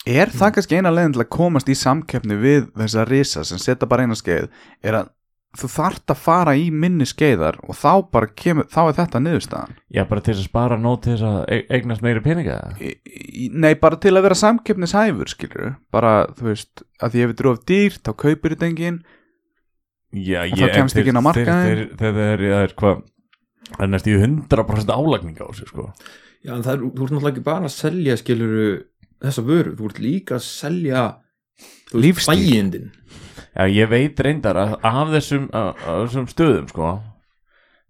Er 0.08 0.30
það 0.32 0.54
kannski 0.56 0.78
eina 0.80 0.92
leiðin 0.94 1.16
til 1.18 1.24
að 1.26 1.32
komast 1.36 1.70
í 1.72 1.76
samkeppni 1.76 2.38
við 2.40 2.68
þessa 2.78 3.06
risa 3.10 3.44
sem 3.48 3.60
setja 3.60 3.88
bara 3.90 4.06
eina 4.06 4.16
skeið 4.16 4.46
er 4.86 5.00
að 5.02 5.10
þú 5.58 5.68
þart 5.74 6.12
að 6.14 6.20
fara 6.22 6.54
í 6.60 6.68
minni 6.70 7.06
skeiðar 7.08 7.58
og 7.66 7.76
þá 7.80 7.92
bara 8.14 8.28
kemur, 8.38 8.68
þá 8.70 8.80
er 8.84 8.96
þetta 9.00 9.22
niðurstaðan 9.24 9.76
Já, 9.96 10.04
bara 10.10 10.22
til 10.22 10.36
að 10.36 10.44
spara 10.46 10.78
nót 10.78 11.02
til 11.06 11.16
þess 11.16 11.26
að 11.26 11.38
e- 11.56 11.66
eignast 11.74 12.04
meiri 12.06 12.22
peninga 12.22 12.58
Nei, 12.78 13.72
bara 13.82 13.98
til 14.04 14.14
að 14.14 14.28
vera 14.28 14.38
samkeppnishæfur 14.38 15.32
skilur, 15.34 15.72
bara, 15.92 16.28
þú 16.38 16.50
veist 16.52 16.84
að 17.02 17.16
því 17.16 17.24
ef 17.26 17.32
þetta 17.34 17.46
er 17.46 17.50
of 17.52 17.64
dýrt, 17.72 18.02
þá 18.06 18.12
kaupir 18.26 18.56
þetta 18.56 18.70
enginn 18.70 19.00
Já, 20.14 20.44
En 20.46 20.56
þá 20.56 20.76
kemst 20.78 20.98
ekki 21.02 21.12
inn 21.12 21.20
á 21.20 21.26
markaðinn. 21.26 21.82
Þegar 22.00 22.14
það 22.16 22.22
er, 22.32 22.44
það 22.48 22.62
er 22.68 22.76
hvað 22.80 23.02
Það 23.68 23.82
er 23.84 23.90
næst 23.92 24.08
í 24.08 24.14
100% 24.16 24.94
álagning 24.96 25.42
á 25.44 25.46
þessu 25.50 25.68
sko 25.72 25.88
Já, 26.46 26.54
en 26.54 26.64
það 26.64 26.72
er, 26.76 26.84
þú 26.86 26.92
ert 26.92 27.16
náttúrulega 27.18 27.34
ekki 27.34 27.48
bara 27.50 27.68
að 27.68 27.74
selja 27.76 28.16
skiluru 28.22 28.68
þessa 29.24 29.44
vöru, 29.48 29.76
þú 29.78 29.92
ert 29.92 30.02
líka 30.04 30.38
að 30.38 30.46
selja 30.48 31.04
bæindin 31.94 32.92
Já, 33.58 33.66
ég 33.66 33.90
veit 33.90 34.20
reyndar 34.22 34.58
að 34.62 34.74
af 34.86 35.14
þessum, 35.16 35.48
að, 35.56 35.70
að 35.90 36.02
þessum 36.04 36.28
stöðum 36.30 36.68
sko 36.70 36.90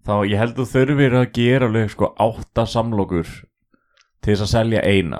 þá 0.08 0.13
ég 0.30 0.40
held 0.40 0.62
að 0.62 0.70
þurfir 0.72 1.16
að 1.20 1.32
gera 1.36 1.68
alveg 1.68 1.90
sko 1.92 2.13
átta 2.24 2.63
samlokur 2.70 3.28
til 4.24 4.32
þess 4.34 4.46
að 4.46 4.54
selja 4.54 4.84
eina. 4.88 5.20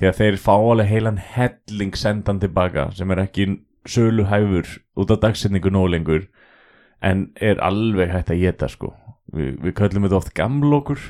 Því 0.00 0.08
að 0.08 0.20
þeir 0.20 0.38
fá 0.40 0.54
alveg 0.56 0.88
heilan 0.88 1.20
helling 1.20 1.98
sendan 1.98 2.40
tilbaka 2.40 2.88
sem 2.96 3.12
er 3.12 3.24
ekki 3.26 3.46
sölu 3.88 4.26
hæfur 4.30 4.68
út 5.00 5.12
af 5.12 5.20
dagsetningu 5.24 5.72
nóg 5.72 5.90
lengur 5.92 6.26
en 7.04 7.28
er 7.36 7.60
alveg 7.64 8.12
hægt 8.14 8.32
að 8.32 8.42
geta 8.44 8.68
sko. 8.72 8.94
Vi, 9.32 9.52
við 9.60 9.76
köllum 9.76 10.08
þetta 10.08 10.20
oft 10.20 10.34
gamlokur. 10.36 11.00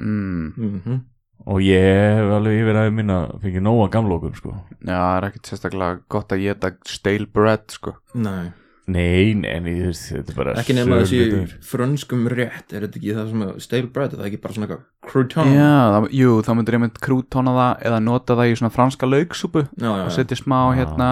Mm. 0.00 0.52
mm 0.56 0.98
og 1.46 1.60
ég 1.62 1.84
hef 2.18 2.32
alveg 2.38 2.62
yfir 2.62 2.78
að 2.82 2.88
minna 2.98 3.18
fengið 3.42 3.62
nóga 3.64 3.90
gamlokum 3.94 4.34
sko. 4.34 4.54
Já, 4.82 4.96
það 4.96 5.16
er 5.18 5.26
ekkert 5.28 5.50
sérstaklega 5.52 6.00
gott 6.08 6.32
að 6.34 6.42
geta 6.46 6.72
stale 6.88 7.26
bread, 7.26 7.68
sko. 7.70 7.94
Nei, 8.14 8.48
Nei, 8.88 9.34
nei, 9.36 9.50
en 9.52 9.66
ég 9.68 9.82
veist, 9.84 10.06
þetta 10.14 10.32
er 10.32 10.36
bara 10.38 10.52
ekki 10.62 10.72
nema 10.72 10.96
þessi 11.02 11.18
söluhlutur. 11.20 11.56
frönskum 11.68 12.22
rétt 12.32 12.72
er 12.72 12.86
þetta 12.86 12.96
ekki 12.96 13.16
það 13.18 13.26
sem 13.34 13.42
er 13.44 13.58
stale 13.60 13.90
bread, 13.92 14.14
er 14.14 14.22
það 14.22 14.28
ekki 14.30 14.38
bara 14.46 14.54
svona 14.56 14.64
eitthvað 14.68 15.10
crouton? 15.12 15.50
Já, 15.52 15.72
það, 15.92 16.06
jú, 16.16 16.30
þá 16.46 16.48
myndir 16.56 16.76
ég 16.78 16.82
mynd 16.86 17.00
krútóna 17.04 17.52
það 17.58 17.84
eða 17.90 17.98
nota 18.06 18.36
það 18.40 18.48
í 18.48 18.54
svona 18.62 18.72
franska 18.72 19.10
lauksúpu 19.10 19.64
já, 19.68 19.90
og 19.92 19.98
já. 20.00 20.14
setja 20.16 20.40
smá 20.40 20.56
Já. 20.72 20.78
hérna 20.80 21.10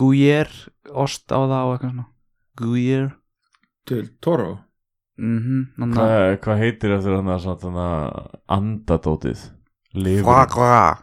gújér 0.00 0.48
ost 0.92 1.28
á 1.32 1.38
það 1.38 1.60
og 1.60 1.74
eitthvað 1.76 1.92
svona. 1.92 2.06
Gújér 2.58 3.06
til 3.88 4.08
Toro 4.24 4.48
mhm 5.18 5.92
Hvað 5.94 6.38
hva 6.44 6.56
heitir 6.62 6.94
eftir 6.96 7.18
hann 7.18 7.28
að 7.34 8.30
andadótið? 8.58 9.44
Já. 9.94 10.22
hva 10.54 10.98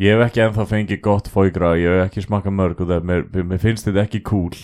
Ég 0.00 0.14
hef 0.16 0.24
ekki 0.28 0.42
ennþá 0.44 0.64
fengið 0.70 1.02
gott 1.04 1.28
fóigra, 1.32 1.74
ég 1.78 1.98
hef 1.98 2.08
ekki 2.08 2.24
smakað 2.24 2.56
mörg 2.58 2.80
og 2.80 2.88
það, 2.90 3.04
mér, 3.10 3.26
mér 3.44 3.60
finnst 3.62 3.86
þetta 3.88 4.04
ekki 4.06 4.22
cool. 4.26 4.56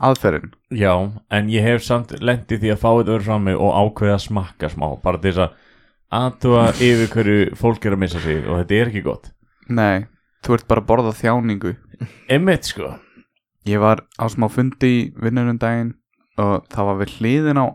Aðferðin 0.00 0.54
Já, 0.72 0.94
en 1.28 1.50
ég 1.52 1.66
hef 1.66 1.84
samt 1.84 2.14
lendið 2.24 2.62
því 2.62 2.70
að 2.72 2.80
fá 2.80 2.88
þetta 2.88 3.12
öður 3.16 3.26
frá 3.26 3.36
mig 3.42 3.58
og 3.60 3.74
ákveða 3.76 4.14
að 4.16 4.24
smakka 4.24 4.70
smá, 4.72 4.86
bara 5.02 5.20
til 5.20 5.34
þess 5.34 5.44
að 5.44 5.58
aðtúa 6.20 6.64
yfir 6.80 7.12
hverju 7.12 7.58
fólk 7.60 7.84
er 7.84 7.96
að 7.96 8.02
missa 8.06 8.22
sig 8.24 8.40
og 8.46 8.62
þetta 8.62 8.78
er 8.78 8.90
ekki 8.92 9.04
gott. 9.04 9.30
Nei, 9.68 10.06
þú 10.46 10.56
ert 10.56 10.68
bara 10.70 10.82
að 10.84 10.88
borða 10.88 11.14
þjáningu 11.20 11.76
Emmitt, 12.32 12.70
sko. 12.70 12.94
Ég 13.68 13.82
var 13.82 14.06
á 14.16 14.24
smá 14.32 14.48
fundi 14.48 14.88
í 14.88 15.00
vinnunum 15.20 15.58
daginn 15.60 15.92
og 16.38 16.66
það 16.70 16.88
var 16.90 17.00
við 17.02 17.14
hliðin 17.18 17.62
á 17.62 17.66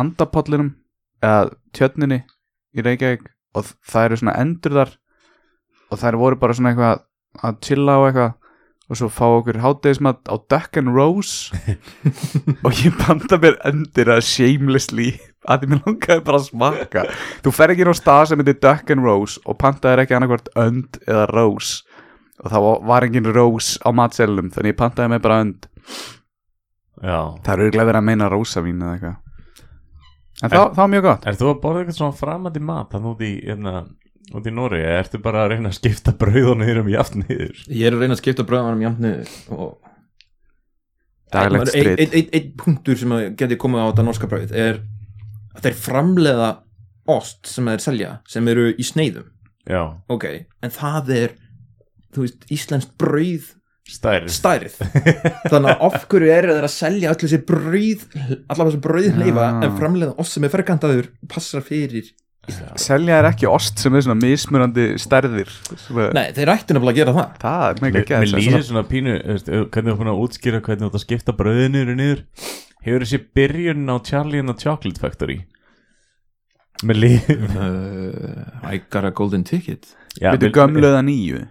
andapollinum 0.00 0.72
eða 1.22 1.50
tjörninni 1.76 2.22
í 2.74 2.82
Reykjavík. 2.86 3.28
Og 3.58 3.66
það 3.90 4.04
eru 4.08 4.18
svona 4.20 4.36
endur 4.40 4.76
þar. 4.78 4.92
Og 5.90 5.98
þær 5.98 6.18
voru 6.20 6.38
bara 6.38 6.54
svona 6.54 6.70
eitthvað 6.74 7.00
að 7.46 7.58
chilla 7.66 7.96
og 7.98 8.06
eitthvað. 8.10 8.36
Og 8.90 8.98
svo 8.98 9.06
fá 9.14 9.22
okkur 9.30 9.60
hátegismat 9.62 10.26
á 10.26 10.34
Duck 10.50 10.76
and 10.80 10.90
Rose. 10.90 11.54
Og 12.66 12.72
ég 12.82 12.96
banda 12.98 13.38
mér 13.38 13.58
endur 13.68 14.10
að 14.16 14.24
shamelessly 14.26 15.12
að 15.46 15.62
því 15.62 15.68
mér 15.70 15.82
langaði 15.86 16.24
bara 16.26 16.40
að 16.40 16.48
smakka 16.48 17.04
þú 17.44 17.52
fer 17.54 17.70
ekki 17.72 17.84
inn 17.86 17.92
á 17.94 17.96
stað 17.96 18.24
sem 18.28 18.42
heitir 18.42 18.58
Duck 18.60 18.90
and 18.92 19.06
Rose 19.06 19.38
og 19.46 19.56
pantaðir 19.62 20.02
ekki 20.02 20.16
annarkvort 20.18 20.50
önd 20.58 20.98
eða 21.06 21.22
Rose 21.30 21.84
og 22.42 22.50
það 22.52 22.66
var- 22.90 23.06
engin 23.06 23.30
Rose 23.32 23.78
á 23.80 23.88
matselum 23.94 24.50
þannig 24.52 24.74
ég 24.74 24.80
pantaði 24.82 25.14
mig 25.14 25.22
bara 25.22 25.38
önd. 25.46 25.70
Það 27.00 27.52
eru 27.54 27.70
verið 27.72 28.00
að 28.00 28.06
meina 28.06 28.30
rósavín 28.32 28.84
eða 28.84 28.96
eitthvað. 28.96 29.18
En 30.40 30.48
það, 30.48 30.62
það 30.62 30.80
var 30.80 30.92
mjög 30.94 31.06
gott. 31.06 31.26
Er 31.28 31.36
þú 31.36 31.48
að 31.50 31.58
borða 31.64 31.82
eitthvað 31.82 31.98
svona 31.98 32.16
framandi 32.16 32.62
mat 32.64 32.94
þannig 32.94 33.10
út 33.10 33.24
í, 33.26 33.30
hérna, 33.44 33.74
út 34.38 34.46
í 34.48 34.54
Nóri 34.56 34.80
eða 34.80 35.02
ertu 35.02 35.20
bara 35.20 35.44
að 35.44 35.52
reyna 35.54 35.72
að 35.72 35.76
skipta 35.76 36.14
brauðunum 36.20 36.64
yfir 36.64 36.80
um 36.80 36.90
jafn 36.94 37.24
niður? 37.26 37.60
Ég 37.68 37.88
er 37.88 37.96
að 37.96 38.04
reyna 38.04 38.16
að 38.16 38.22
skipta 38.22 38.46
bröðanum 38.48 38.84
jafn 38.86 39.04
niður 39.04 39.34
og 39.56 39.74
daglegt 41.34 41.74
Einn 41.74 41.74
strit. 41.74 42.00
ein, 42.00 42.16
ein, 42.16 42.32
ein 42.38 42.48
punktur 42.58 42.98
sem 42.98 43.12
að 43.14 43.26
geti 43.42 43.60
komið 43.60 43.84
á 43.84 43.88
þetta 43.90 44.06
norska 44.08 44.30
brauð 44.30 44.56
er 44.56 44.80
að 45.54 45.66
þeir 45.66 45.78
framleiða 45.84 46.50
ost 47.10 47.50
sem 47.50 47.68
þeir 47.70 47.84
selja 47.84 48.16
sem 48.30 48.50
eru 48.50 48.70
í 48.72 48.86
sneiðum. 48.86 49.28
Já, 49.68 49.82
ok, 50.10 50.26
en 50.64 50.72
það 50.74 51.14
er 51.18 51.36
þú 52.14 52.24
veist, 52.24 52.46
íslenskt 52.50 52.96
brauð 53.00 53.52
stærð. 53.90 54.30
Stærð. 54.32 54.78
Þannig 55.50 55.70
að 55.74 55.84
af 55.90 55.98
hverju 56.10 56.32
eru 56.36 56.56
þeir 56.56 56.66
að 56.68 56.74
selja 56.76 57.12
öll 57.12 57.20
þessi 57.24 57.40
brauð 57.50 58.06
allar 58.46 58.70
þessi 58.70 58.82
brauðleifa 58.86 59.46
Já. 59.46 59.52
en 59.66 59.76
framleiða 59.78 60.16
ost 60.22 60.36
sem 60.36 60.46
er 60.48 60.54
ferkantaður 60.54 61.10
passar 61.30 61.64
fyrir 61.66 62.10
selja 62.80 63.18
er 63.20 63.28
ekki 63.28 63.46
ost 63.50 63.78
sem 63.82 63.94
er 63.94 64.02
svona 64.04 64.18
mismunandi 64.18 64.86
stærðir? 64.98 65.50
Er, 65.92 66.14
nei, 66.16 66.24
þeir 66.34 66.50
ættu 66.54 66.74
nefnilega 66.74 66.94
að 66.94 66.98
gera 67.00 67.14
það. 67.14 67.36
Það 67.42 67.64
er 67.68 67.82
mega 67.84 67.98
Mér 68.00 68.06
gæð 68.08 68.24
mér 68.24 68.32
líður 68.40 68.64
svona 68.70 68.82
pínu, 68.88 69.14
þú 69.20 69.34
veist, 69.36 69.50
hvernig 69.74 69.92
þú 69.92 69.98
búin 70.00 70.10
að 70.12 70.22
útskýra 70.24 70.60
hvernig 70.64 70.82
þú 70.82 70.88
ert 70.88 70.98
að 70.98 71.04
skipta 71.04 71.34
brauðinu 71.36 71.70
niður 71.76 71.92
og 71.92 72.00
niður. 72.00 72.22
Hefur 72.80 73.04
þessi 73.04 73.20
byrjun 73.36 73.92
á 73.92 73.96
Charlie 74.08 74.40
and 74.42 74.50
the 74.50 74.56
Chocolate 74.64 75.02
Factory? 75.04 75.38
Mér 76.88 77.00
líður 77.04 77.44
uh, 77.60 78.72
I 78.72 78.80
got 78.88 79.04
a 79.04 79.12
golden 79.12 79.44
ticket. 79.44 79.92
Veitu 80.16 80.48
mér- 80.48 80.56
gömluða 80.56 81.04
nýju 81.06 81.44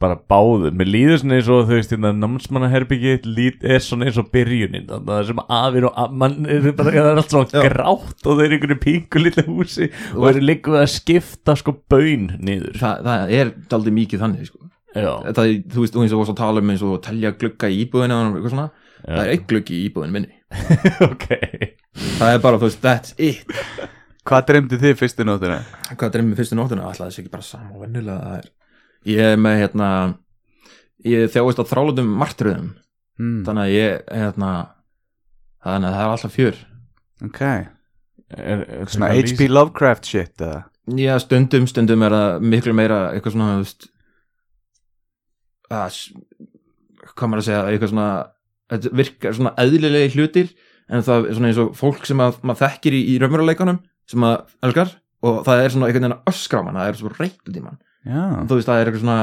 bara 0.00 0.16
báðu, 0.30 0.70
mér 0.76 0.88
líður 0.90 1.20
svona 1.22 1.36
eins 1.38 1.48
og 1.52 1.62
þú 1.68 1.76
veist, 1.78 1.92
hérna 1.94 2.10
námsmannaherbyggi 2.16 3.14
lít, 3.26 3.64
er 3.64 3.80
svona 3.84 4.08
eins 4.08 4.18
og 4.20 4.28
byrjunin 4.34 4.86
þannig 4.90 5.10
að 5.10 5.20
það 5.20 5.30
sem 5.30 5.42
afir 5.58 5.86
og 5.88 6.00
að, 6.02 6.14
mann 6.22 6.36
er 6.52 6.68
bara, 6.76 6.92
það 6.94 7.10
er 7.10 7.20
allt 7.22 7.34
svona 7.34 7.50
Já. 7.56 7.64
grátt 7.70 8.28
og 8.28 8.40
þeir 8.40 8.46
eru 8.46 8.56
einhverju 8.58 8.78
pingu 8.84 9.22
lilla 9.24 9.44
húsi 9.48 9.88
og 10.14 10.28
eru 10.30 10.44
líka 10.44 10.76
að 10.82 10.86
skipta 10.94 11.56
sko 11.60 11.76
baun 11.92 12.28
niður 12.38 12.76
Þa, 12.82 12.92
það 13.08 13.34
er 13.40 13.52
aldrei 13.78 13.94
mikið 14.02 14.24
þannig 14.26 14.50
sko. 14.50 14.62
já, 14.96 15.10
það, 15.32 15.52
þú 15.74 15.84
veist, 15.86 15.96
og 15.96 16.04
eins 16.06 16.16
og 16.16 16.22
varst 16.22 16.34
að 16.36 16.40
tala 16.42 16.64
um 16.64 16.74
eins 16.74 16.86
og 16.86 16.96
telja 17.06 17.34
glugga 17.40 17.72
í 17.72 17.80
íbúðinu 17.86 18.20
og 18.20 18.36
eitthvað 18.36 18.54
svona 18.56 18.68
það 19.06 19.22
er 19.22 19.30
já. 19.30 19.34
eitt 19.36 19.48
gluggi 19.52 19.80
í 19.80 19.84
íbúðinu 19.90 20.16
minni 20.18 20.32
ok 21.10 21.26
það 22.20 22.34
er 22.34 22.42
bara, 22.44 22.60
þú 22.60 22.68
veist, 22.68 22.82
that's 22.84 23.16
it 23.16 23.56
hvað 24.26 24.46
dreymdi 24.50 24.78
þið 24.82 24.96
fyrstu 24.98 25.24
nóttina? 25.26 25.60
hvað 25.94 26.14
dreymið 26.16 26.40
fyrstu 26.40 26.56
nóttina, 26.58 26.86
alltaf 26.88 27.08
þessi 27.10 27.22
ekki 27.24 27.32
bara 27.36 27.46
sama 27.46 27.76
og 27.76 27.84
vennilega 27.84 28.18
það 28.24 28.38
er 28.40 28.48
ég 29.06 29.32
er 29.34 29.38
með 29.40 29.60
hérna 29.62 29.88
ég 31.06 31.30
þjáist 31.32 31.62
á 31.62 31.64
þrálutum 31.70 32.10
martröðum 32.18 32.74
Mm, 33.16 33.44
þannig 33.46 33.64
að 33.64 33.72
ég 33.72 34.00
hérna 34.12 34.50
þannig 35.64 35.88
að 35.88 35.94
það 35.96 36.02
er 36.04 36.14
alltaf 36.14 36.34
fjör. 36.34 36.58
Ok, 37.24 37.42
er, 37.42 37.66
er, 38.36 38.90
svona 38.92 39.08
er, 39.08 39.20
H.P. 39.22 39.48
Lovecraft 39.48 40.10
shit 40.10 40.44
eða? 40.44 40.64
Já, 41.00 41.14
stundum, 41.24 41.66
stundum 41.70 42.04
er 42.06 42.14
það 42.14 42.44
miklu 42.52 42.74
meira 42.76 42.98
eitthvað 43.14 43.34
svona, 43.34 43.54
að, 45.74 45.96
hvað 47.08 47.32
maður 47.32 47.42
að 47.42 47.48
segja 47.48 47.64
eitthvað 47.72 47.92
svona, 47.94 48.10
þetta 48.74 48.92
virkar 49.00 49.38
svona 49.38 49.54
eðlilegi 49.64 50.12
hlutir 50.14 50.52
en 50.86 51.02
það 51.08 51.26
er 51.30 51.38
svona 51.38 51.50
eins 51.50 51.62
og 51.64 51.72
fólk 51.80 52.06
sem 52.06 52.22
að, 52.22 52.38
maður 52.46 52.62
þekkir 52.66 52.98
í, 53.00 53.02
í 53.14 53.18
raunveruleikanum 53.22 53.80
sem 54.06 54.22
maður 54.22 54.54
elskar 54.68 54.94
og 55.26 55.40
það 55.48 55.64
er 55.64 55.74
svona 55.74 55.88
einhvern 55.88 56.04
veginn 56.04 56.18
að 56.20 56.30
öskra 56.30 56.60
á 56.62 56.66
mann 56.68 56.78
það 56.78 56.92
er 56.92 57.00
svo 57.00 57.14
reynt 57.16 57.50
út 57.50 57.56
í 57.56 57.64
mann 57.64 57.80
já, 58.06 58.22
þú 58.46 58.58
veist, 58.58 58.70
það 58.70 58.80
er 58.80 58.90
eitthvað 58.90 59.04
svona 59.04 59.18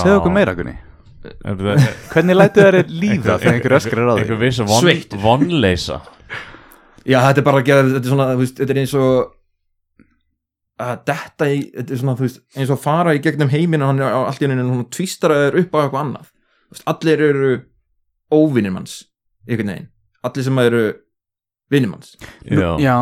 segðu 0.00 0.16
okkur 0.20 0.34
meira 0.36 0.54
Gunni. 0.58 0.76
Er 1.20 1.58
það 1.58 1.84
hvernig 2.14 2.38
lætu 2.38 2.64
þær 2.64 2.78
líða 2.88 3.34
þegar 3.42 3.56
einhver 3.56 3.76
öskrar 3.76 4.08
á 4.08 4.14
eitthvað 4.14 4.30
þig? 4.30 4.44
viss 4.44 4.62
von, 4.64 4.80
Sveitt. 4.84 5.16
vonleisa 5.20 5.98
Já, 7.08 7.18
þetta 7.26 7.40
er 7.40 7.46
bara 7.46 7.60
að 7.60 7.68
gera, 7.68 7.84
þetta 7.88 8.06
er 8.06 8.12
svona, 8.12 8.26
þú 8.32 8.42
veist, 8.44 8.58
þetta 8.60 8.74
er 8.74 8.80
eins 8.82 8.94
og 9.00 9.36
að 10.80 11.02
detta 11.10 11.48
í, 11.52 11.60
þetta 11.76 11.94
er 11.94 12.00
svona, 12.00 12.14
þú 12.16 12.24
veist, 12.26 12.40
eins 12.56 12.70
og 12.70 12.76
að 12.76 12.82
fara 12.84 13.14
í 13.16 13.22
gegnum 13.24 13.52
heiminn 13.52 13.84
og 13.84 13.90
hann 13.92 14.00
er 14.00 14.16
á 14.16 14.20
allt 14.22 14.40
í 14.40 14.46
henni 14.48 14.64
hann 14.64 14.86
tvistar 14.92 15.34
að 15.34 15.44
er 15.48 15.58
upp 15.60 15.76
á 15.76 15.78
eitthvað 15.82 16.02
annað. 16.04 16.28
Þú 16.68 16.76
veist, 16.76 16.86
allir 16.92 17.24
eru 17.26 17.50
óvinnir 18.32 18.74
manns 18.74 18.96
einhvern 19.48 19.72
veginn, 19.72 19.88
allir 20.28 20.46
sem 20.46 20.60
eru 20.62 20.82
vinnir 21.72 21.92
manns. 21.92 22.14
Já, 22.48 22.70
já, 22.80 22.96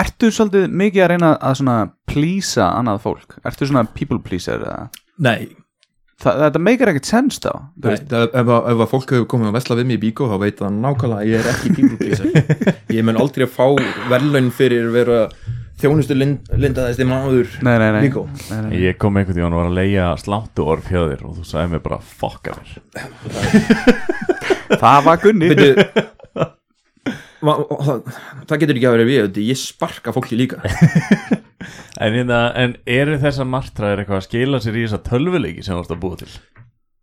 ertu 0.00 0.30
svolítið 0.34 0.68
mikið 0.82 1.04
að 1.04 1.10
reyna 1.14 1.32
að 1.38 1.58
svona 1.60 1.76
plýsa 2.10 2.68
annað 2.78 3.02
fólk? 3.06 3.36
Ertu 3.48 3.68
svona 3.70 3.84
people 3.96 4.20
pleaser 4.24 4.62
eða? 4.62 4.88
Nei, 5.22 5.50
Þa, 6.22 6.36
þetta 6.38 6.60
meikir 6.62 6.86
ekkert 6.92 7.08
sens 7.08 7.40
þá 7.42 7.48
veist. 7.82 8.04
það, 8.12 8.28
ef, 8.38 8.50
að, 8.54 8.66
ef 8.70 8.82
að 8.84 8.90
fólk 8.92 9.10
hefur 9.10 9.24
komið 9.32 9.48
að 9.48 9.56
vesla 9.56 9.76
við 9.80 9.88
mig 9.88 9.96
í 9.96 10.02
bíkó 10.04 10.28
þá 10.30 10.36
veit 10.38 10.60
það 10.60 10.76
nákvæmlega 10.84 11.18
að 11.18 11.30
ég 11.32 11.40
er 11.40 11.48
ekki 11.50 11.72
people 11.74 11.98
pleaser 11.98 12.28
ég 12.96 13.02
mun 13.08 13.18
aldrei 13.18 13.42
að 13.48 13.56
fá 13.56 13.66
verðlaun 14.12 14.52
fyrir 14.54 14.86
vera 14.94 15.16
þjónustu 15.82 16.14
lind, 16.14 16.46
lindaðist 16.62 17.02
maður 17.10 17.50
Nei, 17.66 17.74
nei, 17.82 17.88
nei, 17.96 18.06
nei. 18.12 18.70
Ég 18.84 19.00
kom 19.02 19.18
einhvern 19.18 19.34
tíðan 19.40 19.56
og 19.56 19.64
var 19.64 19.72
að 19.72 19.78
leia 19.80 20.06
sláttu 20.22 20.68
orð 20.76 20.86
hjá 20.92 21.00
þér 21.10 21.26
og 21.26 21.34
þú 21.40 21.48
sagði 21.50 21.72
mér 21.74 21.82
bara 21.88 21.98
fokka 22.22 22.54
mér 22.60 22.70
Það 24.82 25.04
var 25.08 25.18
Gunni 25.26 25.50
Byrju, 25.50 25.74
ma- 25.74 26.04
það, 27.42 28.02
það 28.48 28.62
getur 28.62 28.78
ekki 28.78 28.88
að 28.88 28.96
vera 28.96 29.08
við 29.08 29.40
ég 29.46 29.60
sparka 29.60 30.14
fólki 30.14 30.38
líka. 30.38 30.62
En, 32.02 32.14
hérna, 32.16 32.38
en 32.58 32.72
eru 32.90 33.14
þessar 33.22 33.46
martraðir 33.46 34.00
eitthvað 34.02 34.18
að 34.18 34.24
skila 34.26 34.58
sér 34.62 34.78
í 34.80 34.84
þessa 34.86 34.98
tölvuleiki 35.06 35.62
sem 35.62 35.76
þú 35.76 35.82
ert 35.84 35.92
að 35.94 36.00
búa 36.02 36.16
til? 36.18 36.30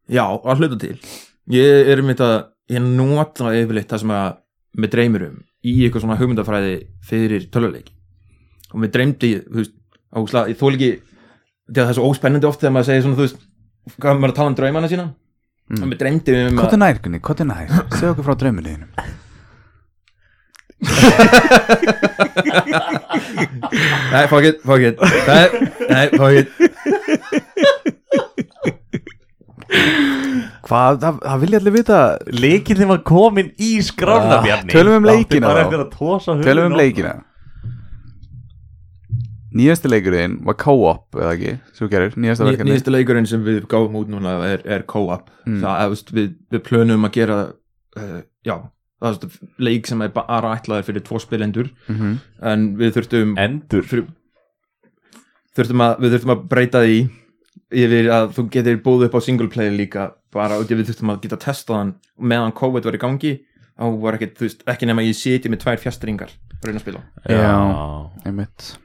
já, 0.10 0.24
að 0.26 0.64
hluta 0.64 0.80
til. 0.82 0.96
Ég 1.54 1.92
er 1.94 2.02
mitt 2.06 2.22
að 2.24 2.36
ég 2.74 2.84
nota 2.84 3.54
yfirleitt 3.58 3.94
það 3.94 4.04
sem 4.04 4.14
að 4.18 4.28
með 4.80 4.92
dreymir 4.96 5.26
um 5.30 5.38
í 5.66 5.76
eitthvað 5.86 6.04
svona 6.06 6.18
hugmyndafræði 6.20 6.74
fyrir 7.06 7.48
tölvuleik 7.54 7.94
og 8.70 8.84
með 8.84 8.94
dreymdi 8.98 9.32
þú 9.46 9.62
veist, 9.62 9.78
áslag, 10.20 10.52
ég 10.52 10.60
þól 10.60 10.74
ekki 10.76 10.92
það 11.70 11.86
er 11.86 11.98
svo 11.98 12.10
óspennandi 12.10 12.50
oft 12.50 12.62
þegar 12.62 12.76
maður 12.76 12.90
segir 12.90 13.06
svona, 13.06 13.18
þú 13.18 13.26
veist, 13.26 13.48
hvað 13.96 14.20
maður 14.20 14.34
að 14.34 14.38
tala 14.42 14.52
um 14.52 14.60
draumana 14.60 14.92
sína. 14.92 15.08
Og 15.80 15.86
með 15.86 16.00
dreymdi 16.04 16.38
um 16.44 16.56
Hvað 16.60 16.70
að 16.72 16.78
er 16.78 16.84
nær, 16.84 17.02
Gunni, 17.06 17.24
hvað 17.26 17.44
er 17.44 17.50
nær? 17.52 17.74
Segðu 17.94 18.14
okkur 18.16 18.30
frá 18.30 18.38
drauminniðinum 18.44 19.28
nei, 24.12 24.28
fuck 24.32 24.44
it, 24.44 24.62
fuck 24.64 24.80
it. 24.82 24.98
Nei, 25.28 25.48
nei, 25.90 26.08
fuck 26.16 26.34
it. 26.40 26.48
Hvað, 30.70 31.00
það, 31.02 31.16
það 31.24 31.40
vilja 31.44 31.60
allir 31.62 31.74
vita. 31.76 32.00
Leikinn 32.36 32.88
var 32.90 33.02
komin 33.08 33.50
í 33.62 33.72
skrána 33.86 34.38
Ah, 34.40 34.44
Bjarni 34.46 34.74
tölum 34.74 35.00
um 35.00 35.06
Það 35.08 35.16
átti 35.16 35.24
leikina. 35.26 35.48
bara 35.50 35.60
þá. 35.60 35.66
eftir 35.68 35.82
að 35.84 35.92
tosa 35.98 36.32
hurðina 36.36 36.48
Tölum 36.50 36.66
um 36.66 36.72
opna. 36.72 36.84
leikina. 36.84 37.14
Nýjasti 39.60 39.90
leikurinn 39.90 40.36
var 40.46 40.54
co-op 40.62 41.16
eða 41.18 41.32
ekki, 41.34 41.54
svo 41.74 41.88
gerir, 41.90 42.12
nýjasta 42.22 42.46
Ný, 42.46 42.52
verkefni 42.52 42.70
nýjastu 42.70 42.92
leikurinn 42.94 43.26
sem 43.28 43.42
við 43.44 43.64
gáum 43.72 43.96
út 43.98 44.08
núna 44.14 44.36
er, 44.46 44.62
er 44.70 44.84
co-op. 44.86 45.24
Mm. 45.48 45.56
það, 45.64 45.74
eða, 45.82 45.90
veist, 45.96 46.12
við, 46.14 46.28
við 46.54 46.62
plönum 46.68 47.08
að 47.10 47.16
gera 47.18 47.38
uh, 47.98 48.20
já, 48.46 48.56
það 49.00 49.10
er 49.10 49.16
veist, 49.16 49.40
leik 49.60 49.88
sem 49.88 50.02
er 50.06 50.10
bara 50.16 50.54
ætlaður 50.58 50.88
fyrir 50.90 51.04
tvo 51.08 51.20
spilendur 51.24 51.70
Mhm. 51.88 52.16
en 52.52 52.66
við 52.78 52.94
þurftum 52.98 53.36
Endur? 53.40 53.84
fyrir, 53.88 54.08
þurftum 55.56 55.84
að, 55.86 56.00
við 56.04 56.16
þurftum 56.16 56.34
að 56.36 56.44
breyta 56.52 56.82
því 56.86 56.98
yfir 57.84 58.10
að 58.16 58.34
þú 58.38 58.46
getur 58.56 58.82
búið 58.84 59.06
upp 59.10 59.16
á 59.16 59.22
single 59.22 59.48
player 59.48 59.72
líka. 59.76 60.12
Bara 60.34 60.58
út 60.62 60.70
í 60.70 60.76
við 60.78 60.90
þurftum 60.92 61.12
að 61.14 61.22
geta 61.24 61.38
testað 61.38 61.78
hann 61.78 61.96
og 62.18 62.24
meðan 62.32 62.54
COVID 62.58 62.86
var 62.86 62.98
í 62.98 63.02
gangi. 63.02 63.34
Þá 63.80 63.86
var 64.02 64.18
ekki, 64.18 64.28
þú 64.36 64.46
veist, 64.48 64.64
ekki 64.68 64.86
nema 64.90 65.02
ég 65.06 65.16
siti 65.16 65.50
með 65.50 65.62
tvær 65.64 65.78
fjastringar 65.80 66.32
að 66.60 66.66
reyna 66.68 66.80
að 66.80 66.84
spila 66.84 67.02
Já. 67.30 68.28
Einmitt. 68.28 68.78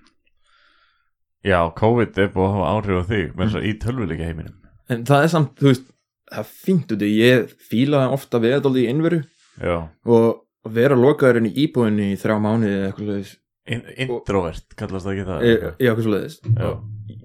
Já, 1.45 1.59
COVID 1.77 2.19
er 2.23 2.29
búið 2.33 2.47
að 2.47 2.55
hafa 2.55 2.69
áhrif 2.73 3.01
á 3.03 3.05
þig 3.11 3.33
með 3.35 3.49
þess 3.49 3.59
að 3.59 3.67
í 3.69 3.73
tölvuleika 3.83 4.29
heiminum 4.29 4.55
en 4.89 5.03
það 5.09 5.25
er 5.27 5.33
samt, 5.33 5.51
þú 5.61 5.67
veist, 5.73 5.87
það 6.31 6.39
er 6.45 6.49
fínt 6.65 6.95
út 6.95 7.03
í 7.05 7.11
ég 7.19 7.53
fíla 7.69 8.05
ofta 8.15 8.41
veðaldi 8.41 8.85
í 8.85 8.89
innveru 8.93 9.19
Já, 9.63 9.77
og 10.07 10.45
og 10.65 10.73
vera 10.73 10.97
lokaður 10.97 11.43
inn 11.43 11.51
í 11.51 11.55
íbúðinni 11.67 12.13
í 12.15 12.21
þrjá 12.21 12.37
mánuði 12.41 12.77
eða 12.79 12.87
eitthvað 12.91 13.11
leiðis 13.13 13.33
In 13.65 13.81
introvert, 13.97 14.75
kallast 14.77 15.07
það 15.07 15.15
ekki 15.15 15.25
það 15.29 15.45
í 15.45 15.51
eitthvað? 15.55 16.01
svo 16.05 16.11
leiðis 16.13 16.35
Já. 16.45 16.71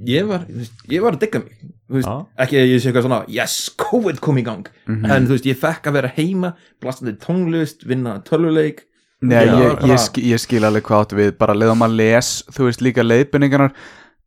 ég 0.07 0.27
var, 0.29 0.43
ég 0.87 1.01
var 1.03 1.15
að 1.17 1.23
digga 1.25 1.41
mig. 1.43 1.57
Veist, 1.89 2.07
Já. 2.07 2.27
ekki 2.45 2.59
að 2.61 2.69
ég 2.69 2.79
sé 2.79 2.89
eitthvað 2.89 3.05
svona 3.07 3.17
yes, 3.35 3.55
COVID 3.81 4.21
kom 4.23 4.39
í 4.39 4.43
gang. 4.47 4.69
Mhm. 4.87 5.09
en 5.11 5.27
þú 5.27 5.35
veist, 5.35 5.49
ég 5.49 5.59
fekk 5.59 5.89
að 5.89 5.97
vera 5.97 6.11
heima 6.15 6.53
blastandi 6.79 7.15
tónlist, 7.19 7.83
vinna 7.87 8.21
tölvuleik. 8.23 8.85
Nei, 9.21 9.35
Já, 9.35 9.51
ég, 9.51 9.83
ég, 9.89 9.99
skil, 9.99 10.23
ég 10.31 10.39
skil 10.39 10.63
alveg 10.63 10.83
hvað 10.87 11.03
áttu 11.03 11.19
við 11.19 11.33
bara 11.37 11.57
leiðum 11.57 11.83
að 11.83 11.97
les, 11.99 12.29
þú 12.55 12.69
veist 12.69 12.83
líka 12.87 13.03
leiðbynningarnar 13.03 13.73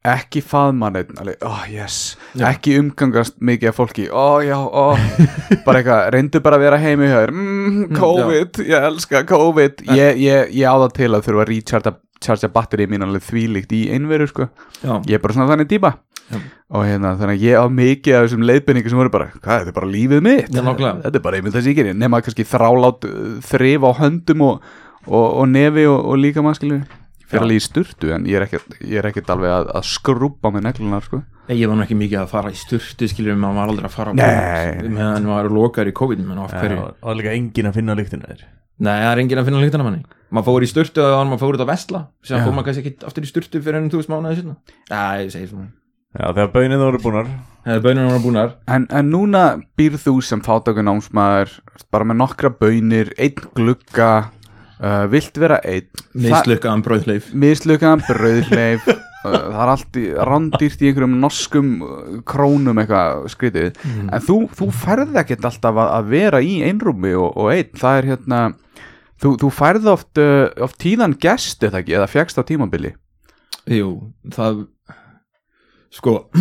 ekki 0.03 0.43
faðmann 0.43 0.99
oh 1.47 1.65
yes. 1.71 2.17
Já. 2.35 2.49
ekki 2.51 2.77
umgangast 2.81 3.37
mikið 3.39 3.71
af 3.71 3.79
fólki 3.79 4.07
ó 4.11 4.43
já, 4.43 4.57
ó, 4.59 4.99
bara 5.67 5.83
eitthvað 5.83 6.07
reyndu 6.17 6.43
bara 6.43 6.59
að 6.59 6.65
vera 6.67 6.81
heimi 6.83 7.11
þér. 7.11 7.35
Mm, 7.35 7.83
COVID, 7.99 8.63
ég 8.67 8.89
elska 8.91 9.25
COVID. 9.31 9.85
Ég, 9.95 10.23
ég, 10.25 10.57
ég 10.59 10.67
á 10.67 10.75
það 10.75 10.97
til 10.99 11.11
að 11.13 11.29
þurfa 11.29 11.45
að 11.47 11.53
recharga 11.53 11.95
charga 12.23 12.51
batterið 12.55 12.91
mín 12.93 13.05
alveg 13.07 13.25
þvílíkt 13.27 13.75
í 13.75 13.85
einveru 13.95 14.29
sko, 14.31 14.49
já, 14.79 14.95
ég 15.11 15.17
er 15.19 15.23
bara 15.23 15.35
svona 15.35 15.51
þannig 15.51 15.79
Já. 16.33 16.39
og 16.73 16.87
hérna, 16.87 17.13
þannig 17.21 17.35
að 17.35 17.45
ég 17.45 17.61
á 17.61 17.67
mikið 17.69 18.17
af 18.17 18.23
þessum 18.25 18.45
leiðbynningu 18.49 18.93
sem 18.93 19.01
voru 19.01 19.13
bara, 19.13 19.29
hvað, 19.35 19.59
þetta 19.59 19.73
er 19.73 19.77
bara 19.77 19.91
lífið 19.91 20.23
mitt? 20.25 20.49
Já, 20.49 20.63
þetta 20.63 21.19
er 21.19 21.25
bara 21.27 21.39
einmitt 21.39 21.59
ég 21.59 21.77
gerir 21.77 21.99
nema 21.99 22.23
kannski 22.25 22.47
þrálát 22.49 23.07
uh, 23.09 23.35
þrif 23.51 23.85
á 23.85 23.91
höndum 23.99 24.45
og, 24.47 24.71
og, 25.11 25.27
og 25.27 25.51
nefi 25.51 25.85
og, 25.91 25.99
og 25.99 26.21
líka 26.23 26.45
mannskilu 26.45 26.81
fyrir 27.33 27.47
alveg 27.47 27.59
í 27.59 27.65
sturtu 27.65 28.15
en 28.15 28.27
ég 28.29 28.39
er 28.39 28.47
ekkert, 28.47 28.79
ég 28.81 29.01
er 29.01 29.11
ekkert 29.11 29.35
alveg 29.35 29.55
að, 29.57 29.69
að 29.81 29.87
skrúpa 29.91 30.53
með 30.55 30.67
neglunar 30.69 31.07
sko. 31.09 31.23
ég 31.51 31.69
var 31.69 31.79
nú 31.79 31.85
ekki 31.87 31.99
mikið 31.99 32.23
að 32.23 32.33
fara 32.33 32.53
í 32.53 32.59
sturtu 32.61 33.11
skilur 33.11 33.39
maður 33.41 33.61
var 33.61 33.75
aldrei 33.75 33.91
að 33.91 33.97
fara 33.97 34.15
á. 34.15 34.21
COVID, 34.23 34.91
meðan 34.95 35.29
maður 35.29 35.51
var 35.51 35.57
lokaður 35.59 35.93
í 35.93 35.97
COVID 36.03 36.25
Og 36.33 36.57
það 36.57 37.21
líka 37.21 37.37
engin 37.37 37.71
að 37.73 37.79
finna 37.81 37.99
lyktina 37.99 38.31
þér. 38.31 38.49
Nei, 38.83 38.97
það 38.99 39.11
er 39.11 39.23
enginn 39.23 39.43
að 39.43 39.49
finna 39.51 39.61
líktana 39.63 39.87
manni. 39.87 40.03
Maður 40.33 40.49
fór 40.49 40.65
í 40.65 40.71
sturtu 40.71 41.05
og 41.05 41.21
maður 41.29 41.43
fór 41.45 41.59
út 41.59 41.63
að 41.67 41.71
vesla 41.75 42.01
sem 42.25 42.41
fór 42.43 42.57
maður 42.57 42.71
kannski 42.71 42.83
ekki 42.89 43.07
aftur 43.11 43.27
í 43.27 43.31
sturtu 43.31 43.61
fyrir 43.63 43.79
enn 43.83 43.93
þú 43.93 44.01
veist 44.01 44.11
mánuði 44.11 44.41
sinna 44.41 44.57
já, 44.89 45.21
ég 45.21 45.31
segi 45.35 45.51
svona, 45.51 45.69
Já, 46.13 46.27
þegar 46.37 46.49
bönið 46.53 46.83
voru 46.83 46.99
búnar. 47.01 47.29
Hefur 47.65 47.85
bönunum 47.87 48.11
var 48.13 48.21
búnar. 48.21 48.51
En, 48.69 48.85
en 48.93 49.07
núna 49.09 49.43
býr 49.81 49.95
þú 50.01 50.19
sem 50.25 50.43
fátöku 50.45 50.85
námsmaður 50.85 51.55
bara 51.95 52.09
með 52.09 52.19
nokkra 52.21 52.51
bönir 52.53 53.13
einn 53.17 53.47
glugga 53.57 54.09
uh, 54.83 55.05
vilt 55.13 55.39
vera 55.41 55.61
einn. 55.65 55.89
Mislukkaðan 56.13 56.85
bröðleif 56.85 57.31
mislukkaðan 57.33 58.05
brauðleif 58.09 58.89
uh, 58.91 58.99
það 59.25 59.61
er 59.65 59.73
allt 59.77 60.01
í, 60.01 60.07
randýrt 60.31 60.83
í 60.83 60.91
einhverjum 60.91 61.17
norskum 61.23 61.71
uh, 61.87 62.19
krónum 62.29 62.83
eitthvað 62.83 63.29
skrítið. 63.33 63.79
En 63.87 64.27
þú, 64.27 64.43
þú 64.59 64.69
færð 64.83 65.17
ekkert 65.23 65.49
alltaf 65.53 65.79
að, 65.79 65.95
að 66.01 66.13
vera 66.17 66.43
í 66.43 66.59
einrúmi 66.67 67.15
og, 67.15 67.31
og 67.37 67.53
einn. 67.55 67.73
Það 67.79 68.01
er 68.01 68.11
hérna 68.13 68.43
þú, 69.23 69.37
þú 69.41 69.53
færð 69.55 69.89
oft, 69.95 70.13
uh, 70.21 70.49
oft 70.65 70.79
tíðan 70.83 71.17
gest 71.23 71.63
eða 71.65 71.83
ekki, 71.83 71.97
eða 71.99 72.11
fjagst 72.11 72.41
á 72.41 72.43
tímabili? 72.47 72.95
Jú, 73.71 73.95
það 74.35 74.65
sko 75.93 76.13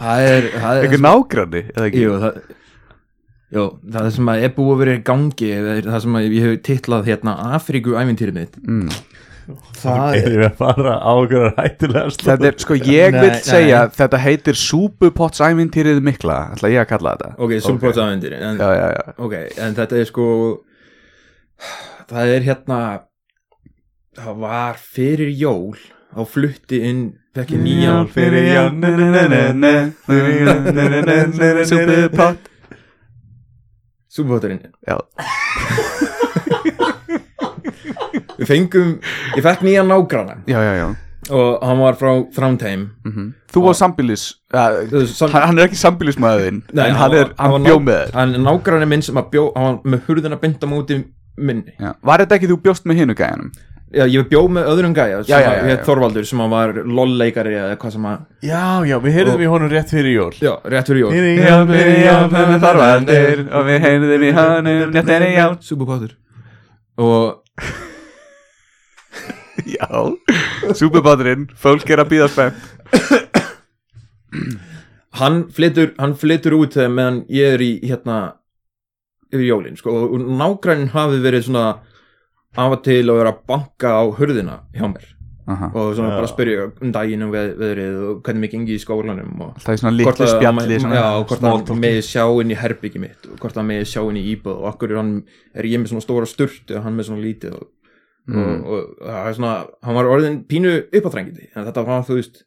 það 0.00 0.24
er 0.26 0.48
er, 0.50 0.82
einhver 0.82 1.02
nágranni 1.02 1.62
eða 1.70 1.86
ekki? 1.88 2.02
Jú, 2.02 2.16
það, 2.24 2.40
jú, 3.54 3.66
það 3.94 4.08
sem 4.16 4.32
að 4.32 4.46
er 4.46 4.56
búið 4.56 4.72
að 4.72 4.82
vera 4.82 4.96
í 4.96 5.04
gangi 5.06 5.52
eða 5.58 5.76
er 5.76 5.88
það 5.92 6.02
sem 6.06 6.18
að 6.18 6.26
ég 6.26 6.46
hef 6.46 6.58
titlað 6.66 7.08
hérna 7.10 7.36
Afríku 7.56 7.96
ævintýrið 7.98 8.38
mitt 8.40 8.58
mm. 8.62 8.88
það 9.78 10.16
við 10.26 10.44
að 10.48 10.56
fara 10.58 10.94
á 10.98 11.12
okkur 11.12 11.48
hættulega 11.58 12.14
slóð 12.16 12.30
þetta 12.32 12.48
er, 12.50 12.56
sko 12.64 12.78
ég 12.80 13.16
Nei, 13.16 13.20
vil 13.20 13.32
nei. 13.32 13.42
segja 13.46 13.82
þetta 13.96 14.22
heitir 14.24 14.60
súpupottsæmintýrið 14.62 16.00
mikla 16.06 16.38
ætla 16.56 16.72
ég 16.74 16.82
að 16.82 16.90
kalla 16.94 17.16
þetta 17.16 17.34
ok, 17.38 17.58
Súlbóts 17.66 18.00
ævintýri 18.02 18.40
en, 18.40 18.62
já, 18.62 18.70
já, 18.80 18.86
já, 18.96 19.18
ok, 19.28 19.36
en 19.66 19.78
þetta 19.78 20.00
er 20.00 20.10
sko 20.10 20.30
það 22.10 22.34
er 22.36 22.48
hérna 22.50 22.80
það 24.16 24.42
var 24.42 24.80
fyrir 24.80 25.30
jól 25.36 25.76
á 26.16 26.24
flutti 26.24 26.80
inn 26.88 27.06
fekk 27.36 27.52
ég 27.52 27.60
nýjan 27.60 28.06
fyrir 28.08 28.46
jól. 28.48 28.70
Súpupott 31.68 32.55
Súlbótturinn 34.16 34.62
Já, 34.88 34.96
við 38.36 38.46
fengum, 38.50 38.94
ég 39.36 39.44
fekk 39.44 39.62
nýjan 39.66 39.88
nágrana 39.90 40.38
já, 40.48 40.58
já, 40.60 40.72
já. 40.82 40.86
Og 41.26 41.56
hann 41.66 41.80
var 41.82 41.96
frá 41.98 42.10
Þrándheim. 42.36 42.82
Mhm. 43.02 43.24
Þú 43.50 43.62
var 43.64 43.74
sambilis 43.74 44.24
uh, 44.54 45.06
sam- 45.10 45.32
hann, 45.34 45.42
hann 45.50 45.58
er 45.58 45.66
ekki 45.66 45.78
sambilismæðin 45.80 46.60
Nei, 46.76 46.84
En 46.92 46.94
hann, 47.00 47.14
er, 47.18 47.32
hann, 47.38 47.50
var 47.56 47.64
bjó 47.64 47.78
ná- 47.80 47.86
með 47.88 47.96
þér. 48.02 48.12
hann 48.14 48.34
er 48.36 48.44
nágranni 48.44 48.86
minn 48.92 49.02
sem 49.02 49.18
að 49.18 49.30
bjó 49.32 49.46
hann 49.56 49.80
var 49.80 49.94
með 49.96 50.04
hurðina 50.06 50.38
beint 50.42 50.62
á 50.62 50.66
móti 50.70 51.00
minni. 51.36 51.74
Já. 51.80 51.94
Var 52.06 52.22
þetta 52.22 52.38
ekki 52.38 52.48
þú 52.52 52.60
bjóst 52.64 52.86
með 52.88 53.00
hinu 53.02 53.16
gæjanum? 53.18 53.50
Já, 53.94 54.04
ég 54.10 54.26
bjó 54.30 54.40
með 54.50 54.68
öðrum 54.72 54.94
gæja 54.96 55.20
sem 55.24 55.30
Já, 55.30 55.38
já, 55.44 55.68
já. 55.70 55.76
Þorvaldur 55.86 56.26
sem 56.26 56.42
var 56.50 56.72
lolleikari 56.84 57.54
eða 57.54 57.76
hvað 57.80 57.92
sem 57.96 58.06
að 58.10 58.46
Já, 58.48 58.62
já, 58.90 58.96
við 59.04 59.16
heyrðum 59.18 59.34
Og- 59.38 59.44
í 59.46 59.50
honum 59.52 59.70
rétt 59.72 59.90
fyrir 59.94 60.14
jól. 60.16 60.32
Já, 60.42 60.52
rétt 60.64 60.90
fyrir 60.90 61.00
jól. 61.04 61.10
Fyrir 61.14 61.40
fyrir 61.70 61.98
já, 62.04 62.16
fyrir 62.34 62.62
þarfandir 62.66 63.42
Og 63.52 63.66
við 63.70 63.80
heyrðum 63.86 64.24
í 64.26 64.32
hannum 64.40 64.94
Rétt 64.96 65.12
er 65.16 65.26
já 65.38 65.46
Súbupátur 65.60 66.16
og 66.96 67.42
Já 69.66 69.88
Súpubáturinn 70.78 71.46
Fólk 71.58 71.90
er 71.90 72.02
að 72.04 72.10
býða 72.12 72.28
spennt. 72.32 72.72
Hann 75.16 75.46
flytur, 75.54 75.94
hann 75.98 76.12
flytur 76.18 76.52
út 76.58 76.74
meðan 76.92 77.22
ég 77.32 77.54
er 77.56 77.62
í 77.64 77.70
hérna 77.88 78.16
yfir 79.32 79.46
jólin 79.48 79.78
sko, 79.78 79.94
og 80.12 80.20
nágrannin 80.38 80.90
hafi 80.92 81.18
verið 81.24 81.46
svona 81.48 81.62
af 82.56 82.72
og 82.76 82.82
til 82.86 83.02
að 83.04 83.18
vera 83.20 83.32
að 83.34 83.42
banka 83.50 83.92
á 83.92 84.02
hurðina 84.18 84.56
hjá 84.74 84.86
mér 84.92 85.12
Aha. 85.48 85.68
og 85.78 85.92
svona 85.94 86.10
Já. 86.10 86.16
bara 86.18 86.26
spyrja 86.32 86.62
um 86.82 86.90
daginn 86.92 87.22
og 87.22 87.30
veð, 87.36 87.50
veðrið 87.60 87.96
og 88.10 88.22
hvernig 88.26 88.42
mér 88.42 88.50
gengi 88.56 88.74
í 88.74 88.82
skólanum 88.82 89.40
og 89.44 89.52
Það 89.62 89.72
er 89.72 89.76
svona 89.82 89.92
að- 89.94 90.32
spjalli 90.34 90.74
já, 90.74 90.80
svona, 90.80 91.02
og 91.20 91.26
hvort 91.28 91.40
talk. 91.40 91.76
með 91.78 91.98
sjá 92.02 92.24
inn 92.42 92.50
í 92.50 92.56
herbyggi 92.58 92.98
mitt 92.98 93.26
og 93.30 93.38
hvort 93.38 93.54
hann 93.60 93.68
með 93.68 93.84
sjá 93.86 94.02
inn 94.10 94.16
í 94.18 94.24
íbúð 94.34 94.56
og 94.58 94.66
okkur 94.74 94.90
er, 94.90 94.96
hann, 94.96 95.12
er 95.54 95.62
ég 95.70 95.78
með 95.78 95.92
svona 95.92 96.02
stóra 96.06 96.26
sturtu 96.26 96.76
og 96.76 96.82
hann 96.82 96.96
með 96.98 97.10
svona 97.10 97.22
lítið 97.22 97.54
og 97.60 97.68
Mm. 98.26 98.64
og, 98.66 98.66
og 98.66 99.06
það 99.06 99.26
er 99.28 99.34
svona, 99.38 99.66
hann 99.86 99.94
var 99.94 100.04
orðin 100.10 100.40
pínu 100.50 100.70
uppáþrengindi 100.90 101.44
en 101.54 101.64
þetta 101.64 101.84
var 101.86 102.02
þú 102.02 102.16
veist 102.18 102.40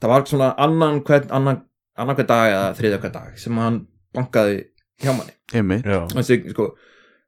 það 0.00 0.08
var 0.08 0.22
svona 0.24 0.54
annan 0.56 1.02
hvern 1.04 1.26
annan, 1.36 1.58
annan 2.00 2.16
hvern 2.16 2.26
dag 2.30 2.46
eða 2.48 2.70
þriðja 2.78 3.00
hvern 3.02 3.12
dag 3.12 3.34
sem 3.42 3.58
hann 3.60 3.76
bankaði 4.16 4.62
hjá 5.02 5.12
manni 5.12 5.34
og 5.84 6.22
Já. 6.24 6.52
sko, 6.54 6.70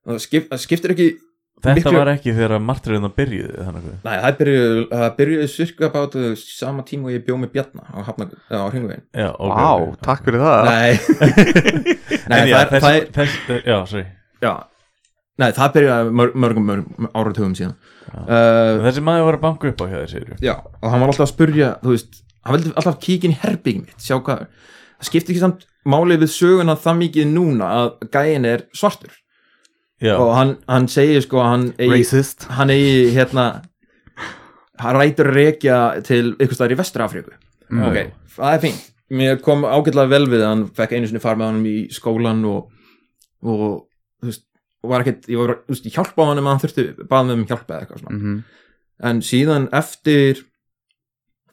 það 0.09 0.19
skip, 0.25 0.49
það 0.49 0.63
skiptir 0.65 0.95
ekki 0.97 1.11
Þetta 1.63 1.77
Miklu- 1.79 1.99
var 2.01 2.09
ekki 2.11 2.33
þegar 2.35 2.59
martriðina 2.67 3.09
byrjuði 3.15 3.53
þannig 3.67 3.85
að 3.87 4.07
Nei, 4.09 4.15
það 4.25 4.39
byrjuði, 4.41 4.81
það 4.93 5.13
byrjuði 5.21 5.45
cirka 5.53 5.91
bát 5.95 6.17
sama 6.43 6.83
tíma 6.89 7.07
og 7.07 7.13
ég 7.15 7.23
bjó 7.29 7.37
með 7.39 7.53
Bjarna 7.55 7.85
á, 7.87 7.99
Hafna, 8.09 8.27
á 8.51 8.67
Hringvegin 8.73 9.05
Já, 9.15 9.29
ok 9.31 9.53
Vá, 9.53 9.69
ok. 9.87 10.01
takk 10.03 10.25
fyrir 10.27 10.43
það. 10.43 10.71
Nei, 10.73 10.91
Nei 12.33 12.41
En 12.43 12.51
já, 12.51 12.59
það, 12.59 12.59
er, 12.59 12.69
þess, 12.73 12.83
það 12.83 12.99
er 12.99 13.09
þess, 13.15 13.65
Já, 13.71 13.77
sorry. 13.93 14.05
Já, 14.43 14.53
Nei, 15.43 15.49
það 15.57 15.73
byrjuði 15.79 16.13
mörg, 16.19 16.35
mörgum, 16.45 16.67
mörgum 16.73 17.09
áratugum 17.17 17.55
síðan. 17.57 17.77
Uh, 18.13 18.83
Þessi 18.85 19.03
maður 19.07 19.25
var 19.31 19.39
að 19.39 19.45
banka 19.47 19.71
upp 19.71 19.81
á 19.81 19.87
hjá 19.89 19.97
þér, 20.03 20.11
segir 20.13 20.45
Já, 20.45 20.55
og 20.67 20.91
hann 20.93 21.01
var 21.07 21.13
alltaf 21.15 21.29
að 21.29 21.33
spurja 21.37 21.71
þú 21.87 21.95
veist, 21.95 22.19
hann 22.43 22.57
vildi 22.59 22.75
alltaf 22.75 22.99
kíkja 23.07 23.31
inn 23.31 23.37
í 23.37 23.41
herbygging 23.47 23.87
mitt 23.87 24.03
sjá 24.03 24.19
hvað, 24.19 24.43
það 24.99 25.09
skiptir 25.09 25.33
ekki 25.37 25.45
samt 25.47 25.65
málið 25.89 26.25
við 26.27 26.33
söguna 26.35 26.75
það 26.79 26.99
mikið 27.07 27.31
núna 27.33 27.71
að 27.79 27.89
gæin 28.13 28.45
er 28.51 28.67
svartur 28.77 29.15
Já, 30.03 30.17
og 30.19 30.33
hann, 30.35 30.57
hann 30.69 30.89
segir 30.91 31.23
sko 31.23 31.43
hann 31.45 31.69
eigi, 31.79 31.93
Racist. 31.93 32.49
hann 32.51 32.73
eigi 32.75 33.13
hérna 33.15 33.47
hann 34.83 34.97
rætur 34.99 35.31
rekja 35.31 35.77
til 36.03 36.33
ykkur 36.35 36.59
staðar 36.59 36.75
í 36.75 36.79
Vestur-Afríku. 36.81 37.37
Mm. 37.71 37.83
ok, 37.87 37.99
það 38.37 38.57
er 38.57 38.63
fínt. 38.67 38.89
Mér 39.13 39.39
kom 39.45 39.63
ágætlega 39.69 40.09
vel 40.11 40.25
við 40.33 40.41
að 40.43 40.49
hann 40.49 40.65
fekk 40.75 40.97
einu 40.97 41.09
sinni 41.11 41.21
far 41.23 41.37
með 41.39 41.51
hann 41.53 41.67
í 41.69 41.77
skólan 41.93 42.41
og, 42.49 42.71
og 43.45 43.63
þú 44.23 44.31
veist 44.31 44.47
var 44.83 45.05
ekkert, 45.05 45.29
ég 45.31 45.39
var, 45.39 45.53
þú 45.67 45.75
veist, 45.77 45.87
ég 45.87 45.95
hjálpa 45.99 46.25
á 46.25 46.29
hann 46.31 46.41
að 46.43 46.49
hann 46.51 46.63
þurfti, 46.65 46.85
baða 47.07 47.27
með 47.29 47.37
um 47.37 47.45
hjálpa 47.51 47.75
eða 47.77 47.85
eitthvað 47.85 48.03
svona. 48.03 48.17
Mhm. 48.19 48.39
en 49.03 49.21
síðan 49.27 49.69
eftir 49.75 50.43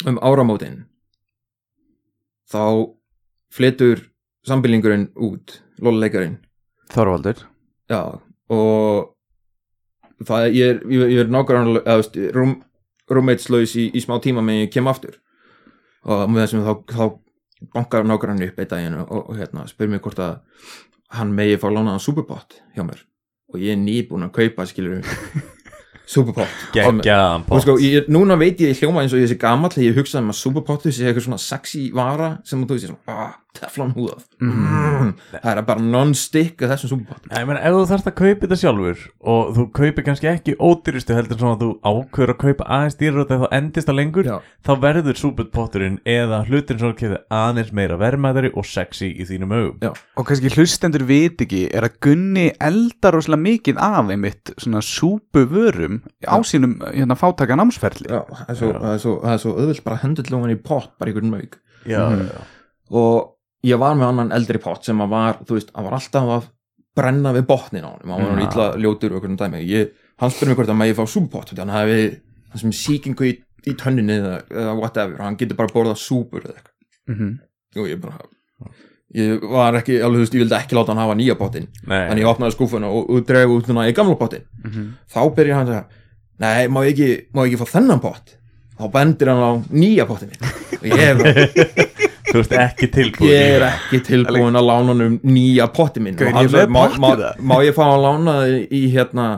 um 0.08 0.18
áramótin 0.22 0.86
þá 2.50 2.64
flytur 3.54 4.06
sambylingurinn 4.48 5.10
út, 5.18 5.60
lóluleikarinn 5.82 6.40
Þorvaldur. 6.90 7.44
Já, 7.90 8.18
og 8.50 9.16
það 10.26 10.50
ég 10.58 10.70
er, 10.74 10.80
ég 10.90 11.02
er- 11.06 11.12
ég 11.16 11.20
er 11.24 11.32
nákvæmlega 11.34 11.84
eða, 11.96 12.30
rúm, 12.36 12.56
rúmmeitslaus 13.10 13.76
í, 13.80 13.90
í 13.96 14.02
smá 14.04 14.18
tíma 14.22 14.42
meðan 14.44 14.66
ég 14.68 14.74
kem 14.74 14.88
aftur. 14.92 15.16
Og 16.06 16.26
með 16.32 16.46
þessum 16.46 16.66
þá, 16.66 16.74
þá 16.96 17.04
bankar 17.76 18.04
nákvæmlega 18.08 18.52
upp 18.54 18.60
eitt 18.64 18.70
daginn 18.74 19.00
og, 19.02 19.12
og 19.30 19.38
hérna, 19.38 19.68
spyr 19.68 19.90
mér 19.92 20.00
hvort 20.04 20.20
að 20.24 20.40
hann 21.18 21.32
megi 21.36 21.58
fá 21.60 21.68
lánaðan 21.72 22.00
superpott 22.04 22.60
hjá 22.76 22.84
mér. 22.86 23.02
Og 23.54 23.60
ég 23.64 23.74
er 23.74 23.82
nýbúin 23.82 24.28
að 24.28 24.36
kaupa 24.38 24.66
skilur 24.70 25.02
superpott 26.10 26.50
geggjaðan 26.74 27.44
og 27.44 27.48
pott 27.50 27.64
sko, 27.66 27.76
ég, 27.82 28.08
núna 28.10 28.38
veit 28.40 28.60
ég 28.64 28.78
hljóma 28.80 29.04
eins 29.04 29.14
og 29.14 29.22
ég 29.22 29.30
sé 29.30 29.38
gamall 29.42 29.70
þegar 29.74 29.88
ég 29.92 29.98
hugsaði 30.00 30.24
um 30.26 30.32
að 30.34 30.40
superpottu 30.40 30.92
sé 30.94 31.06
eitthvað 31.06 31.26
svona 31.28 31.42
sexy 31.44 31.84
vara 31.94 32.30
sem 32.48 32.64
þú 32.66 32.78
veist, 32.78 32.88
ég 32.88 32.94
svona, 32.94 33.18
ah, 33.26 33.36
teflon 33.58 33.94
húðað 33.96 34.26
mm. 34.44 35.12
það 35.34 35.50
er 35.52 35.62
bara 35.68 35.84
non-stick 35.84 36.62
að 36.64 36.74
þessum 36.74 36.92
superpottum 36.92 37.34
Ég 37.34 37.48
meina, 37.50 37.62
ef 37.66 37.76
þú 37.76 37.86
þarft 37.90 38.10
að 38.10 38.16
kaupa 38.20 38.44
þetta 38.46 38.58
sjálfur 38.62 39.06
og 39.34 39.50
þú 39.56 39.66
kaupir 39.80 40.06
kannski 40.06 40.30
ekki 40.30 40.56
ódýrustu 40.62 41.16
heldur 41.18 41.40
svona 41.40 41.56
að 41.58 41.64
þú 41.64 41.70
ákveður 41.90 42.34
að 42.34 42.40
kaupa 42.44 42.68
aðeins 42.78 43.00
dýrar 43.00 43.24
og 43.24 43.32
það 43.32 43.46
endist 43.60 43.90
það 43.90 43.98
lengur 44.00 44.30
Já. 44.30 44.36
þá 44.68 44.72
verður 44.86 45.20
súputpotturinn 45.24 45.98
eða 46.14 46.42
hlutin 46.50 46.82
sem 46.82 46.92
þú 46.94 47.00
kefði 47.02 47.20
aðeins 47.40 47.74
meira 47.80 47.98
verðmæðari 48.04 48.54
og 48.54 48.70
sexy 48.70 49.10
í 49.16 49.28
þínum 49.30 49.56
augum 49.58 49.82
Já. 49.88 49.92
Og 50.20 50.30
kannski 50.30 50.54
hlustendur 50.54 51.08
vit 51.10 51.44
ekki 51.46 51.64
er 51.74 51.90
að 51.90 51.98
Gunni 52.06 52.46
eldar 52.70 53.18
rosalega 53.18 53.46
mikið 53.48 53.82
af 53.82 54.14
einmitt 54.14 54.54
svona 54.62 54.84
súpu 54.86 55.44
vörum 55.50 56.04
á 56.30 56.38
sínum 56.46 56.78
hérna 56.94 57.18
fátaka 57.20 57.58
námsferli 57.60 58.08
Já, 58.14 58.22
það 58.30 58.54
er 58.54 58.62
svo, 58.62 58.72
er 58.94 59.02
svo, 59.04 59.18
er 59.26 59.42
svo 59.42 59.56
auðvilt 59.58 59.84
bara 59.88 60.02
hendurlóðan 60.06 60.54
í 60.54 60.62
pott, 60.62 60.94
bara 61.02 61.16
Já, 61.88 62.10
Mhm. 62.10 62.28
já, 62.28 62.42
og 62.92 63.39
ég 63.64 63.78
var 63.82 63.96
með 64.00 64.08
annan 64.14 64.32
eldri 64.32 64.60
pott 64.64 64.86
sem 64.88 65.02
að 65.04 65.10
var, 65.10 65.38
þú 65.46 65.58
veist, 65.58 65.72
hann 65.76 65.86
var 65.90 65.98
alltaf 66.00 66.30
að 66.38 66.48
brenna 66.96 67.34
við 67.36 67.46
botnin 67.48 67.86
á 67.86 67.92
hann 67.92 68.10
hann 68.12 68.26
var 68.30 68.42
illa 68.46 68.68
ljótur 68.82 69.14
og 69.16 69.20
einhvern 69.24 69.38
dæmi. 69.40 69.62
Ég, 69.68 69.92
hann 70.20 70.32
spurði 70.32 70.50
mig 70.54 70.58
hvort 70.60 70.70
að 70.74 70.80
maður 70.80 70.92
ég 70.94 71.00
fá 71.00 71.06
þannig 71.60 71.74
að 71.74 71.78
hann 71.78 71.78
hann 72.50 72.60
sem 72.64 72.72
sýkingu 72.76 73.28
í, 73.30 73.34
í 73.68 73.74
tönninni 73.78 74.16
eða, 74.20 74.40
eða 74.50 74.76
whatever, 74.80 75.20
hann 75.24 75.38
getur 75.38 75.56
bara 75.60 75.74
borðað 75.76 76.00
súpur 76.02 76.44
eða 76.48 76.56
eitthvað. 76.58 76.76
Mhm. 77.10 77.30
og 77.80 77.88
ég 77.90 78.00
bara 78.02 78.18
ég 79.16 79.42
var 79.50 79.74
ekki, 79.80 79.96
alveg 80.06 80.20
þú 80.20 80.24
veist, 80.24 80.34
ég 80.38 80.42
vildi 80.44 80.56
ekki 80.60 80.76
láta 80.78 80.94
hann 80.94 81.02
hafa 81.02 81.16
nýja 81.18 81.36
pottin 81.38 81.68
þannig 81.88 82.22
ég 82.24 82.30
opnaði 82.30 82.54
skúfuna 82.54 82.90
og, 82.94 83.08
og 83.10 83.24
dregu 83.26 83.56
út 83.58 83.66
svona 83.66 83.88
í 83.90 83.94
gamla 83.98 84.16
pottin 84.20 84.44
Mhm. 84.66 84.84
þá 85.10 85.20
byrjar 85.36 85.56
hann 85.58 85.68
að 85.68 85.74
segja 85.74 85.86
nei, 86.40 86.68
má 86.68 86.80
ég 86.86 86.92
ekki, 86.94 87.10
má 87.34 87.42
ég 87.46 87.54
ekki 87.54 87.62
fá 87.64 87.72
þennan 87.80 88.02
pott? 88.04 88.36
Þá 88.80 88.86
bendir 88.94 89.28
hann 89.32 89.42
á 89.42 89.52
nýja 89.74 90.06
pottin 90.08 90.30
og 90.38 90.86
ég 90.86 91.18
bara, 91.18 91.34
þú 92.30 92.42
ert 92.44 92.56
ekki 92.64 92.90
tilbúin 92.94 93.32
ég 93.32 93.56
er 93.58 93.66
ekki 93.70 94.02
tilbúin 94.08 94.60
að 94.60 94.68
lána 94.70 94.94
hann 94.94 95.06
um 95.06 95.16
nýja 95.28 95.70
pottin 95.76 96.06
minn. 96.06 96.20
Hann 96.20 96.46
ég 96.46 96.52
sagði, 96.54 96.74
má, 96.76 96.84
má, 97.02 97.10
það?" 97.14 97.40
má 97.52 97.56
ég 97.66 97.78
fá 97.78 97.86
að 97.88 98.04
lána 98.06 98.36
þið 98.44 98.76
í 98.80 98.84
hérna 98.96 99.30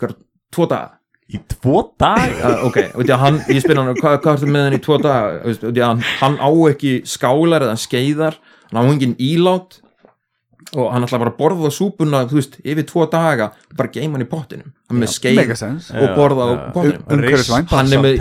hver, 0.00 0.16
tvo 0.54 0.68
daga? 0.70 0.90
Í 1.34 1.40
tvo 1.48 1.78
dag 1.98 2.34
uh, 2.36 2.66
ok, 2.68 2.76
að 3.00 3.14
hann, 3.22 3.38
ég 3.48 3.62
spyr 3.64 3.80
hann 3.80 3.94
hvað, 3.96 4.18
hvað 4.24 4.34
ertu 4.36 4.50
með 4.50 4.66
hann 4.68 4.76
í 4.76 4.82
tvo 4.84 4.98
því 5.00 5.70
að 5.72 5.80
hann, 5.86 6.04
hann 6.20 6.36
á 6.36 6.50
ekki 6.68 6.98
skálar 7.08 7.64
eða 7.64 7.78
skeiðar 7.80 8.36
hann 8.68 8.80
á 8.80 8.82
engin 8.84 9.16
ílát 9.22 9.80
og 10.72 10.92
hann 10.92 11.04
ætla 11.04 11.18
bara 11.20 11.30
að 11.30 11.36
borða 11.38 11.70
súpuna 11.74 12.24
þú 12.30 12.38
veist, 12.40 12.56
yfir 12.64 12.86
tvo 12.88 13.04
daga 13.10 13.50
bara 13.76 13.88
geima 13.92 14.16
hann 14.16 14.24
í 14.24 14.28
pottinum. 14.30 14.72
Hann 14.88 14.98
með 15.02 15.12
skeið 15.18 15.36
og 16.00 16.16
borða 16.16 16.44
á 16.48 16.52
pottinum. 16.72 17.04
Hann 17.70 17.92
er 17.92 17.98
með- 18.04 18.18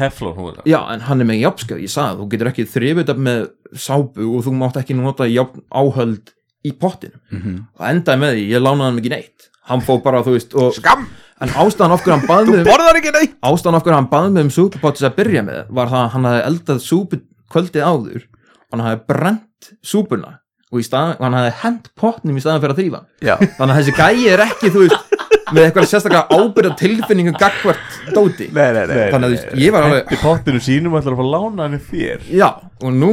já, 0.65 0.79
en 0.93 0.99
hann 1.07 1.21
er 1.21 1.25
með 1.25 1.39
jafnskjöð, 1.45 1.81
ég 1.85 1.93
sagði 1.95 2.19
þú 2.19 2.29
getur 2.33 2.51
ekki 2.51 2.65
þrifið 2.75 3.09
upp 3.15 3.17
með 3.29 3.47
sápu 3.75 4.27
og 4.37 4.43
þú 4.45 4.53
mátt 4.59 4.77
ekki 4.83 4.95
nota 4.99 5.23
jafn 5.29 5.61
áhöld 5.71 6.33
í 6.65 6.71
pottinum. 6.79 7.19
Mhm. 7.31 7.57
og 7.79 7.85
endaði 7.89 8.19
með 8.19 8.33
því, 8.37 8.43
ég 8.49 8.61
lánaði 8.61 8.89
hann 8.89 8.99
ekki 8.99 9.09
neitt. 9.09 9.49
Hann 9.63 9.79
fóð 9.81 10.03
bara, 10.03 10.21
þú 10.23 10.31
veist, 10.35 10.53
og 10.59 10.73
Skam, 10.75 11.07
en 11.39 11.49
ástæðan 11.49 11.95
okkur 11.97 12.11
hann 12.17 12.27
bað 12.27 12.45
þú 12.47 12.55
mig 12.57 12.65
borðar 12.67 12.97
ekki 12.99 13.11
neitt! 13.15 13.35
Ástæðan 13.41 13.77
okkur 13.79 13.93
hann 13.93 14.07
bað 14.11 14.31
mig 14.31 14.43
um 14.43 14.49
súpupottis 14.49 15.03
að 15.07 15.15
byrja 15.15 15.43
með 15.47 15.65
var 15.71 15.87
það 15.87 16.03
að 16.03 16.09
hann 16.11 16.23
hafði 16.27 16.43
eldað 16.49 16.79
súpu 16.83 17.21
kvöldið 17.49 17.83
áður 17.87 18.23
og 18.27 18.71
hann 18.75 18.83
hafði 18.87 19.05
brent 19.07 19.69
súpuna 19.83 20.39
og, 20.73 20.83
stað, 20.87 21.13
hann 21.21 21.37
hafði 21.37 21.51
hent 21.63 21.89
potnum 21.99 22.37
í 22.39 22.43
staðan 22.43 22.63
fyrir 22.63 22.73
að 22.75 22.79
þrýfa 22.81 22.99
hann. 22.99 23.09
Já, 23.21 23.35
þannig 23.59 23.73
að 23.73 23.79
þessi 23.81 23.95
gæi 23.99 24.31
er 24.33 24.43
ekki, 24.47 24.71
þú 24.73 24.83
veist 24.87 25.11
með 25.53 25.67
eitthvað 25.67 25.87
sérstaklega 25.91 26.37
ábyrða 26.39 26.71
tilfinningu 26.79 27.33
gagvart 27.37 27.97
dóti. 28.15 28.47
Nei, 28.55 28.69
nei, 28.73 28.85
nei 28.89 29.11
þannig 29.13 29.17
að 29.17 29.25
þú 29.25 29.35
veist, 29.35 29.49
ég 29.61 29.73
var 29.75 29.85
alveg 29.85 30.07
Hendi 30.07 30.19
pottinu 30.23 30.61
sínum 30.63 30.95
og 30.95 31.01
ætlar 31.03 31.13
að 31.13 31.19
fá 31.19 31.27
lána 31.33 31.67
hann 31.67 31.81
þér 31.91 32.23
já, 32.33 32.47
og 32.81 32.95
nú 32.95 33.11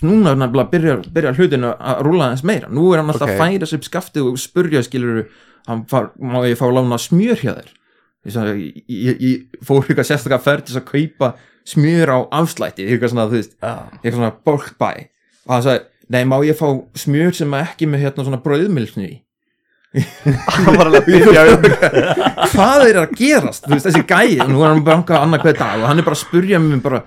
núna 0.00 0.32
er 0.32 0.40
nefnilega 0.40 0.72
byrja, 0.72 0.96
byrja 1.14 1.34
hlutinu 1.36 1.70
að 1.76 2.00
rúla 2.06 2.26
aðeins 2.30 2.42
meira, 2.48 2.70
nú 2.72 2.88
er 2.90 3.02
hann 3.02 3.12
alltaf 3.12 3.28
Ok. 3.28 3.36
að 3.36 3.42
færa 3.44 3.68
sér 3.68 3.78
upp 3.82 3.86
skaftið 3.90 4.30
og 4.30 4.40
spurja 4.40 4.82
skilur 4.86 5.20
hann 5.68 5.84
far, 5.92 6.10
má 6.18 6.40
ég 6.48 6.58
fá 6.58 6.64
að 6.66 6.74
lána 6.80 6.98
smjör 6.98 7.38
hjá 7.44 7.52
þér? 7.52 7.70
Ég, 8.26 8.34
sagði, 8.34 8.66
ég, 8.88 8.96
ég, 8.96 9.22
ég 9.28 9.62
fór 9.68 9.84
eitthvað 9.84 10.08
sérstaklega 10.10 10.44
ferð 10.48 10.64
til 10.66 10.74
þess 10.74 10.82
að 10.82 10.90
kaupa 10.90 11.30
smjör 11.70 12.14
á 12.16 12.18
afslætti 12.40 12.88
eitthvað 12.88 13.12
svona, 13.14 13.28
þú 13.30 13.38
veist, 13.38 13.54
Já, 13.60 13.74
eitthvað 14.00 14.18
svona 14.18 14.32
bulk 14.48 14.72
buy. 14.80 15.06
Og 15.46 15.54
hann 15.54 15.64
sagði, 15.68 15.84
nei 16.10 16.24
má 16.28 16.38
ég 16.46 16.58
fá 16.58 16.66
smjör 16.98 17.34
sem 17.36 17.54
er 17.54 17.68
ekki 17.70 17.88
með 17.90 18.06
hérna 18.06 18.26
svona 18.26 18.40
að 19.90 20.76
um 21.50 21.56
hvað 22.52 22.84
er 22.86 22.98
að 23.00 23.14
gerast, 23.18 23.64
þú 23.64 23.72
veist, 23.74 23.88
þessi 23.88 24.02
gæi 24.06 24.36
og 24.44 24.52
nú 24.52 24.60
er 24.62 24.70
hann 24.70 24.84
bara 24.86 25.02
að 25.02 25.24
annað 25.24 25.42
hver 25.48 25.56
dag 25.58 25.82
og 25.82 25.88
hann 25.90 25.98
er 25.98 26.06
bara 26.06 26.14
að 26.14 26.22
spurja 26.22 26.60
mig 26.62 26.78
bara 26.84 27.00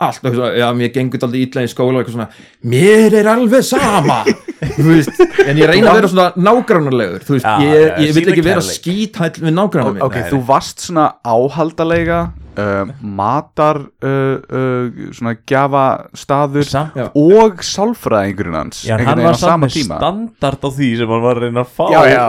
allt, 0.00 0.22
já, 0.56 0.66
mér 0.76 0.92
gengur 0.94 1.20
aldrei 1.26 1.42
ítla 1.44 1.64
í 1.66 1.70
skóla 1.70 1.98
og 1.98 2.04
eitthvað 2.04 2.14
svona, 2.14 2.28
mér 2.72 3.16
er 3.20 3.26
alveg 3.34 3.66
sama. 3.66 4.20
Þú 4.60 4.86
veist, 4.86 5.18
en 5.44 5.60
ég 5.60 5.68
reyna 5.68 5.90
að 5.90 5.98
vera 5.98 6.10
svona 6.14 6.44
nágrannarlegur, 6.46 7.26
þú 7.26 7.32
veist, 7.36 7.48
Já, 7.48 7.66
ég, 7.66 7.98
ég 8.06 8.14
vil 8.16 8.24
ekki 8.32 8.46
vera 8.46 8.62
skítæll 8.64 9.42
við 9.42 9.52
nágrannar 9.58 9.98
minn. 9.98 10.06
Ok, 10.06 10.16
þú 10.30 10.38
varst 10.48 10.86
svona 10.86 11.04
áhaldalega 11.20 12.22
uh, 12.60 12.92
matar 13.00 13.80
uh, 13.80 14.36
uh, 14.40 15.04
svona 15.16 15.34
gjafastaður 15.48 16.68
Samt 16.68 16.98
Já. 16.98 17.06
og 17.16 17.62
sálfræðingurinn 17.66 18.58
hans 18.58 18.82
Já, 18.88 18.96
hann 19.00 19.22
var 19.24 19.36
á 19.36 19.40
sama 19.40 19.44
samt 19.44 19.64
með 19.64 19.76
tíma 19.76 20.00
standard 20.00 20.66
á 20.66 20.68
því 20.78 20.90
sem 21.00 21.14
hann 21.14 21.24
var 21.24 21.40
að 21.40 21.46
reyna 21.46 21.64
að 21.64 21.74
fá 21.78 21.84
Já, 21.94 22.00
já, 22.10 22.24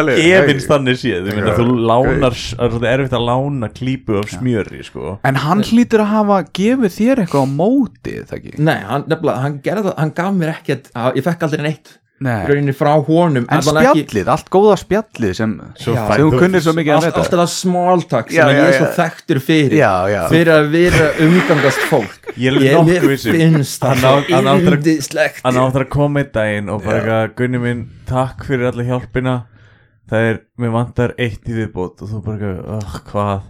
alveg 0.00 0.22
Efins 0.26 0.68
þannig 0.70 1.00
séð, 1.02 1.30
þú 1.58 1.68
lánar 1.90 2.38
það 2.38 2.78
er 2.80 2.88
erfitt 2.96 3.18
að 3.18 3.28
lána 3.30 3.70
klípu 3.72 4.18
af 4.20 4.32
smjöri 4.32 4.82
sko. 4.86 5.16
En 5.26 5.38
hann 5.44 5.62
hlýtur 5.66 6.04
að 6.04 6.12
hafa 6.14 6.40
gefið 6.56 6.96
þér 6.96 7.22
eitthvað 7.24 7.46
á 7.46 7.48
móti, 7.56 8.16
það 8.22 8.40
ekki? 8.40 8.56
Nei, 8.62 8.78
hann, 8.86 9.06
nefnilega, 9.10 9.44
hann 9.44 9.60
gerði 9.64 9.86
það, 9.88 9.96
hann 10.02 10.16
gaf 10.16 10.34
mér 10.36 10.52
ekkert 10.56 10.90
ég 11.16 11.26
fekk 11.26 11.46
aldrei 11.46 11.64
neitt 11.66 11.94
Nei. 11.96 12.05
Rauninni 12.24 12.72
frá 12.72 12.94
honum 13.04 13.44
En 13.44 13.58
allan 13.58 13.82
ekki- 13.84 14.04
spjallið, 14.06 14.28
allt 14.32 14.46
góða 14.50 14.76
spjallið 14.80 15.34
sem, 15.36 15.50
sem 15.76 15.94
þú- 15.94 16.38
kunnir 16.40 16.62
svo 16.64 16.72
mikið 16.72 16.92
að 16.92 16.96
allt, 16.96 17.04
veta 17.10 17.20
allt 17.20 17.34
það 17.36 17.50
small 17.52 18.02
talk 18.08 18.30
sem 18.30 18.38
Já, 18.40 18.46
ég 18.48 18.56
já, 18.56 18.68
er 18.68 18.76
svo 18.78 18.86
þekktur 18.96 19.40
fyrir. 19.44 19.74
Já, 19.76 19.92
já. 20.08 20.22
fyrir 20.32 20.52
að 20.54 20.70
vera 20.72 21.10
umgangast 21.26 21.82
fólk. 21.90 22.14
Ég 22.36 22.56
er 22.56 22.78
um- 22.80 22.86
finnst 22.88 23.80
það 23.82 24.00
á- 24.00 24.24
hann 24.32 24.48
að- 24.48 25.66
áttur 25.66 25.84
að 25.84 25.88
koma 25.90 26.20
einn 26.20 26.32
daginn 26.32 26.68
og 26.72 26.82
bara 26.84 27.00
eitthvað 27.02 27.34
Gunni 27.36 27.58
minn, 27.60 27.84
takk 28.06 28.44
fyrir 28.48 28.72
alla 28.72 28.82
hjálpina. 28.88 29.36
Það 30.08 30.30
er, 30.30 30.40
mér 30.58 30.70
vantar 30.72 31.14
eitt 31.18 31.44
í 31.50 31.52
viðbót. 31.52 32.00
Og 32.00 32.08
þú 32.08 32.24
bara, 32.24 32.50
uh, 32.78 32.98
hvað? 33.10 33.42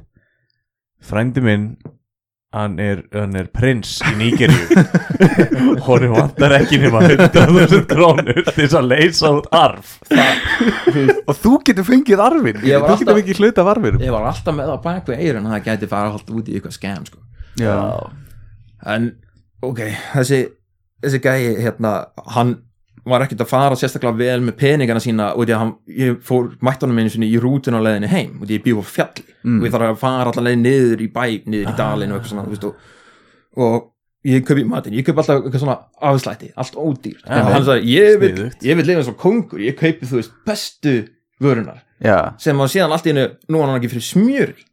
Frændi 1.06 1.42
minn 1.44 1.76
hann 2.56 2.78
er, 2.80 3.02
hann 3.12 3.36
er 3.36 3.46
prins 3.52 3.98
í 4.08 4.12
Nígeríu. 4.16 4.84
Og 5.76 5.88
hann 5.90 6.06
vantar 6.14 6.54
ekki 6.56 6.78
nema 6.80 7.02
100.000 7.04 7.84
krónur 7.90 8.40
til 8.46 8.54
þess 8.56 8.76
að 8.80 8.88
leysa 8.94 9.32
út 9.36 9.48
arf. 9.54 9.96
Og 11.28 11.34
þú 11.36 11.52
getur 11.68 11.86
fengið 11.86 12.22
arfin 12.24 12.60
Ég 12.64 12.80
var 12.80 12.88
þú 12.88 12.94
alltaf- 12.94 13.02
getur 13.04 13.18
fengið 13.20 13.40
hluta 13.42 13.64
af 13.66 13.70
arfin 13.74 14.00
ég 14.02 14.14
var 14.14 14.28
alltaf 14.30 14.56
með 14.56 14.72
á 14.72 14.76
bakvið 14.86 15.22
eirun 15.26 15.48
að 15.50 15.56
það 15.56 15.64
gæti 15.68 15.88
fara 15.90 16.12
alltaf 16.14 16.38
út 16.40 16.48
í 16.50 16.56
eitthvað 16.56 16.76
skam 16.76 17.06
sko. 17.08 17.18
en 18.86 19.08
ok, 19.66 19.80
þessi 20.14 20.40
þessi 21.04 21.20
gæi 21.24 21.40
hérna 21.64 21.92
hann 22.36 22.54
var 23.06 23.24
ekkert 23.24 23.42
að 23.44 23.50
fara 23.50 23.78
sérstaklega 23.78 24.18
vel 24.18 24.44
með 24.44 24.56
peningana 24.60 25.02
sína 25.02 25.32
og 25.34 25.46
því 25.46 25.54
að 25.54 25.60
hann, 25.62 25.72
ég 25.96 26.20
fór 26.26 26.48
mættunum 26.66 27.00
einu 27.00 27.12
sinni 27.12 27.28
í 27.30 27.40
rútun 27.42 27.78
á 27.78 27.80
leiðinni 27.80 28.10
heim 28.10 28.40
og 28.40 28.46
því 28.48 28.58
ég 28.58 28.64
býð 28.64 28.80
á 28.82 28.84
fjalli. 28.90 29.26
Mm. 29.46 29.58
og 29.60 29.66
ég 29.68 29.74
þarf 29.74 29.90
að 29.92 30.00
fara 30.00 30.32
allar 30.32 30.46
leið 30.48 30.62
niður 30.62 31.04
í 31.04 31.10
bæ 31.14 31.24
niður 31.46 31.70
í 31.70 31.76
dalinn 31.78 32.14
og 32.14 32.18
eitthvað 32.18 32.32
svona 32.32 32.46
veist, 32.50 32.66
og, 32.66 32.94
og 33.62 33.76
ég 34.26 34.46
kaupi 34.46 34.64
matinn, 34.66 34.96
ég 34.98 35.06
kaupi 35.06 35.22
alltaf 35.22 35.44
eitthvað 35.44 35.62
svona 35.62 35.76
afslætti, 36.10 36.50
allt 36.58 36.78
ódýr 36.82 37.20
Já. 37.20 37.36
og 37.38 37.52
hann 37.54 37.66
sagði, 37.68 37.92
ég 37.94 38.16
vil, 38.22 38.32
vil 38.66 38.88
lifa 38.88 39.02
eins 39.04 39.12
og 39.12 39.18
kongur, 39.22 39.62
ég 39.62 39.78
kaupi 39.78 40.08
þú 40.08 40.18
veist 40.18 40.34
bestu 40.48 40.96
vörunar 41.42 41.84
já, 42.02 42.34
sem 42.42 42.58
að 42.58 42.72
síðan 42.74 42.96
allt 42.96 43.06
í 43.06 43.14
einu, 43.14 43.26
nú 43.52 43.60
er 43.60 43.70
hann 43.70 43.78
ekki 43.78 43.92
fyrir 43.94 44.06
smjöri. 44.08 44.66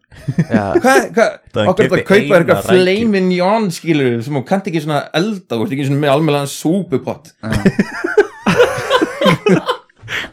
Hvað, 0.83 0.99
hvað, 1.15 1.31
okkur 1.67 1.85
er 1.85 1.89
að 1.97 2.03
kaupa 2.07 2.19
eina 2.19 2.37
eitthvað 2.39 2.67
flamin 2.69 3.27
jón 3.35 3.65
skilur 3.73 4.13
sem 4.23 4.37
þú 4.37 4.41
kannt 4.47 4.67
ekki 4.71 4.81
svona 4.83 5.01
elda 5.19 5.53
ert 5.59 5.73
ekki 5.75 5.87
svona 5.89 6.03
með 6.03 6.13
almennlega 6.13 6.49
súpupott. 6.51 7.25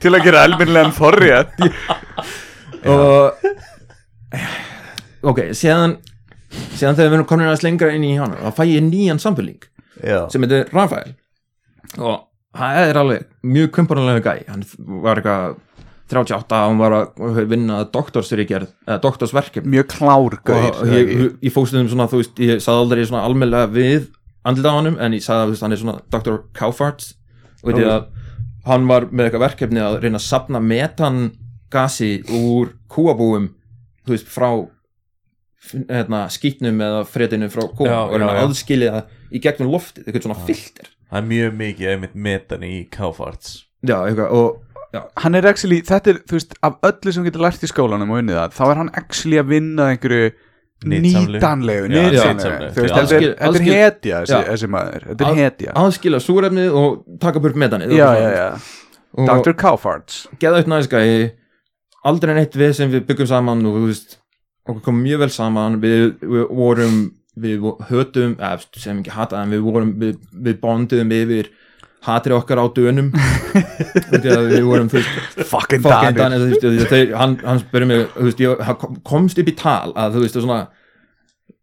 Til 0.00 0.12
að 0.16 0.24
gera 0.24 0.46
elminlegan 0.48 0.94
forrétt. 0.96 1.54
Og 2.90 3.24
ok, 5.28 5.38
síðan 5.56 5.92
síðan 6.50 6.96
þegar 6.96 7.10
við 7.10 7.16
erum 7.18 7.28
komin 7.28 7.46
aðeins 7.50 7.66
lengra 7.66 7.92
inn 7.94 8.06
í 8.06 8.18
hana 8.18 8.36
þá 8.40 8.50
fæ 8.56 8.64
ég 8.70 8.82
nýjan 8.86 9.20
Já, 10.00 10.20
sem 10.32 10.42
heitir 10.46 10.62
Rafael. 10.72 11.12
Og 12.00 12.16
það 12.56 12.72
er 12.86 12.94
alveg 13.00 13.20
mjög 13.46 13.68
kumparlega 13.76 14.22
gæ 14.24 14.34
hann 14.48 14.62
var 15.04 15.14
eitthvað 15.20 15.44
38 16.10 16.58
og 16.58 16.70
hann 16.70 16.80
var 16.80 16.96
að 16.96 17.42
vinna 17.50 17.80
doktorsverkefni. 17.94 19.70
Mjög 19.70 19.90
klár 19.94 20.38
gaur 20.46 20.70
og 20.70 20.90
ég, 20.94 21.12
ég 21.44 21.54
fókst 21.54 21.76
um 21.78 21.88
svona, 21.90 22.08
þú 22.10 22.22
veist, 22.22 22.40
ég 22.42 22.62
sagði 22.64 22.84
aldrei 22.84 23.04
svona 23.06 23.22
almennlega 23.28 23.70
við 23.74 24.08
andlita 24.46 24.72
á 24.72 24.78
honum, 24.78 24.98
en 24.98 25.14
ég 25.16 25.24
sagði 25.24 25.44
að 25.44 25.52
veist, 25.54 25.64
hann 25.66 25.76
er 25.76 25.82
svona 25.82 25.96
Dr. 26.12 26.40
Kaufarts. 26.56 27.14
Og 27.62 27.76
ég 27.76 27.88
að 27.90 28.08
hann 28.66 28.86
var 28.88 29.06
með 29.10 29.28
eitthvað 29.28 29.46
verkefni 29.46 29.82
að 29.84 29.98
reyna 30.04 30.20
að 30.20 30.26
sapna 30.26 30.60
metangasi 30.64 32.12
úr 32.36 32.74
kúabúum 32.92 33.50
þú 34.04 34.14
veist, 34.14 34.30
frá 34.30 34.50
hérna, 35.90 36.24
skýtnum 36.32 36.80
eða 36.84 37.02
fredinu 37.08 37.50
frá 37.52 37.66
kúum 37.68 37.90
Já, 37.90 37.98
og 38.06 38.14
reyna 38.16 38.30
já, 38.30 38.32
að 38.32 38.40
já. 38.40 38.46
aðskilja 38.48 38.92
það 38.96 39.16
í 39.30 39.42
gegnum 39.44 39.72
loftið, 39.74 40.06
eitthvað 40.06 40.26
svona 40.26 40.46
filter. 40.48 40.90
Það 41.10 41.20
er 41.20 41.28
mjög 41.30 41.56
mikið 41.60 41.92
einmitt 41.92 42.16
metan 42.26 42.64
í 42.66 42.74
Kaufarts. 42.94 43.52
Já, 43.86 43.96
eitthvað, 44.06 44.32
og 44.36 44.69
já, 44.94 45.00
hann 45.22 45.34
er 45.38 45.46
actually, 45.50 45.80
þetta 45.86 46.14
er, 46.14 46.20
þú 46.28 46.38
veist, 46.38 46.54
af 46.66 46.78
öllu 46.90 47.12
sem 47.16 47.24
getur 47.28 47.44
lært 47.46 47.62
í 47.66 47.70
skólanum 47.70 48.10
og 48.14 48.22
unnið 48.22 48.38
það, 48.40 48.54
þá 48.58 48.62
er 48.70 48.80
hann 48.82 48.90
actually 49.02 49.40
að 49.42 49.50
vinna 49.54 49.88
einhverju 49.94 50.30
nýtanlegu, 50.90 51.88
nytsamlegu. 51.92 52.70
þú 52.74 52.84
veist, 52.86 52.94
þetta 52.96 53.16
er- 53.20 53.66
hetja 53.68 54.22
þessi, 54.24 54.70
maður, 54.72 55.02
þetta 55.10 55.26
er 55.26 55.32
Að- 55.34 55.42
hetja. 55.44 55.72
aðskilja 55.76 56.20
súrefnið 56.24 56.78
og 56.82 57.04
taka 57.20 57.42
burt 57.44 57.54
metanið 57.60 57.92
já, 57.98 58.08
já, 58.16 58.30
já, 58.38 58.48
Dr. 59.26 59.52
Kaufarts. 59.52 60.26
geða 60.40 60.60
upp 60.62 60.70
næskæði 60.72 61.32
aldrei 62.06 62.34
neitt 62.34 62.54
við 62.56 62.74
sem 62.74 62.90
við 62.90 63.04
byggum 63.08 63.26
saman 63.28 63.64
og 63.66 63.74
þú 63.76 63.86
veist, 63.90 64.16
okkur 64.68 64.82
kom 64.86 65.02
mjög 65.04 65.18
vel 65.24 65.28
saman. 65.34 65.80
Við, 65.82 66.14
við 66.22 66.46
vorum 66.48 67.12
við 67.40 67.64
hötum, 67.90 68.36
eða 68.36 68.64
sem 68.76 69.02
ekki 69.02 69.10
hata 69.14 69.42
en 69.42 69.50
við 69.50 69.60
vorum, 69.66 69.92
við, 70.00 70.16
við 70.32 70.60
bonduðum 70.62 71.12
yfir 71.12 71.50
hatri 72.06 72.34
okkar 72.36 72.60
á 72.62 72.66
dönum. 72.72 73.10
Því 74.10 74.30
að 74.32 74.46
við 74.54 74.64
vorum, 74.68 74.88
veist 74.92 75.42
fucking 75.50 75.82
fucking 75.84 76.16
Danir 76.16 77.14
hann, 77.18 77.36
hann 77.44 77.60
spurði 77.62 77.90
mig, 77.90 78.06
þú 78.14 78.28
veist, 78.28 78.44
ég 78.44 78.72
komst 79.06 79.40
upp 79.42 79.50
í 79.50 79.56
tal 79.58 79.92
að, 79.92 80.16
þú 80.16 80.24
veist, 80.24 80.38
svona 80.40 80.60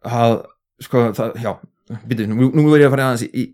að, 0.05 0.37
sko, 0.85 1.07
það, 1.17 1.39
já 1.43 1.51
býtu, 2.07 2.27
nú, 2.29 2.51
nú 2.51 2.67
er 2.75 2.83
ég 2.83 2.89
að 2.89 2.95
fara 2.95 3.09
aðeins 3.11 3.25
í, 3.27 3.31
í 3.31 3.45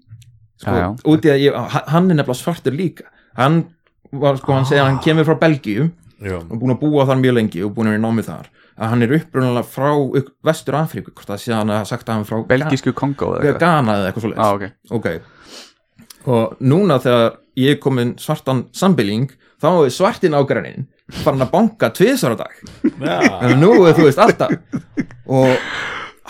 sko, 0.64 0.74
Já, 0.74 0.80
já. 0.82 0.90
út 1.14 1.28
í 1.28 1.32
að 1.34 1.44
ég, 1.44 1.60
hann- 1.76 2.10
er 2.12 2.18
nefnilega 2.18 2.40
svartur 2.40 2.76
líka. 2.76 3.08
Hann 3.38 3.62
var, 4.12 4.40
sko, 4.42 4.58
hann 4.58 4.68
segja 4.70 4.84
að 4.86 4.92
hann 4.92 5.04
kemur 5.06 5.28
frá 5.30 5.38
Belgíu 5.42 5.92
Já, 6.24 6.38
og 6.40 6.56
búin 6.56 6.72
að 6.72 6.84
búa 6.84 7.06
þar 7.10 7.20
mjög 7.20 7.34
lengi 7.36 7.64
og 7.66 7.74
búin 7.76 7.90
að 7.90 7.96
vera 7.98 8.02
í 8.02 8.04
námið 8.04 8.28
þar. 8.30 8.50
Að 8.74 8.90
hann 8.90 9.06
er 9.06 9.12
upprunalega 9.20 9.70
frá 9.70 9.90
vestur 10.48 10.78
Afríku, 10.80 11.12
hvort 11.14 11.30
það 11.30 11.42
sé 11.44 11.52
að 11.54 11.60
hann 11.60 11.74
hafa 11.76 11.90
sagt 11.92 12.08
að 12.08 12.16
hann 12.16 12.24
er 12.24 12.30
frá 12.30 12.46
belgísku 12.50 12.94
Kongo 12.98 13.36
eða 13.36 13.44
eitthvað? 13.44 13.60
Ghana 13.62 13.98
eða 14.00 14.08
eitthvað 14.10 14.24
ah, 14.34 14.54
svoleiðis 14.56 14.94
ok, 14.94 14.98
ok 14.98 15.34
og 16.26 16.58
núna 16.64 17.00
þegar 17.04 17.34
ég 17.60 17.76
er 17.76 17.82
komin 17.84 18.16
svartan 18.22 18.66
sambiling 18.74 19.30
þá 19.62 19.70
er 19.86 19.94
svartin 19.94 20.34
ágrænin 20.38 20.88
farin 21.24 21.44
að 21.46 21.52
banka 21.52 21.90
tvisar 21.94 22.34
á 22.34 22.38
dag. 22.40 22.54
Já. 23.04 23.20
en 23.44 23.60
nú 23.62 23.74
er 23.88 23.94
þú 23.98 24.08
veist 24.08 24.20
alltaf. 24.24 24.54
Og 25.28 25.52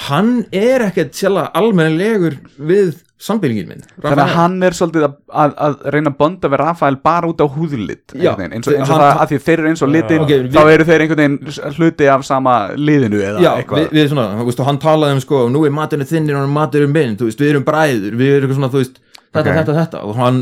hann 0.09 0.43
er 0.51 0.81
ekkert 0.89 1.13
sjálf 1.15 1.51
almennilegur 1.55 2.39
við 2.57 2.95
sambilingin 3.23 3.69
minn. 3.69 3.83
Þannig 4.03 4.19
að 4.25 4.31
hann 4.35 4.55
er 4.67 4.75
svolítið 4.75 5.05
að, 5.07 5.13
að, 5.31 5.53
að 5.67 5.75
reyna 5.95 6.11
að 6.11 6.17
bonda 6.19 6.49
við 6.51 6.59
Rafael 6.59 6.97
bara 7.05 7.29
út 7.29 7.39
á 7.39 7.47
húðlit 7.47 8.15
Já, 8.19 8.33
eins 8.35 8.67
og, 8.67 8.73
eins 8.75 8.89
og 8.89 8.97
hann- 8.97 9.03
það, 9.05 9.21
að 9.23 9.29
því 9.31 9.39
þeir 9.45 9.61
eru 9.61 9.69
eins 9.69 9.83
og 9.85 9.91
litin 9.93 10.25
Ok, 10.25 10.33
við- 10.33 10.49
þá 10.57 10.71
eru 10.73 10.87
þeir 10.89 11.05
einhvern 11.05 11.21
veginn 11.23 11.77
hluti 11.77 12.09
af 12.11 12.25
sama 12.27 12.55
liðinu 12.75 13.21
eða 13.23 13.45
Já, 13.45 13.51
eitthvað. 13.61 13.79
við, 13.85 13.95
við 14.01 14.11
svona, 14.11 14.65
hann 14.67 14.81
talaði 14.83 15.15
um 15.15 15.23
sko, 15.23 15.43
nú 15.53 15.63
er 15.69 15.71
maturinn 15.77 16.09
þinnir 16.09 16.41
og 16.41 16.51
maturinn 16.51 16.91
minn, 16.97 17.15
þú 17.21 17.29
veist, 17.29 17.39
við 17.45 17.53
erum 17.53 17.63
bræður, 17.69 18.17
við 18.19 18.35
erum 18.41 18.49
eitthvað 18.49 18.59
svona, 18.59 18.71
þú 18.75 18.81
veist, 18.83 18.99
þetta, 19.33 19.49
Ok. 19.49 19.57
þetta, 19.59 19.75
þetta. 19.81 20.01
Og 20.07 20.15
hann, 20.15 20.39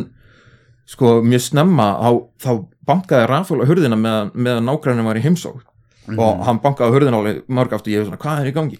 sko, 0.91 1.21
mjög 1.23 1.43
snemma 1.47 1.87
á, 1.97 2.09
þá 2.43 2.51
bankaði 2.87 3.27
Rafael 3.31 3.61
á 3.63 3.69
hurðina 3.69 3.97
meðan, 3.99 4.31
meðan 4.35 4.67
nágrænum 4.67 5.05
var 5.09 5.19
í 5.19 5.23
heimsók 5.25 5.61
og 6.17 6.41
hann 6.45 6.59
bankaði 6.59 6.91
á 6.91 6.93
hurðina 6.95 7.19
alveg 7.21 7.43
mörg 7.47 7.73
aftur, 7.77 7.93
ég 7.93 8.01
var 8.01 8.09
svona, 8.09 8.21
hvað 8.23 8.41
er 8.41 8.49
í 8.51 8.55
gangi? 8.55 8.79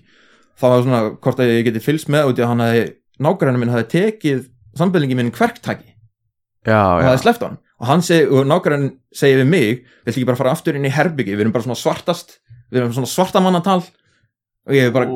Það 0.60 0.74
var 0.74 0.82
svona, 0.86 1.02
hvort 1.22 1.40
að 1.40 1.52
ég 1.54 1.66
geti 1.70 1.84
fylgst 1.86 2.10
með 2.12 2.32
út 2.32 2.40
í 2.42 2.44
að 2.44 2.50
hann 2.52 2.64
hefði, 2.66 2.86
nágrænum 3.22 3.62
minn 3.64 3.72
hefði 3.72 3.88
tekið 3.94 4.42
sambyllingi 4.78 5.16
minn 5.20 5.32
kverktaki. 5.32 5.94
Já, 6.68 6.82
og 6.98 7.04
það 7.06 7.14
er 7.14 7.22
sleppt 7.24 7.46
á 7.46 7.48
hann 7.48 7.60
og 7.82 7.88
hann 7.90 8.04
segi, 8.06 8.28
og 8.30 8.46
nágrann 8.46 8.92
segi 9.16 9.40
við 9.40 9.48
mig 9.50 9.80
viltu 10.06 10.20
ekki 10.20 10.28
bara 10.30 10.38
fara 10.38 10.52
aftur 10.54 10.76
inn 10.78 10.86
í 10.86 10.92
herbyggi 10.94 11.34
við 11.34 11.48
erum 11.48 11.54
bara 11.56 11.66
svona 11.66 11.80
svartast, 11.80 12.36
við 12.70 12.84
erum 12.84 12.92
svona 12.94 13.10
svartamannatal 13.10 13.80
og 13.82 14.76
ég 14.76 14.86
er 14.86 14.94
bara 14.94 15.08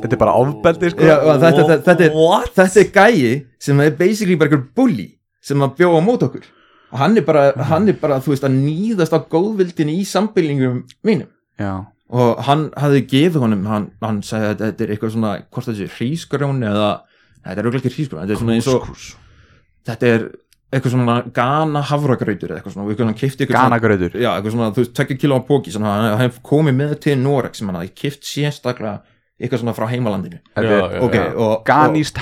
þetta 0.00 0.16
er 0.16 0.20
bara 0.20 0.34
ofbeldi 0.40 0.90
sko. 0.92 1.06
Já, 1.06 1.16
þetta, 1.20 1.52
þetta, 1.58 1.78
þetta, 1.88 2.08
er, 2.08 2.50
þetta 2.56 2.82
er 2.82 2.90
gæi 2.96 3.32
sem 3.62 3.84
er 3.84 3.94
basically 3.98 4.38
bara 4.40 4.52
einhver 4.52 4.66
bully 4.76 5.08
sem 5.42 5.64
að 5.64 5.78
bjóða 5.80 6.02
á 6.02 6.06
mót 6.06 6.26
okkur. 6.28 6.44
Og 6.92 7.00
hann 7.00 7.16
er 7.16 7.24
bara, 7.24 7.46
hann 7.70 7.88
er 7.88 7.96
bara 8.00 8.20
þú 8.22 8.34
veist 8.34 8.44
að 8.46 8.58
nýðast 8.58 9.16
á 9.16 9.20
góðvildin 9.32 9.92
í 9.94 10.02
sambylingum 10.08 10.82
mínum. 11.06 11.30
Já, 11.60 11.86
og 12.12 12.44
hann 12.46 12.68
hafði 12.76 13.06
gefið 13.08 13.44
honum 13.46 13.66
hann, 13.70 13.88
hann 14.04 14.20
sagði 14.26 14.50
að 14.50 14.62
þetta 14.66 14.84
er 14.84 14.94
eitthvað 14.94 15.14
svona 15.14 15.32
hvort 15.48 15.68
þetta 15.68 15.78
sé 15.78 15.96
hrísgrjón 15.96 16.64
eða 16.68 16.88
þetta 17.46 17.62
er 17.62 17.68
ekki 17.78 17.92
hrísgrjón 17.96 18.22
þetta 18.22 18.34
er 18.34 18.40
svona 18.42 18.56
eins 18.58 18.68
og 18.72 18.88
þetta 19.88 20.10
er 20.10 20.26
eitthvað 20.72 20.94
svona 20.94 21.16
gana 21.36 21.82
hafragrautur 21.84 22.52
eða 22.52 22.60
eitthvað 22.60 22.76
svona 22.76 22.92
eitthvað 22.92 23.08
hann 23.10 23.18
kifti 23.20 23.44
eitthvað 23.44 23.58
svona 23.58 23.78
ganagrautur. 23.78 24.14
Já, 24.16 24.28
eitthvað 24.32 24.54
svona, 24.56 24.68
þú 24.72 24.82
veist, 24.82 24.92
tvekja 24.96 25.18
kíló 25.20 25.40
á 25.40 25.44
svona, 25.76 25.94
hann, 25.96 26.14
hann 26.20 26.36
komið 26.48 26.78
með 26.78 26.94
til 27.04 27.16
Noreg 27.20 27.56
sem 27.58 27.68
hann 27.68 27.80
hafði 27.80 27.92
kift 28.02 28.28
sérstaklega 28.28 28.94
eitthvað 29.40 29.62
svona 29.62 29.74
frá 29.76 29.86
heimalandinu. 29.90 30.40
Já, 30.54 30.60
er 30.62 30.66
já, 30.68 30.80
og, 31.36 31.70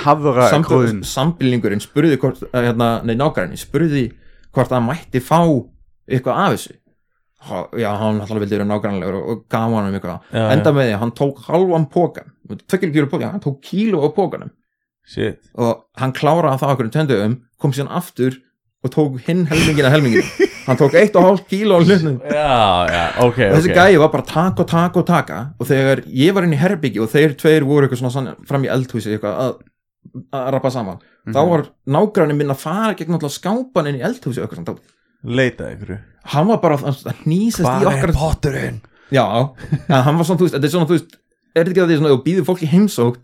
hafra 0.04 0.50
og 0.50 0.66
kóðun 0.68 1.00
sambilningurinn 1.06 1.82
spurði 1.82 2.18
hvort, 2.20 2.42
eh, 2.48 2.68
hérna, 2.68 2.90
nei, 3.06 3.16
nágræni 3.18 3.58
spurði 3.60 4.06
hvort 4.54 4.74
hann 4.74 4.86
mætti 4.86 5.22
fá 5.24 5.40
eitthvað 6.10 6.44
af 6.44 6.54
þessu. 6.54 6.76
Já, 7.80 7.90
hann 7.96 8.20
alltaf 8.20 8.36
vildi 8.36 8.58
vera 8.58 8.68
nágrænlegur 8.68 9.18
og, 9.20 9.44
gaf 9.48 9.72
hann 9.72 9.88
um 9.88 9.96
eitthvað, 9.96 10.30
Já, 10.32 10.46
enda 10.52 10.72
með 10.76 10.90
því 10.90 10.94
að 10.96 11.02
hann 11.04 11.12
tók 11.16 11.44
halvan 11.46 11.86
pókan, 11.92 12.32
hann 12.50 13.44
tók 13.44 13.62
kíló 13.64 14.04
á 14.04 14.08
pókanum 14.12 14.50
Shit. 15.10 15.40
Og 15.58 15.86
hann 15.98 16.12
kláraði 16.14 16.60
það 16.60 16.72
okkur 16.74 16.86
um 16.86 16.94
tendugum 16.94 17.36
kom 17.60 17.74
síðan 17.74 17.92
aftur 17.98 18.36
og 18.80 18.92
tók 18.94 19.18
hinn 19.26 19.42
helmingin 19.50 19.86
að 19.88 19.94
helmingin 19.96 20.28
hann 20.66 20.78
tók 20.80 20.94
eitt 20.96 21.16
og 21.18 21.26
hálf 21.26 21.42
kíló 21.50 21.76
á 21.76 21.80
hlutnum 21.84 22.20
Já, 22.24 22.54
já, 22.88 23.02
og 23.24 23.36
þessi 23.36 23.74
gæi 23.76 23.98
var 24.00 24.12
bara 24.12 24.26
taka 24.28 24.64
og 24.64 24.70
taka 24.70 25.02
og 25.02 25.06
taka. 25.08 25.40
Og 25.60 25.68
þegar 25.68 26.02
ég 26.06 26.36
var 26.36 26.46
inn 26.46 26.56
í 26.56 26.60
herbyggi 26.60 27.02
og 27.02 27.10
þeir 27.12 27.34
tveir 27.40 27.66
voru 27.68 27.88
eitthvað 27.88 28.02
svona 28.06 28.36
fram 28.48 28.64
í 28.64 28.70
eldhúsi 28.72 29.12
eitthvað 29.16 29.40
að, 29.44 29.56
að 30.36 30.46
rappa 30.56 30.72
saman 30.72 31.00
þá 31.28 31.40
var 31.50 31.66
nágrannin 31.96 32.38
minn 32.38 32.54
að 32.54 32.62
fara 32.62 32.94
gegn 32.96 33.16
alltaf 33.18 33.34
skápan 33.34 33.90
inn 33.90 33.98
í 34.00 34.04
eldhúsi 34.06 34.40
og 34.40 34.46
eitthvað 34.48 34.62
svona 34.62 35.36
Leita 35.36 35.68
ykkur 35.74 35.98
hann 36.32 36.48
var 36.48 36.60
bara 36.62 36.78
að 36.80 37.02
að 37.10 37.24
hnýsast 37.26 37.68
í 37.68 37.88
okkar 37.90 38.14
potturinn? 38.16 38.80
já, 39.12 39.24
en 39.90 40.04
hann 40.06 40.16
var 40.16 40.24
svona, 40.28 40.40
þú 40.40 40.46
veist, 40.46 40.56
þetta 40.56 40.68
er 40.68 40.72
svona, 40.72 40.88
þú 40.88 40.96
veist 40.96 41.18
er 41.18 41.60
þetta 41.60 41.72
ekki 41.74 41.82
að 41.82 41.90
því 41.90 41.98
svona, 41.98 42.14
þú 42.14 42.22
býður 42.24 42.46
fólk 42.48 42.64
í 42.64 42.70
heimsókt 42.70 43.20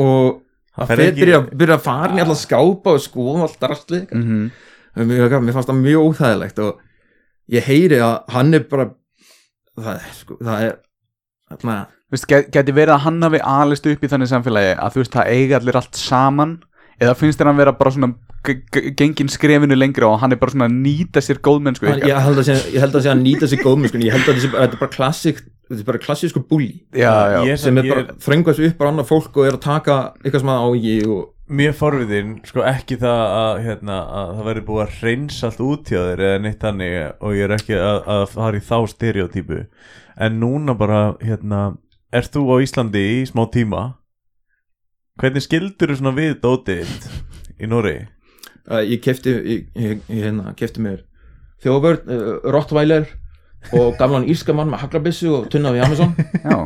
og 0.00 0.40
Það 0.72 0.82
að 0.84 0.92
þeir 0.96 1.02
ekki- 1.04 1.20
byrja, 1.20 1.40
byrja 1.60 1.76
að 1.76 1.84
fara 1.84 2.16
í 2.16 2.22
alltaf 2.22 2.40
skápa 2.40 2.94
og 2.96 3.00
skoða 3.04 3.42
allt 3.46 3.66
rastlið 3.72 4.06
Mm 4.12 4.22
-hmm. 4.22 5.06
mér, 5.08 5.40
mér 5.40 5.52
fannst 5.52 5.68
það 5.68 5.82
mjög 5.82 6.06
óþægilegt 6.08 6.58
og 6.58 6.80
ég 7.52 7.62
heyri 7.66 7.98
að 8.00 8.22
hann 8.32 8.54
er 8.54 8.60
bara 8.70 8.90
það 9.78 9.94
er 9.94 10.12
sko, 10.16 10.36
það 10.40 10.62
er 10.62 10.76
get, 12.28 12.50
geti 12.52 12.72
verið 12.72 12.94
að 12.94 13.04
hann 13.06 13.22
hafi 13.22 13.40
alist 13.44 13.86
upp 13.86 14.04
í 14.04 14.08
þannig 14.08 14.28
samfélagi 14.28 14.74
að 14.78 14.92
þú 14.92 15.02
veist, 15.02 15.12
það 15.16 15.32
eiga 15.32 15.56
allir 15.60 15.76
allt 15.76 15.96
saman? 15.96 16.62
Eða 17.00 17.16
finnst 17.18 17.40
þér 17.40 17.46
hann 17.50 17.56
vera 17.56 17.72
bara 17.72 17.90
svona 17.90 18.14
gengin 18.98 19.28
skrefinu 19.30 19.76
lengra 19.78 20.08
og 20.10 20.20
hann 20.20 20.32
er 20.32 20.36
bara 20.36 20.50
svona 20.50 20.68
að 20.68 20.76
nýta 20.82 21.22
sér 21.22 21.38
góðmennsku 21.42 21.86
ég 21.86 22.18
held 22.18 22.38
að 22.38 22.46
sé, 22.48 22.56
ég 22.74 22.80
held 22.80 22.94
að 22.94 23.02
sé 23.06 23.10
að 23.12 23.22
nýta 23.22 23.48
sig 23.48 23.62
góð 23.62 23.88
sko, 23.88 23.98
ég 23.98 24.12
held 24.12 24.28
að 24.28 24.40
þetta 24.42 24.72
er 24.72 24.80
bara 24.80 24.90
klassik 24.90 25.42
þetta 25.72 25.82
er 25.82 25.88
bara 25.90 26.02
klassísku 26.06 26.42
búli 26.48 26.70
Ég- 26.94 27.58
sem 27.60 27.78
er 27.80 27.88
ég- 27.88 27.94
bara 27.94 28.16
þröngast 28.22 28.62
upp 28.68 28.78
bara 28.78 28.92
annað 28.92 29.08
fólk 29.10 29.36
og 29.36 29.46
er 29.48 29.56
að 29.58 29.64
taka 29.66 29.96
eitthvað 30.22 30.44
sem 30.44 30.52
að 30.54 30.66
ági 30.68 30.96
og 31.08 31.28
Mér 31.52 31.74
forviðin, 31.76 32.38
sko 32.48 32.62
ekki 32.64 32.96
það 32.96 33.22
að, 33.36 33.58
hérna, 33.66 33.96
að 34.08 34.28
það 34.38 34.46
verði 34.46 34.62
búið 34.68 34.82
að 34.86 35.00
reynsa 35.04 35.48
allt 35.50 35.58
út 35.60 35.90
hjá 35.90 35.98
þér 36.06 36.22
eða 36.28 36.38
neitt 36.40 36.62
þannig 36.62 36.94
og 37.20 37.34
ég 37.36 37.44
er 37.44 37.54
ekki 37.58 37.74
að, 37.76 37.98
að 38.14 38.22
fara 38.32 38.56
í 38.56 38.62
þá 38.64 38.76
stereotypu 38.88 39.58
en 40.16 40.38
núna 40.40 40.76
bara, 40.78 41.00
hérna 41.20 41.58
ert 42.14 42.32
þú 42.32 42.46
á 42.52 42.56
Íslandi 42.64 43.02
í 43.18 43.26
smá 43.28 43.44
tíma? 43.52 43.82
Hvernig 45.20 45.44
skildur 45.44 45.92
þú 45.92 45.98
svona 45.98 46.14
við 46.16 46.38
dótið 46.40 46.94
í 47.60 47.68
Nóri? 47.68 47.96
uh, 48.70 48.80
ég 48.80 49.02
kefti 49.04 49.34
ég, 49.34 49.66
ég, 49.76 50.00
ég 50.08 50.22
hérna, 50.24 50.54
kefti 50.56 50.80
mér 50.80 51.02
þjóðvörn, 51.66 52.06
uh, 52.08 52.50
Rottweiler 52.54 53.10
og 53.72 53.94
gamlan 54.00 54.26
írskamann 54.28 54.68
með 54.72 54.82
haglabissu 54.84 55.30
og 55.36 55.46
tunnaði 55.52 55.78
í 55.80 55.84
Amazon. 55.86 56.12
Já. 56.48 56.56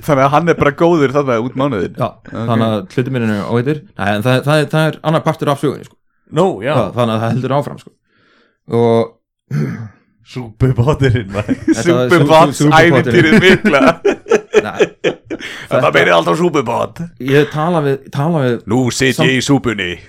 þannig 0.00 0.24
að 0.24 0.32
hann 0.34 0.48
er 0.52 0.58
bara 0.58 0.72
góður 0.80 1.12
þannig 1.14 1.46
út 1.46 1.56
mánuðin 1.60 1.94
Já, 2.00 2.08
þannig 2.30 2.66
að 2.66 2.76
hluti 2.96 3.14
mér 3.14 3.26
er 3.28 3.44
óveitir 3.50 3.80
Nei, 3.92 4.08
en 4.16 4.24
það, 4.26 4.42
það, 4.48 4.66
það 4.74 4.88
er 4.90 4.98
annar 5.10 5.24
partur 5.26 5.52
af 5.52 5.60
sögunni 5.62 5.86
sko. 5.88 5.96
Það, 6.30 6.84
þannig 6.96 7.14
að 7.14 7.22
það 7.24 7.32
heldur 7.34 7.56
áfram 7.60 7.80
sko. 7.82 7.92
og 8.70 9.16
súpubáturinn 10.30 11.32
Þetta 11.34 11.94
var 11.96 12.12
Superbots 12.12 12.60
sú- 12.60 12.68
sú- 12.68 12.74
ævintýrið 12.78 13.38
mikla. 13.42 13.80
Nei, 14.66 14.84
það 15.70 15.86
meiri 15.94 16.12
alltaf 16.14 16.38
Superbot 16.38 16.98
ég 17.24 17.46
tala 17.52 17.80
við, 17.84 17.96
tala 18.14 18.42
við 18.44 18.56
nú 18.70 18.80
sit 18.94 19.18
ég 19.22 19.38
í 19.38 19.42
súpunni 19.46 19.90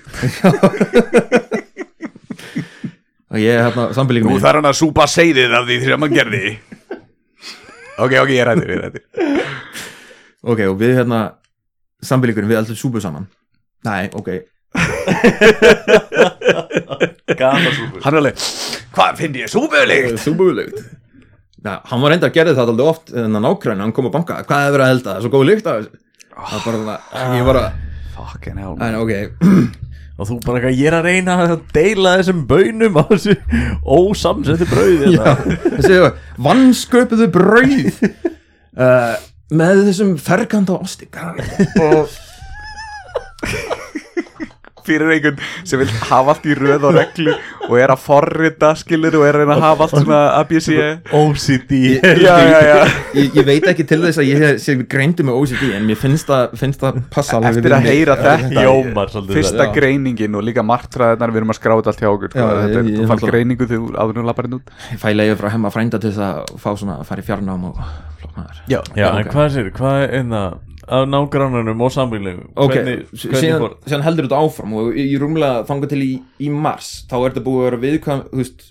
og 3.32 3.40
ég 3.40 3.56
er 3.56 3.64
hérna 3.70 3.88
sambylingum 3.96 4.34
minn 4.34 4.44
þarf 4.44 4.60
hann 4.60 4.70
að 4.70 4.80
súpa 4.82 5.08
seiðið 5.08 5.56
af 5.56 5.68
því 5.68 5.78
sem 5.86 6.06
hann 6.06 6.16
gerði. 6.16 6.46
Ok, 8.02 8.16
ok, 8.20 8.32
ég 8.34 8.42
er 8.42 8.50
rættur, 8.52 8.72
ég 8.72 8.78
er 8.78 8.84
rættur 8.88 9.04
ok, 10.42 10.64
og 10.72 10.78
við 10.80 10.96
hérna 10.98 11.20
sambylingurinn, 12.02 12.50
við 12.50 12.62
aldrei 12.62 12.78
súpu 12.80 13.02
saman. 13.04 13.28
Nei, 13.86 14.10
ok. 14.18 14.30
Gama 17.38 17.72
súpur. 17.76 18.02
Hann 18.02 18.16
er 18.16 18.20
alveg, 18.22 18.42
hvað 18.96 19.22
finn 19.22 19.38
ég 19.42 19.52
súpuðlíkt 19.52 20.20
súpuðulegt 20.22 20.82
Nei, 21.62 21.76
hann 21.92 22.02
var 22.02 22.10
reynda 22.14 22.30
að 22.32 22.38
gera 22.40 22.54
þetta 22.56 22.64
alltaf 22.74 22.88
oft 22.90 23.12
en 23.14 23.38
að 23.38 23.44
nákvæmna, 23.46 23.86
hann 23.86 23.94
kom 23.94 24.08
að 24.10 24.16
banka, 24.16 24.40
hvað 24.50 24.64
er 24.66 24.72
verið 24.74 24.86
að 24.86 24.94
elda? 24.96 25.10
Það 25.12 25.18
er 25.20 25.26
svo 25.26 25.34
góð 25.36 25.44
lykt 25.46 25.68
af 25.70 25.76
þessu. 25.78 26.00
Það 26.32 26.56
er 26.58 26.64
bara 26.66 26.80
svona, 26.80 26.96
ég 27.38 27.46
var 27.46 27.60
að, 27.60 27.68
fucking 28.16 28.58
hell 28.64 28.76
en 28.82 28.98
ok 29.04 29.14
og 30.18 30.28
þú 30.28 30.38
bara 30.46 30.60
eitthvað, 30.60 30.80
ég 30.80 30.90
er 30.90 30.98
að 30.98 31.08
reyna 31.08 31.38
að 31.46 31.54
deila 31.76 32.16
þessum 32.20 32.42
bönum 32.50 33.00
á 33.00 33.04
þessu 33.12 33.38
ósamsetti 33.86 34.68
brauði 34.70 35.14
Já, 35.16 35.32
þessi 35.78 36.00
vannsköpuðu 36.48 37.30
brauð 37.34 38.02
uh, 38.82 39.16
með 39.52 39.86
þessum 39.90 40.16
ferkanta 40.22 40.78
osti 40.80 41.08
og 41.82 42.12
fyrir 44.88 45.12
einhvern 45.16 45.40
sem 45.68 45.80
vil 45.82 45.90
hafa 46.10 46.34
allt 46.36 46.46
í 46.50 46.56
röð 46.58 46.88
og 46.90 46.96
reglu 46.98 47.34
og 47.70 47.76
er 47.80 47.94
að 47.94 48.02
forrita 48.06 48.74
skilur 48.80 49.16
og 49.20 49.26
er 49.28 49.38
að 49.38 49.44
reyna 49.46 49.56
að 49.58 49.66
hafa 49.68 49.88
allt 49.88 49.96
svona 50.02 50.20
ABC 50.40 50.70
OCD 51.22 51.74
já, 52.22 52.36
já, 52.46 52.60
já 52.70 52.78
ég, 53.16 53.36
ég 53.40 53.46
veit 53.48 53.68
ekki 53.72 53.86
til 53.90 54.02
þess 54.04 54.22
að 54.22 54.30
ég 54.32 54.60
sé- 54.64 54.78
greindu 54.92 55.26
með 55.28 55.40
OCD 55.42 55.72
en 55.78 55.86
mér 55.90 56.00
finnst 56.02 56.30
það, 56.32 56.56
finnst 56.62 56.82
það 56.84 57.02
passa 57.14 57.38
alveg 57.40 57.60
eftir 57.62 57.76
að 57.78 57.88
heyra 57.90 58.18
þetta 58.22 58.66
Jómar 58.66 59.12
fyrsta 59.32 59.68
Já. 59.68 59.74
greiningin 59.76 60.36
og 60.40 60.46
líka 60.48 60.64
marktræðarnar 60.66 61.34
við 61.36 61.42
erum 61.44 61.54
að 61.54 61.60
skráta 61.62 61.92
allt 61.92 62.02
hjá 62.02 62.10
okkur 62.12 62.32
sko. 62.34 62.48
Ég- 62.72 62.90
ég 62.92 63.00
þú 63.02 63.08
fann 63.12 63.24
greiningu 63.28 63.68
þegar 63.70 64.00
áður 64.02 64.20
nú 64.22 64.26
lappar 64.30 64.48
inn 64.50 64.58
út 64.60 64.74
ég 64.92 65.02
fæ 65.02 65.08
leiði 65.16 65.38
frá 65.40 65.50
hemma 65.54 65.72
frænda 65.74 66.00
til 66.02 66.12
þess 66.12 66.26
að 66.26 66.58
fá 66.62 66.70
svona 66.80 67.00
að 67.02 67.08
fara 67.12 67.22
í 67.24 67.28
fjarnám 67.28 67.66
og 67.72 67.80
floknaður 68.22 68.60
já, 68.72 68.80
Já, 68.96 69.08
ok. 69.12 69.20
en 69.22 69.32
hvað 69.36 69.50
sér, 69.56 69.72
hvað 69.78 70.04
er 70.06 70.16
einna 70.22 70.42
af 70.88 71.08
nágrannunum 71.08 71.82
og 71.86 71.92
sambílingum 71.94 72.48
ok, 72.56 72.72
hvernig, 72.74 73.06
hvernig 73.12 73.42
síðan, 73.44 73.76
síðan 73.86 74.06
heldur 74.08 74.26
þetta 74.28 74.40
áfram 74.46 74.74
og 74.82 74.96
í, 74.98 75.04
í 75.14 75.18
rúmlega 75.22 75.64
þangað 75.70 75.90
til 75.94 76.02
í, 76.06 76.12
í 76.42 76.50
mars 76.50 77.06
þá 77.12 77.16
er 77.20 77.28
þetta 77.36 77.44
búið 77.46 77.62
að 77.62 77.68
vera 77.70 77.82
viðkvæm 77.86 78.24
þú 78.32 78.40
veist, 78.42 78.64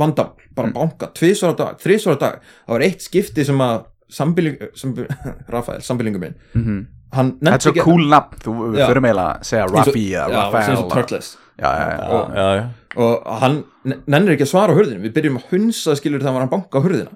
vandamál, 0.00 0.48
bara 0.56 0.72
banka 0.72 1.10
tvisvar 1.16 1.52
á 1.52 1.56
dag, 1.60 1.78
þrisvar 1.82 2.16
á 2.16 2.18
dag, 2.24 2.40
það 2.66 2.74
var 2.76 2.84
eitt 2.88 3.04
skipti 3.04 3.44
sem 3.48 3.60
að 3.64 3.84
sambíling 4.16 4.56
sambi, 4.78 5.06
Rafael, 5.54 5.80
sambílingum 5.84 6.20
minn 6.24 6.36
Mhm. 6.54 6.78
hann 7.16 7.32
þetta 7.40 7.54
er 7.54 7.64
svo 7.66 7.72
ekki- 7.72 7.84
cool 7.86 8.04
nafn. 8.10 8.38
Þú 8.42 8.52
förum 8.76 9.06
eiginlega 9.06 9.36
að 9.36 9.44
segja 9.50 9.66
Raffi 9.70 10.04
eða 10.12 10.26
Rafael 10.32 10.76
svo 10.76 10.88
Turtles. 10.90 11.28
Já, 11.56 11.70
já, 11.72 11.86
já. 11.96 12.08
og- 12.12 12.34
Já, 12.36 12.46
já. 12.56 12.64
Og 12.96 13.26
hann 13.40 13.64
ne- 13.84 13.98
nennir 14.06 14.34
ekki 14.36 14.44
að 14.44 14.50
svara 14.52 14.72
á 14.74 14.76
hurðinu 14.76 15.00
við 15.04 15.12
byrjum 15.16 15.36
að 15.38 15.46
hunsa 15.52 15.94
skilur 15.96 16.20
þegar 16.20 16.32
hann 16.32 16.40
var 16.40 16.46
að 16.48 16.54
banka 16.56 16.76
á 16.76 16.84
hurðina. 16.84 17.14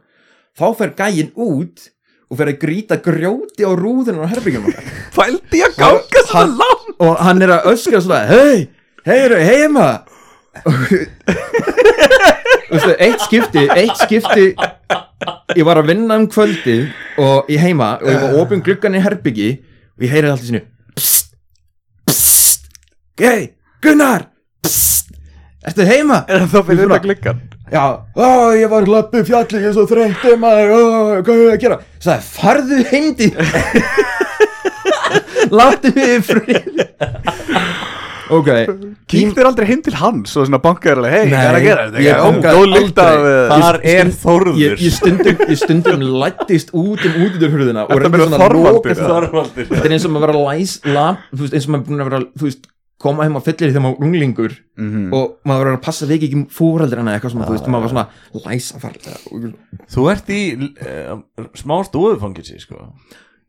Þá 0.56 0.64
fer 0.78 0.90
gæinn 0.96 1.32
út 1.36 1.88
og 2.30 2.38
fer 2.38 2.52
að 2.52 2.60
grýta 2.62 2.98
grjóti 3.02 3.66
á 3.66 3.70
rúðinu 3.74 4.22
á 4.22 4.30
herbyggjum 4.30 4.66
okkar 4.70 4.90
fældi 5.16 5.64
að 5.66 5.78
ganga 5.80 6.22
svo 6.28 6.44
langt? 6.46 6.94
og 7.02 7.16
hann 7.26 7.42
er 7.42 7.54
að 7.56 7.68
öskra 7.72 8.02
svona 8.04 8.22
hei, 8.30 8.68
hei, 9.08 9.18
eru 9.26 9.40
heima 9.42 9.88
eitt 13.00 13.24
skipti 13.26 13.66
eitt 13.74 13.98
skipti 14.04 14.46
ég 15.58 15.66
var 15.66 15.80
að 15.80 15.90
vinna 15.90 16.18
um 16.20 16.26
kvöldi 16.30 16.78
og 17.20 17.50
ég 17.50 17.62
heima 17.64 17.96
og 17.98 18.10
ég 18.10 18.22
var 18.24 18.38
opinn 18.42 18.62
gluggan 18.64 18.98
í 18.98 19.02
herbyggi 19.04 19.50
og 19.98 20.06
ég 20.06 20.14
heyri 20.14 20.30
alltaf 20.30 20.46
sinu 20.46 20.62
psst, 20.94 21.34
psst, 22.06 22.70
hei, 23.20 23.56
Gunnar 23.82 24.28
psst, 24.62 25.10
ertu 25.66 25.86
heima? 25.88 26.22
Er 26.28 26.46
það 26.46 26.68
fyrir 26.70 26.84
Svona. 26.84 27.00
þetta 27.00 27.08
gluggan 27.08 27.48
Já, 27.70 27.84
ó, 28.18 28.50
ég 28.58 28.66
var 28.72 28.82
hlappu 28.88 29.20
fjalli, 29.28 29.60
ég 29.62 29.68
er 29.70 29.74
svo 29.76 29.84
þreytti 29.86 30.32
maður, 30.42 30.72
ó, 30.74 30.80
hvað 31.22 31.36
er 31.36 31.42
ég 31.44 31.52
að 31.54 31.60
gera? 31.62 31.76
Sæði, 32.02 32.22
farðu 32.34 32.78
heimdi 32.90 33.28
Láttu 35.60 35.88
í 35.94 36.18
frið 36.26 36.82
Ok 38.30 38.46
Kýrt 39.10 39.34
þér 39.34 39.46
aldrei 39.48 39.66
heim 39.66 39.80
til 39.82 39.90
hans 39.98 40.36
og 40.38 40.44
svona 40.46 40.60
bankaður 40.62 41.00
alveg, 41.00 41.14
hei, 41.16 41.24
hvað 41.32 41.46
er 41.48 41.56
að 41.58 41.64
gera? 41.64 41.86
ég 42.04 42.14
Ó, 42.14 42.16
bankaði 42.28 42.54
aldrei. 42.60 42.82
eh, 43.30 43.48
Þar 43.50 43.78
er 43.94 44.06
Þórður 44.22 44.54
ég, 44.60 44.74
ég, 44.86 44.92
stundum, 44.94 45.40
ég 45.50 45.58
stundum 45.58 46.04
lættist 46.22 46.70
út 46.70 47.02
um 47.08 47.14
útidurhurðina 47.26 47.82
og 47.88 47.90
Þetta 47.90 48.20
svona 48.22 48.38
að 48.38 48.42
Þorvaldur, 48.44 48.94
það. 49.00 49.26
Þetta 49.62 49.82
er 49.90 49.94
eins 49.96 50.06
og 50.06 50.12
maður 50.14 50.26
vera 50.28 50.38
að 50.38 50.46
læs, 50.60 50.72
lap, 50.94 51.18
þú 51.34 51.42
veist, 51.46 51.54
eins 51.58 51.66
og 51.66 51.70
maður 51.74 51.82
er 51.82 51.86
búin 51.90 52.02
að 52.04 52.08
vera, 52.12 52.20
þú 52.38 52.44
veist, 52.50 52.62
koma 53.00 53.24
heim 53.24 53.36
á 53.36 53.42
fyllir 53.44 53.70
þegar 53.72 53.82
maður 53.86 53.96
er 53.96 54.06
unglingur 54.06 54.54
Mhm. 54.80 55.12
og 55.16 55.38
maður 55.48 55.64
verður 55.64 55.76
að 55.78 55.82
passa 55.86 56.06
veiki 56.08 56.28
ekki 56.28 56.40
fóreldrana 56.52 57.14
eitthvað 57.16 57.32
svona, 57.34 57.46
þú 57.48 57.54
veist, 57.56 57.68
maður 57.72 57.84
var 57.86 57.92
svona 57.94 58.08
læsa 58.46 58.80
farlega 58.80 59.52
Þú 59.90 60.06
ert 60.12 60.30
í 60.32 60.40
uh, 60.60 61.20
smá 61.56 61.76
stóðufangilsi 61.88 62.60
sko. 62.60 62.92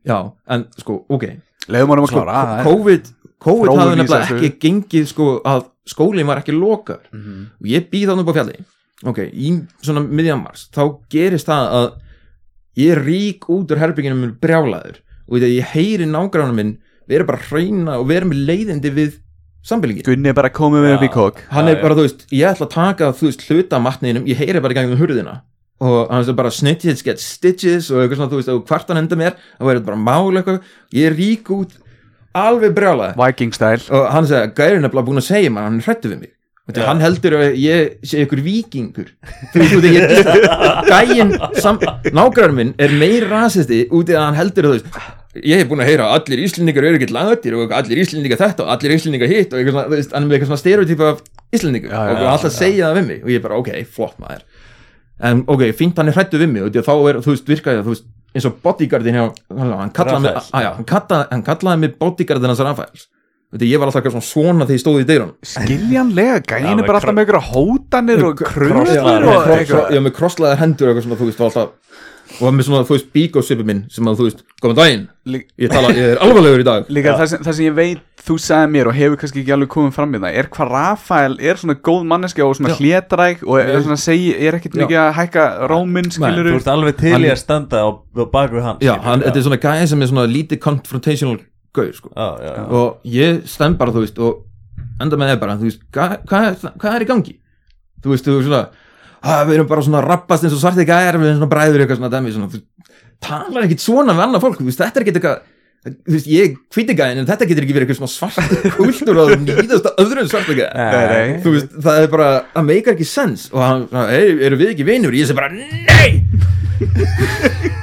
Já, 0.07 0.17
en 0.49 0.65
sko, 0.79 1.05
ok. 1.09 1.25
Leðum 1.69 1.91
honum 1.93 2.05
að 2.07 2.11
sko, 2.13 2.21
klára 2.23 2.63
COVID, 2.65 3.11
COVID 3.45 3.71
hafði 3.77 3.97
nefnilega 4.01 4.37
ekki 4.37 4.51
gengið 4.65 5.07
sko 5.11 5.27
að 5.45 5.65
skólinn 5.91 6.25
var 6.29 6.41
ekki 6.41 6.55
lokar 6.55 7.01
Mhm. 7.11 7.45
og 7.61 7.67
ég 7.67 7.89
býð 7.91 8.07
þannig 8.11 8.25
upp 8.27 8.31
á 8.33 8.37
fjalli. 8.39 8.59
Ok, 9.03 9.17
í 9.33 9.65
svona 9.81 10.01
miðjan 10.07 10.43
mars 10.43 10.67
þá 10.73 10.83
gerist 11.09 11.47
það 11.47 11.71
að 11.79 11.91
ég 12.77 13.03
rík 13.03 13.47
út 13.49 13.71
úr 13.71 13.77
herbygginu 13.81 14.15
minn 14.15 14.37
brjálaður. 14.39 14.99
Og 15.29 15.39
ég 15.39 15.63
heyri 15.73 16.05
nágránum 16.05 16.55
minn 16.55 16.77
við 17.09 17.15
erum 17.19 17.27
bara 17.27 17.39
að 17.39 17.49
hreina 17.51 17.99
og 17.99 18.07
við 18.07 18.17
erum 18.21 18.31
leiðindi 18.31 18.91
við 18.93 19.19
sambylingin 19.65 20.05
Gunni 20.07 20.31
er 20.31 20.37
bara 20.37 20.49
komið 20.53 20.85
með 20.85 20.95
upp 20.97 21.05
í 21.05 21.11
kók 21.13 21.39
hann 21.53 21.69
er 21.71 21.79
bara, 21.83 21.97
þú 21.97 22.07
veist, 22.07 22.25
ég 22.33 22.49
ætla 22.49 22.67
að 22.67 22.73
taka 22.75 23.11
þú 23.17 23.29
veist, 23.29 23.45
hluta 23.49 23.77
af 23.77 23.85
matninum, 23.85 24.27
ég 24.29 24.41
heyri 24.41 24.63
bara 24.63 24.75
í 24.75 24.79
gangum 24.79 24.99
hurðina. 25.01 25.37
Og 25.81 26.11
hann 26.13 26.25
er 26.29 26.37
bara 26.37 26.51
snitches 26.53 27.01
get 27.05 27.21
stitches 27.21 27.89
og 27.93 28.03
eitthvað 28.03 28.19
svona, 28.19 28.31
þú 28.33 28.41
veist, 28.41 28.51
og 28.53 28.65
hvart 28.69 28.91
hann 28.93 29.01
enda 29.01 29.17
mér 29.17 29.37
þá 29.37 29.63
er 29.65 29.71
þetta 29.79 29.87
bara 29.87 30.01
mál 30.01 30.41
eitthvað, 30.41 30.59
ég 30.97 31.15
rík 31.17 31.49
út 31.55 31.79
alveg 32.37 32.75
brjálaði 32.77 33.17
Viking 33.21 33.55
style. 33.57 33.81
Og 33.89 34.05
hann 34.13 34.29
segja, 34.29 34.51
gærin 34.53 34.79
er 34.79 34.85
nefnilega 34.85 35.09
búin 35.09 35.21
að 35.21 35.27
segja 35.29 35.53
maður, 35.53 35.71
hann 35.71 35.81
er 35.81 35.89
hrættu 35.89 36.13
við 36.13 36.21
mig. 36.25 36.35
Já. 36.71 36.85
hann 36.87 37.01
heldur 37.03 37.33
að 37.35 37.55
ég 37.59 37.95
sé 38.07 38.21
ykkur 38.23 38.39
vikingur 38.45 39.09
þú 39.51 39.63
veist, 39.63 39.87
ég 39.91 40.29
gæin, 40.91 41.33
nágræður 42.15 42.53
minn 42.55 42.71
er 42.79 42.93
meir 42.95 43.25
rasisti 43.27 43.81
út 43.91 44.11
í 44.11 44.15
að 44.15 44.27
hann 44.29 44.37
heldur 44.37 44.69
að 44.69 44.77
þú 44.77 44.77
veist 44.77 44.99
ég 45.39 45.61
hef 45.61 45.69
búin 45.69 45.83
að 45.83 45.91
heyra 45.91 46.07
að 46.09 46.17
allir 46.17 46.41
íslendingar 46.43 46.87
eru 46.87 46.99
ekkert 46.99 47.13
latir 47.15 47.55
og 47.55 47.75
allir 47.75 48.01
íslendingar 48.03 48.41
þetta 48.41 48.65
og 48.65 48.71
allir 48.73 48.95
íslendingar 48.97 49.31
hitt 49.31 49.53
og 49.53 49.61
eitthvað 49.61 49.77
svona, 49.77 50.01
hann 50.01 50.23
er 50.23 50.27
með 50.27 50.37
eitthvað 50.37 50.49
svona 50.51 50.63
stereotypa 50.63 51.11
af 51.13 51.21
íslendingar 51.55 51.93
og 51.95 52.19
já, 52.19 52.31
alltaf 52.33 52.55
segja 52.55 52.89
það 52.89 52.99
við 52.99 53.07
mig 53.11 53.21
og 53.23 53.31
ég 53.31 53.45
bara, 53.45 53.59
ok, 53.61 53.71
flott 53.95 54.17
maður. 54.19 54.43
En 55.31 55.45
ok, 55.53 55.63
fínt 55.77 56.01
hann 56.01 56.11
er 56.11 56.17
hrættu 56.17 56.41
við 56.41 56.51
mig 56.51 56.65
og 56.65 56.73
því 56.73 56.81
að 56.81 56.89
þá 56.89 56.93
er, 56.97 57.21
þú 57.23 57.35
veist, 57.35 57.53
virkaði 57.53 57.79
það, 57.79 57.87
þú 57.87 57.95
veist 57.95 58.09
eins 58.31 58.47
og 58.47 58.59
bodyguardin 58.65 59.17
hjá, 59.19 59.25
hann 59.61 59.95
kallaði 59.95 60.25
mig, 60.25 60.35
Rafaels. 60.35 60.51
að, 60.51 60.65
já, 60.65 60.71
hann 60.77 60.87
kallaði, 60.91 61.27
hann 61.31 61.47
kallaði 61.47 61.83
mig 61.85 61.97
bodyguardin 62.01 62.53
hans 62.53 62.63
Rafaels 62.67 63.09
Þetta, 63.51 63.67
ég 63.67 63.81
var 63.81 63.89
alltaf 63.89 63.99
eitthvað 63.99 64.13
svona 64.15 64.29
svona 64.29 64.65
þegar 64.67 64.77
ég 64.77 64.81
stóð 64.81 65.01
í 65.01 65.07
dyrun 65.09 65.31
skiljanlega, 65.43 66.59
með 66.63 66.69
er 66.71 66.85
bara 66.87 67.01
alltaf 67.01 67.15
með 67.17 67.25
ykkur 67.25 67.39
hótanir 67.49 68.21
og 68.29 68.43
kröður 68.47 69.25
og 69.27 69.49
eitthvað. 69.57 69.89
Já, 69.91 69.99
með 70.05 70.13
krosslaðar 70.15 70.61
hendur 70.61 70.87
og 70.87 70.93
eitthvað 70.93 71.07
svona, 71.09 71.17
þú 71.19 71.27
veist, 71.27 71.41
var 71.41 71.49
alltaf 71.49 71.97
og 72.39 72.45
var 72.47 72.53
með 72.55 72.67
svona, 72.67 72.85
þú 72.87 72.95
veist, 72.95 73.09
bíkósipi 73.15 73.65
minn 73.67 73.81
sem 73.91 74.07
að, 74.07 74.19
þú 74.21 74.27
veist, 74.27 74.43
daginn. 74.77 75.03
Lí- 75.27 75.43
ég 75.61 75.69
tala, 75.69 75.89
ég 75.93 76.13
er 76.15 76.21
alvarlegur 76.23 76.63
í 76.63 76.65
dag. 76.65 76.87
Líka 76.89 77.13
það 77.19 77.27
sem, 77.33 77.43
það 77.45 77.57
sem 77.57 77.65
ég 77.67 77.75
veit, 77.77 77.99
þú 78.25 78.37
sagði 78.41 78.71
mér 78.73 78.87
og 78.89 78.95
hefur 78.97 79.19
kannski 79.21 79.41
ekki 79.41 79.53
alveg 79.55 79.69
komið 79.73 79.93
fram 79.97 80.15
í 80.15 80.21
það 80.21 80.37
er 80.41 80.49
hvað 80.55 80.71
Rafael 80.71 81.37
er 81.41 81.59
svona 81.61 81.75
góð 81.89 82.03
manneski 82.09 82.43
og 82.45 82.55
svona 82.57 82.75
hlétræk 82.77 83.43
og 83.45 83.59
er 83.61 83.81
svona 83.81 83.97
segi, 84.01 84.31
er 84.37 84.57
ekkert 84.57 84.77
mikið 84.81 84.99
að 85.03 85.13
hækka 85.19 85.45
róminn 85.71 86.09
Þú 86.11 86.17
skilur 86.19 86.51
ert 86.55 86.67
alveg 86.73 86.97
til 87.01 87.13
Hann- 87.15 87.25
í 87.25 87.31
að 87.33 87.41
standa 87.41 87.81
á, 87.81 87.89
á 87.91 88.23
bak 88.31 88.51
við 88.51 88.61
hann 88.65 88.77
Já, 88.81 88.93
hann, 89.01 89.21
þetta 89.25 89.37
er 89.41 89.47
svona 89.49 89.61
gæði 89.61 89.87
sem 89.93 90.01
er 90.01 90.11
svona 90.13 90.27
lítið 90.29 90.59
confrontational 90.61 91.39
gauð, 91.73 91.93
sko. 91.95 92.09
Já, 92.15 92.27
já, 92.41 92.51
já. 92.57 92.63
og 92.69 93.01
ég 93.05 93.41
stend 93.47 93.77
bara, 93.77 93.91
þú 93.91 94.01
veist, 94.05 94.17
og 94.19 94.43
enda 95.01 95.17
með 95.17 95.33
það 95.33 95.39
bara, 95.45 95.57
þú 95.57 95.69
veist, 95.69 95.81
hvað 95.93 96.17
hva, 96.29 96.41
er- 96.51 96.77
hvað 96.81 96.95
er 96.97 97.01
í 97.05 97.09
gangi? 97.09 97.35
Þú 98.01 98.09
veist, 98.13 98.25
þú 98.25 98.37
veist 98.37 98.49
svona 98.49 98.63
að 99.21 99.47
við 99.47 99.55
erum 99.59 99.69
bara 99.69 99.85
svona 99.85 100.01
að 100.01 100.09
rappast 100.09 100.43
eins 100.47 100.55
og 100.57 100.61
svartið 100.63 100.89
gæðar 100.89 101.17
við 101.21 101.29
erum 101.29 101.39
svona 101.41 101.53
bræður 101.53 101.83
eitthvað 101.83 101.99
svona 102.01 102.13
dæmi 102.15 102.35
svona, 102.35 102.51
þú 102.51 102.59
talar 103.21 103.65
ekkit 103.67 103.83
svona 103.83 104.15
við 104.17 104.23
annað 104.25 104.45
fólk, 104.45 104.57
þú 104.61 104.65
veist, 104.69 104.81
þetta 104.81 104.97
er 104.97 105.05
ekkit 105.05 105.19
eitthvað 105.19 105.37
þú 105.81 106.13
veist, 106.15 106.27
ég 106.29 106.57
hvíti 106.75 106.93
gæðin 106.97 107.21
en 107.21 107.27
þetta 107.29 107.47
getur 107.49 107.65
ekki 107.65 107.75
verið 107.77 107.87
eitthvað 107.89 107.99
svona 108.01 108.15
svart 108.15 108.51
kultúr 108.77 109.21
og 109.23 109.31
nýðast 109.45 109.87
að 109.89 110.01
öðrum 110.03 110.27
svartu 110.29 110.53
gæð 110.57 110.69
Nei, 110.77 111.05
nei. 111.11 111.39
þú 111.41 111.49
veist, 111.55 111.69
það 111.85 111.95
er 112.01 112.09
bara, 112.15 112.29
það 112.53 112.67
meikar 112.69 112.93
ekki 112.97 113.07
sens. 113.09 113.47
Og 113.53 113.61
hann, 113.65 113.87
hei, 114.11 114.27
eru 114.45 114.59
við 114.61 114.73
ekki 114.75 114.85
vinur? 114.89 115.17
ég 115.17 115.29
segi 115.29 115.37
bara, 115.37 115.49
nei! 115.53 116.11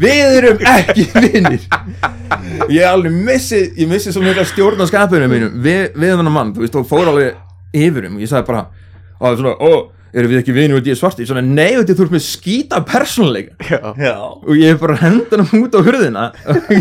Við 0.00 0.36
erum 0.40 0.62
ekki 0.66 1.04
vinir. 1.14 1.62
Ég 2.72 2.86
alveg 2.88 3.12
missi 3.12 3.58
ég 3.76 3.88
missi 3.90 4.12
svo 4.14 4.22
mikla 4.24 4.44
stjórn 4.48 4.80
á 4.82 4.86
skapunum 4.88 5.30
mínum. 5.30 5.56
Við, 5.62 5.90
við 5.98 6.14
hann 6.16 6.30
mann, 6.32 6.52
þú 6.56 6.64
veist, 6.64 6.78
og 6.78 6.86
fór 6.88 7.10
alveg 7.10 7.36
yfir 7.76 8.08
um, 8.08 8.16
ég 8.22 8.30
sagði 8.30 8.48
bara 8.50 8.62
og 9.20 9.26
það 9.26 9.32
er 9.34 9.40
svona, 9.42 9.56
ó, 9.60 9.70
eru 10.14 10.30
við 10.30 10.40
ekki 10.40 10.54
vinur 10.56 10.80
og 10.80 10.88
ég 10.88 10.96
er 10.96 11.00
svarti 11.00 11.26
svona, 11.28 11.42
nei, 11.44 11.74
þú 11.74 11.82
veist, 11.82 11.92
þú 11.98 12.06
ert 12.06 12.14
með 12.14 12.24
skýta 12.26 12.80
já. 13.98 14.14
og 14.18 14.52
ég 14.56 14.72
hef 14.72 14.80
bara 14.82 14.98
hendan 15.00 15.44
hann 15.46 15.64
út 15.64 15.76
á 15.76 15.80
hurðina. 15.86 16.30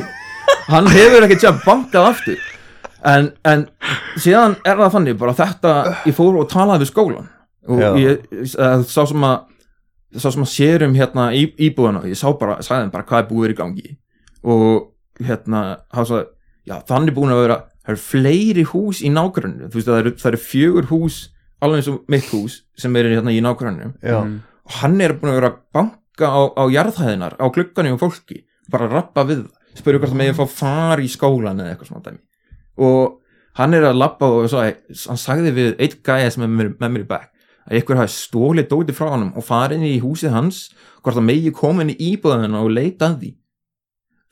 Hann 0.69 0.87
hefur 0.89 1.25
ekkert 1.25 1.43
sér 1.43 1.59
bankað 1.61 2.07
aftur. 2.09 2.39
En, 3.05 3.29
en 3.45 3.67
síðan 4.19 4.55
er 4.67 4.79
það 4.79 4.95
þannig 4.95 5.19
bara 5.21 5.35
þetta, 5.37 5.73
ég 6.09 6.15
fór 6.17 6.39
og 6.41 6.49
talaði 6.49 6.83
við 6.83 6.89
skólan 6.89 7.29
og 7.69 7.81
Já. 7.81 7.89
ég, 8.01 8.25
uh, 8.57 8.81
sá 8.87 9.03
sem 9.07 9.25
að 9.25 9.37
sá 10.17 10.27
sem 10.33 10.43
að 10.43 10.51
sérum 10.51 10.95
hérna 10.97 11.27
í, 11.37 11.45
íbúðana 11.69 12.01
ég 12.09 12.17
sá 12.17 12.27
bara, 12.37 12.57
sagði 12.65 12.87
þeim 12.87 12.93
bara 12.95 13.07
hvað 13.11 13.21
er 13.21 13.27
búið 13.29 13.53
í 13.53 13.57
gangi. 13.59 13.93
Og 14.41 15.25
hérna 15.25 15.63
hann 15.93 16.09
sagði, 16.09 16.31
já 16.69 16.77
þannig 16.89 17.17
búin 17.17 17.33
að 17.33 17.43
vera 17.43 17.59
það 17.89 17.93
eru 17.93 18.03
fleiri 18.05 18.65
hús 18.69 19.01
í 19.05 19.11
nágrunni 19.13 19.69
þú 19.69 19.79
veist 19.79 19.89
það 19.89 20.01
eru, 20.01 20.13
það 20.21 20.31
eru 20.31 20.41
fjögur 20.45 20.89
hús 20.91 21.19
alveg 21.61 21.81
eins 21.81 21.89
og 21.91 22.01
mitt 22.11 22.27
hús 22.33 22.59
sem 22.79 22.95
er 22.95 23.09
hérna 23.13 23.33
í 23.35 23.41
nágrunni 23.43 23.89
já. 24.03 24.19
og 24.19 24.77
hann 24.81 24.99
er 25.01 25.13
búin 25.19 25.31
að 25.33 25.39
vera 25.39 25.51
að 25.53 25.57
banka 25.75 26.27
á, 26.29 26.41
á 26.55 26.63
jarðhæðinar, 26.71 27.35
á 27.39 27.45
glugganum 27.51 27.95
og 27.97 28.03
fólki 28.03 28.43
bara 28.71 28.85
að 28.87 28.93
rappa 28.99 29.23
við 29.27 29.41
það, 29.45 29.55
spyrja 29.79 29.99
hvort 30.01 30.11
það 30.13 30.19
megið 30.21 30.37
fá 30.39 30.45
far 30.59 30.99
í 31.03 31.07
skólan 31.09 31.59
eða 31.63 31.73
eitthvað 31.73 31.89
svona 31.89 32.05
dæmi. 32.05 32.21
Og 32.79 33.17
hann 33.59 33.73
er 33.75 33.87
að 33.89 33.97
lappa 33.99 34.27
og 34.29 34.47
svo, 34.51 34.61
hann 34.63 35.19
sagði 35.19 35.51
við 35.57 35.69
eitt 35.81 35.97
gæja 36.05 36.31
sem 36.31 36.43
er 36.45 36.47
með, 36.51 36.59
mér- 36.61 36.75
með 36.79 36.93
mér 36.95 37.03
í 37.05 37.09
back 37.09 37.31
að 37.69 37.79
ykkur 37.81 37.99
hafi 37.99 38.13
stólið 38.13 38.67
dóti 38.71 38.95
frá 38.97 39.09
honum 39.13 39.33
og 39.37 39.45
farið 39.45 39.77
inn 39.81 39.89
í 39.89 39.99
húsið 40.01 40.31
hans 40.33 40.61
hvort 41.03 41.17
það 41.17 41.25
megi 41.27 41.51
koma 41.53 41.83
inn 41.85 41.91
í 41.93 41.97
íbúðina 42.13 42.61
og 42.63 42.71
leita 42.73 43.09
að 43.11 43.17
því. 43.23 43.31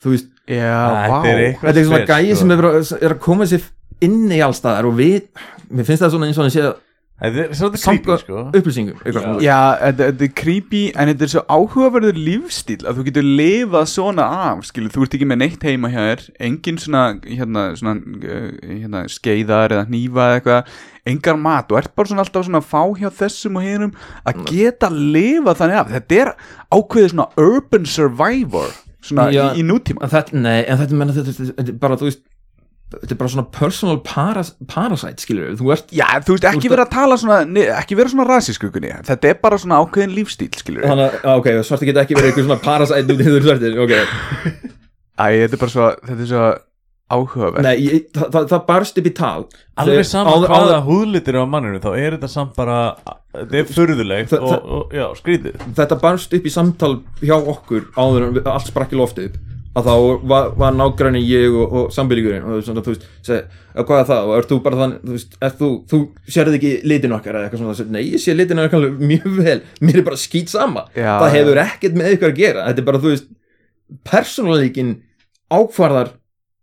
Þú 0.02 0.12
veist, 0.14 0.28
já, 0.46 0.78
er 1.26 1.40
eitthvað 1.42 1.68
þetta 1.68 1.80
er 1.82 1.86
svona 1.88 2.06
gæji 2.08 2.32
sko. 2.34 2.40
sem 2.40 2.50
er, 2.54 2.62
bara- 2.62 2.82
er 3.08 3.14
að 3.14 3.20
koma 3.26 3.46
sér 3.50 3.64
inn 4.06 4.28
í 4.30 4.38
allstaðar 4.46 4.86
og 4.86 4.94
við, 4.98 5.22
mér 5.70 5.86
finnst 5.88 6.02
það 6.04 6.12
svona 6.14 6.28
eins 6.30 6.38
og 6.38 6.46
hann 6.46 6.54
sé 6.54 6.62
að 6.62 6.76
Þetta 7.18 7.40
er 7.42 7.54
svolítið 7.58 7.82
creepy 7.82 8.16
sko 8.20 8.42
upplýsingum. 8.54 8.98
Já, 9.42 9.56
þetta 9.80 10.06
þetta 10.06 10.24
er 10.28 10.34
creepy 10.38 10.82
en 10.92 11.10
þetta 11.10 11.24
er 11.26 11.32
svo 11.32 11.42
áhugaverður 11.50 12.20
lífstíl 12.28 12.76
að 12.86 13.00
þú 13.00 13.06
getur 13.08 13.26
lifað 13.40 13.88
svona 13.90 14.26
af 14.44 14.60
skilur, 14.68 14.92
þú 14.94 15.06
ert 15.06 15.16
ekki 15.18 15.26
með 15.26 15.40
neitt 15.42 15.66
heima 15.66 15.90
hjá 15.90 15.98
þér 15.98 16.22
engin 16.46 16.78
svona, 16.78 17.02
hérna, 17.26 17.64
svona 17.80 17.96
uh, 17.98 18.46
hérna, 18.62 19.02
skeiðar 19.10 19.74
eða 19.74 19.88
hnífa 19.90 20.28
eða 20.28 20.38
eitthvað, 20.38 20.72
engar 21.10 21.42
mat 21.42 21.74
og 21.74 21.82
ert 21.82 21.94
bara 21.98 22.12
svona 22.12 22.26
alltaf 22.26 22.46
svona 22.46 22.62
að 22.62 22.70
fá 22.70 22.82
hjá 23.02 23.10
þessum 23.24 23.58
og 23.58 23.66
hinum 23.66 23.94
að 24.22 24.42
geta 24.52 24.94
lifað 24.94 25.62
þannig 25.64 25.82
af 25.82 25.94
þetta 25.96 26.22
er 26.22 26.34
ákveðið 26.70 27.14
svona 27.16 27.30
urban 27.48 27.92
survivor 27.98 28.74
svona 29.02 29.30
Já. 29.34 29.48
í, 29.56 29.64
í 29.64 29.66
nútíma 29.66 30.06
En 30.06 30.14
þetta, 30.14 30.38
nei, 30.38 30.60
en 30.62 30.78
þetta, 30.84 31.02
menna, 31.02 31.18
þetta, 31.18 31.34
þetta, 31.34 31.54
þetta 31.58 31.74
er 31.74 31.82
bara, 31.82 31.98
þú 31.98 32.12
veist 32.12 32.22
þetta 32.92 33.12
er 33.12 33.18
bara 33.20 33.32
svona 33.34 33.46
personal 33.52 33.98
paras, 34.06 34.54
parasite 34.70 35.20
skilur 35.24 35.56
þú 35.58 35.72
ert 35.74 35.90
Já, 35.92 36.06
þú 36.24 36.36
veist, 36.36 36.46
ekki 36.48 36.70
vera 36.72 36.86
að 36.86 36.94
tala 36.94 37.18
svona 37.20 37.40
ne- 37.48 37.66
ekki 37.76 37.98
vera 37.98 38.08
svona 38.12 38.24
rasískugunni 38.30 38.92
þetta 39.08 39.28
er 39.32 39.40
bara 39.42 39.58
svona 39.60 39.80
ákveðin 39.82 40.14
lífstíl, 40.16 40.48
skilur 40.56 40.86
þannig 40.88 41.04
að, 41.10 41.18
já, 41.20 41.34
ok, 41.42 41.50
svarti 41.68 41.90
geta 41.90 42.06
ekki 42.06 42.16
verið 42.16 42.30
eitthvað 42.32 42.48
svona 42.48 42.62
parasite 42.64 43.12
út 43.12 43.20
í 43.20 43.28
þú 43.28 43.42
svartir, 43.44 43.76
ok. 43.84 43.92
Æ, 45.18 45.26
þetta 45.44 45.58
er 45.58 45.62
bara 45.66 45.74
svo, 45.74 45.90
þetta 46.08 46.24
er 46.24 46.30
svo 46.32 46.46
áhugaverð 47.08 47.64
nei, 47.64 47.76
ég, 47.82 48.08
það, 48.14 48.26
það, 48.34 48.46
það 48.52 48.64
barst 48.68 48.98
upp 49.00 49.06
í 49.08 49.12
tal. 49.16 49.44
Alveg 49.80 49.94
Þegar- 49.98 50.08
sama 50.10 50.32
áður- 50.36 50.50
hvaða 50.52 50.80
húðlitir 50.88 51.38
á 51.40 51.42
manninu 51.48 51.80
þá 51.80 51.90
er 51.96 52.16
þetta 52.18 52.28
samt 52.32 52.52
bara 52.58 52.78
þetta 53.32 53.60
er 53.62 53.70
furðulegt 53.72 54.32
Það- 54.34 54.44
og, 54.48 54.66
og 54.78 54.92
já, 54.96 55.06
skrítið. 55.20 55.56
Þetta 55.78 55.98
barst 56.02 56.36
upp 56.36 56.48
í 56.48 56.52
samtal 56.52 56.92
hjá 57.24 57.36
okkur 57.40 57.86
áður 57.96 58.42
allt 58.44 58.68
sprakk 58.68 58.92
í 58.92 59.00
loftið. 59.00 59.30
upp 59.32 59.44
að 59.76 59.88
þá 59.88 59.94
var, 60.30 60.46
var 60.58 60.72
nágræni 60.74 61.20
ég 61.28 61.54
og, 61.54 61.72
og 61.72 61.90
sambylingurinn 61.94 62.46
og 62.48 62.62
svona, 62.64 62.82
þú 62.82 62.94
veist, 62.94 63.04
segi, 63.26 63.42
"Já, 63.74 63.82
hvað 63.84 64.00
er 64.00 64.06
það? 64.08 64.28
Og 64.28 64.38
ert 64.38 64.48
þú 64.52 64.58
bara 64.64 64.78
þann, 64.80 64.94
þú 65.04 65.16
veist, 65.16 65.36
þú 65.58 65.68
þú 65.90 65.98
sérði 66.28 66.58
ekki 66.58 66.72
litin 66.88 67.12
okkar 67.14 67.34
eða 67.38 67.48
eitthvað 67.48 67.62
svona 67.62 67.74
þessi, 67.76 67.90
nei, 67.94 68.02
ég 68.08 68.22
sé 68.22 68.34
litin 68.34 68.62
okkar 68.64 68.88
mjög 68.98 69.28
vel 69.38 69.60
mér 69.80 70.00
er 70.00 70.06
bara 70.08 70.16
skýt 70.16 70.48
sama, 70.48 70.86
Já, 70.96 71.18
það 71.20 71.36
hefur 71.36 71.62
ekkert 71.64 71.94
með 72.00 72.16
ykkur 72.16 72.32
að 72.32 72.40
gera, 72.40 72.66
þetta 72.70 72.82
er 72.84 72.88
bara, 72.88 73.02
þú 73.04 73.12
veist 73.12 73.28
persónuleikin 74.08 74.94
ákvarðar 75.52 76.14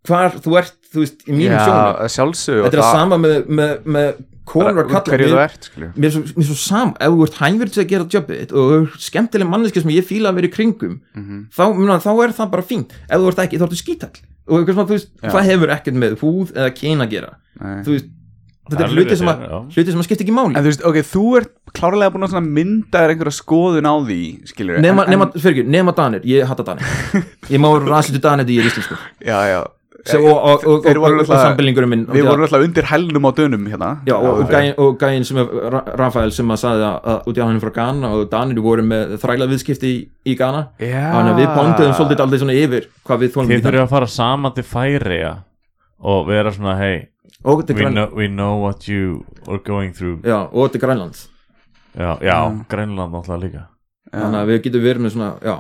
hvar 0.06 0.36
þú 0.42 0.58
ert, 0.60 0.76
þú 0.96 1.04
veist, 1.04 1.20
í 1.28 1.36
mínum 1.36 1.60
sjónum, 1.60 2.34
þetta 2.40 2.72
er 2.80 2.82
að 2.86 2.96
sama 2.96 3.20
með, 3.22 3.36
með, 3.60 3.76
með 3.98 4.24
konur 4.46 4.84
að 4.84 4.92
kalla 4.94 5.10
Hverju 5.10 5.26
Mér- 5.26 5.34
þú 5.36 5.42
ert, 5.44 5.64
skilur 5.70 5.92
mér 5.96 6.08
er 6.10 6.14
svo, 6.16 6.24
er 6.38 6.48
svo 6.50 6.58
sam 6.62 6.92
ef 7.02 7.14
þú 7.16 7.24
ert 7.26 7.40
hægverð 7.42 7.72
til 7.76 7.82
að 7.84 7.88
gera 7.94 8.10
jobbið 8.16 8.42
þitt 8.44 8.52
og 8.56 8.68
þú 8.72 8.76
ert 8.84 9.06
skemmtileg 9.10 9.50
manneski 9.50 9.82
sem 9.82 9.94
ég 9.96 10.06
fíla 10.06 10.30
að 10.32 10.36
vera 10.42 10.50
í 10.50 10.54
kringum 10.54 11.00
Mhm. 11.16 11.40
þá, 11.56 11.64
myrna, 11.76 11.98
þá 12.04 12.12
er 12.26 12.36
það 12.38 12.52
bara 12.54 12.68
fínt. 12.72 12.92
Ef 13.10 13.18
þú 13.22 13.32
ert 13.32 13.42
ekki, 13.46 13.58
þá 13.62 13.66
ertu 13.70 13.80
skítall. 13.82 14.20
Og 14.46 14.68
svona, 14.70 14.86
þú 14.86 14.94
veist, 15.00 15.10
Já. 15.24 15.30
það 15.34 15.48
hefur 15.50 15.74
ekkert 15.74 15.98
með 15.98 16.20
húð 16.22 16.52
eða 16.54 16.76
kyn 16.78 17.02
að 17.02 17.10
gera. 17.10 17.32
Nei. 17.60 17.82
þú 17.82 17.92
veist, 17.96 18.06
þetta 18.70 18.84
er 18.86 18.94
hluti 18.94 19.16
sem, 19.18 19.28
sem 19.90 20.00
að 20.02 20.06
skipta 20.06 20.24
ekki 20.26 20.34
máli. 20.36 20.54
En 20.58 20.62
þú 20.64 20.70
veist, 20.70 20.84
ok, 20.86 20.98
þú 21.10 21.24
ert 21.40 21.52
klárlega 21.74 22.14
búin 22.14 22.28
að 22.30 22.46
mynda 22.46 23.02
þér 23.02 23.14
einhverja 23.16 23.36
skoðun 23.42 23.90
á 23.90 23.94
því, 24.06 24.20
skilur 24.46 24.80
nema, 24.82 25.06
nema, 25.10 25.32
fyrir 25.34 25.56
ekki, 25.58 25.66
nema 25.70 25.94
Danir, 25.98 26.22
ég 26.24 26.46
hata 26.46 26.64
Danir. 26.64 26.86
Ég 27.50 27.58
má 27.62 27.70
rasitu 27.82 28.22
Danir 28.22 28.46
því 28.46 28.58
ég 28.58 28.66
er 28.66 28.70
íslenskur. 28.72 29.02
Já, 29.26 29.40
já 29.50 29.60
og, 30.14 30.38
og, 30.38 30.66
og, 30.70 30.84
Þeir 30.86 30.98
og, 30.98 31.02
voru 31.02 31.16
og, 31.16 31.20
og 31.20 31.26
náttúrulega- 31.26 31.44
sambilningurum 31.50 31.90
minn 31.90 32.06
Við 32.14 32.26
vorum 32.28 32.44
alltaf 32.46 32.62
undir 32.68 32.86
hælnum 32.92 33.26
á 33.26 33.32
dönum 33.34 33.64
hérna. 33.72 33.90
Já, 34.06 34.14
og, 34.16 34.26
og, 34.26 34.38
Áður 34.44 34.52
gæin, 34.54 34.74
og 34.78 35.00
gæin 35.02 35.24
sem 35.26 35.38
er 35.42 35.46
Ra- 35.74 35.96
Rafael 35.98 36.32
sem 36.32 36.48
að 36.54 36.60
sagði 36.62 36.86
að, 36.86 37.00
að 37.10 37.30
út 37.32 37.38
í 37.38 37.42
hann 37.42 37.60
frá 37.64 37.72
Ghana 37.74 38.12
og 38.14 38.30
Danir 38.30 38.62
voru 38.62 38.84
með 38.86 39.16
þræla 39.24 39.48
viðskipti 39.50 39.90
í, 39.96 39.98
í 40.30 40.36
Ghana 40.38 40.62
þannig 40.78 41.32
að 41.34 41.42
við 41.42 41.50
bónduðum 41.58 41.96
svolítið 41.98 42.24
aldrei 42.28 42.40
svona 42.44 42.58
yfir 42.62 42.88
hvað 43.08 43.20
við 43.26 43.34
þólum 43.34 43.50
í 43.52 43.58
það. 43.58 43.66
þurfum 43.66 43.86
að 43.88 43.94
fara 43.96 44.08
saman 44.08 44.54
til 44.54 44.64
Færiða 44.64 45.34
og 46.06 46.28
vera 46.28 46.52
svona 46.52 46.78
hey, 46.78 47.08
we 47.46 47.90
know, 47.90 48.10
we 48.14 48.28
know 48.28 48.58
what 48.62 48.88
you 48.88 49.24
are 49.48 49.58
going 49.60 49.92
through. 49.94 50.22
Já, 50.24 50.46
og 50.52 50.72
til 50.72 50.82
Grænland 50.82 51.16
Já, 51.98 52.18
já 52.22 52.38
Mm. 52.52 52.66
Grænland 52.70 53.12
náttúrulega 53.14 53.42
líka. 53.42 53.62
Þannig 54.14 54.40
að 54.42 54.48
við 54.52 54.62
getum 54.64 54.82
verið 54.84 55.02
með 55.02 55.12
svona 55.16 55.30
já, 55.42 55.56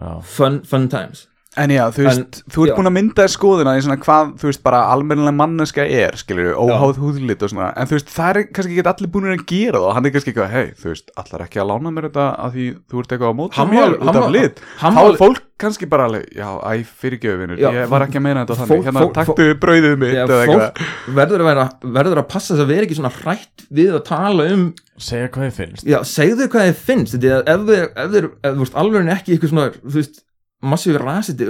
Já, 0.00 0.20
fun, 0.22 0.60
fun 0.64 0.88
times 0.88 1.26
En 1.58 1.66
já, 1.74 1.82
þú 1.90 2.04
veist, 2.06 2.20
En- 2.20 2.44
þú 2.54 2.62
ert 2.62 2.70
já. 2.70 2.74
búin 2.78 2.86
að 2.86 2.92
mynda 2.94 3.24
þér 3.24 3.32
skoðuna 3.32 3.72
í 3.74 3.80
svona 3.82 3.96
hvað, 3.98 4.28
þú 4.38 4.46
veist, 4.46 4.60
bara 4.62 4.80
almennilega 4.92 5.34
manneska 5.34 5.82
er, 5.82 6.14
skilur 6.14 6.52
óháð 6.54 7.00
húðlit 7.02 7.42
og 7.42 7.50
svona, 7.50 7.72
en 7.74 7.88
þú 7.90 7.96
veist, 7.96 8.12
það 8.14 8.30
er 8.30 8.44
kannski 8.54 8.76
ekki 8.78 8.84
allir 8.92 9.10
búin 9.10 9.26
að 9.34 9.42
gera 9.50 9.80
það 9.80 9.86
og 9.88 9.94
hann 9.96 10.06
er 10.06 10.12
kannski 10.14 10.30
eitthvað, 10.30 10.52
hei, 10.54 10.68
þú 10.78 10.92
veist, 10.92 11.10
allar 11.18 11.42
ekki 11.48 11.58
að 11.58 11.66
lána 11.72 11.90
mér 11.96 12.06
þetta 12.06 12.26
að 12.38 12.54
því 12.54 12.66
þú 12.86 13.02
ert 13.02 13.14
eitthvað 13.16 13.34
á 13.34 13.38
móti 13.40 13.58
Hann 13.58 13.70
mér 13.74 13.96
út 13.98 14.06
hann 14.06 14.22
af 14.22 14.30
lit. 14.30 14.62
hann 14.78 14.94
þá 14.94 15.02
er 15.10 15.18
fólk 15.24 15.42
kannski 15.60 15.88
bara 15.90 16.06
alveg, 16.06 16.30
já, 16.38 16.48
æ, 16.62 16.72
fyrirgjöfinur 17.02 17.58
Já, 17.58 17.68
ég 17.74 17.88
var 17.90 18.06
ekki 18.06 18.22
að 18.22 18.24
meina 18.30 18.46
þetta 18.46 18.54
fólk- 18.54 18.70
þannig, 18.70 18.86
hérna, 18.86 19.12
taktu 19.18 19.48
brauðið 19.58 19.98
mitt 19.98 20.14
já, 20.14 20.22
eða 20.30 20.46
eitthvað. 20.46 20.86
verður 21.18 21.42
að, 21.42 21.50
vera, 21.50 21.66
verður 21.98 22.22
að 22.22 22.28
passa 22.30 22.54
þess 22.54 22.62
að 22.62 22.70
vera 22.70 22.86
ekki 22.86 22.96
svona 23.02 23.10
hrætt 23.18 23.66
við 23.74 23.90
að 23.98 24.04
tala 24.06 24.46
um 24.54 24.64
segja 24.96 25.28
hvað 25.34 25.50
þið 25.50 25.58
finnst. 25.58 25.84
Já, 25.84 25.98
segðu 26.06 26.46
hvað 26.46 26.70
þið 26.70 26.80
finnst. 26.86 27.18
Þetta 27.18 27.26
er 27.26 27.42
ef 27.50 27.60
þið, 27.66 27.84
ef 27.96 28.10
þið, 28.14 28.24
ef 28.44 28.54
þú 28.54 28.58
veist, 28.64 28.74
alveg 28.80 29.12
ekki 29.18 29.32
eitthvað 29.34 29.50
svona, 29.52 29.70
þú 29.84 29.98
veist 29.98 30.22
massífi 30.60 30.98
rasiti, 31.00 31.46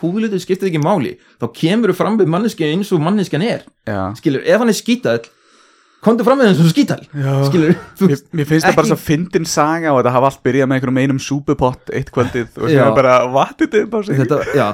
húðlítið 0.00 0.42
skiptir 0.42 0.70
ekki 0.70 0.82
máli, 0.82 1.16
þá 1.40 1.48
kemur 1.56 1.92
þú 1.92 1.98
fram 1.98 2.18
við 2.20 2.30
manneski 2.30 2.68
eins 2.68 2.92
og 2.94 3.02
manneskjan 3.02 3.46
er. 3.46 3.66
Já, 3.88 4.02
skilur, 4.20 4.44
ef 4.46 4.62
hann 4.62 4.72
er 4.72 4.78
skítall 4.78 5.24
komdu 6.06 6.26
fram 6.26 6.38
við 6.38 6.52
eins 6.52 6.60
og 6.62 6.70
skítall. 6.70 7.02
Skilur, 7.48 7.78
þú 7.98 8.10
Mér, 8.12 8.20
mér 8.38 8.50
finnst 8.50 8.68
það 8.68 8.78
bara 8.78 8.90
svo 8.92 8.98
fyndin 9.00 9.48
saga 9.50 9.94
og 9.94 10.02
þetta 10.02 10.14
hafa 10.14 10.30
allt 10.30 10.44
byrjað 10.46 10.70
með 10.70 10.78
einhverjum 10.78 11.00
einum 11.02 11.22
súpupott 11.22 11.90
eitt 11.96 12.12
kvöldið 12.14 12.60
og 12.60 12.70
sem 12.70 12.78
þetta 12.78 13.86
bara 13.90 14.06
sig 14.06 14.22
þetta, 14.22 14.42
já 14.54 14.68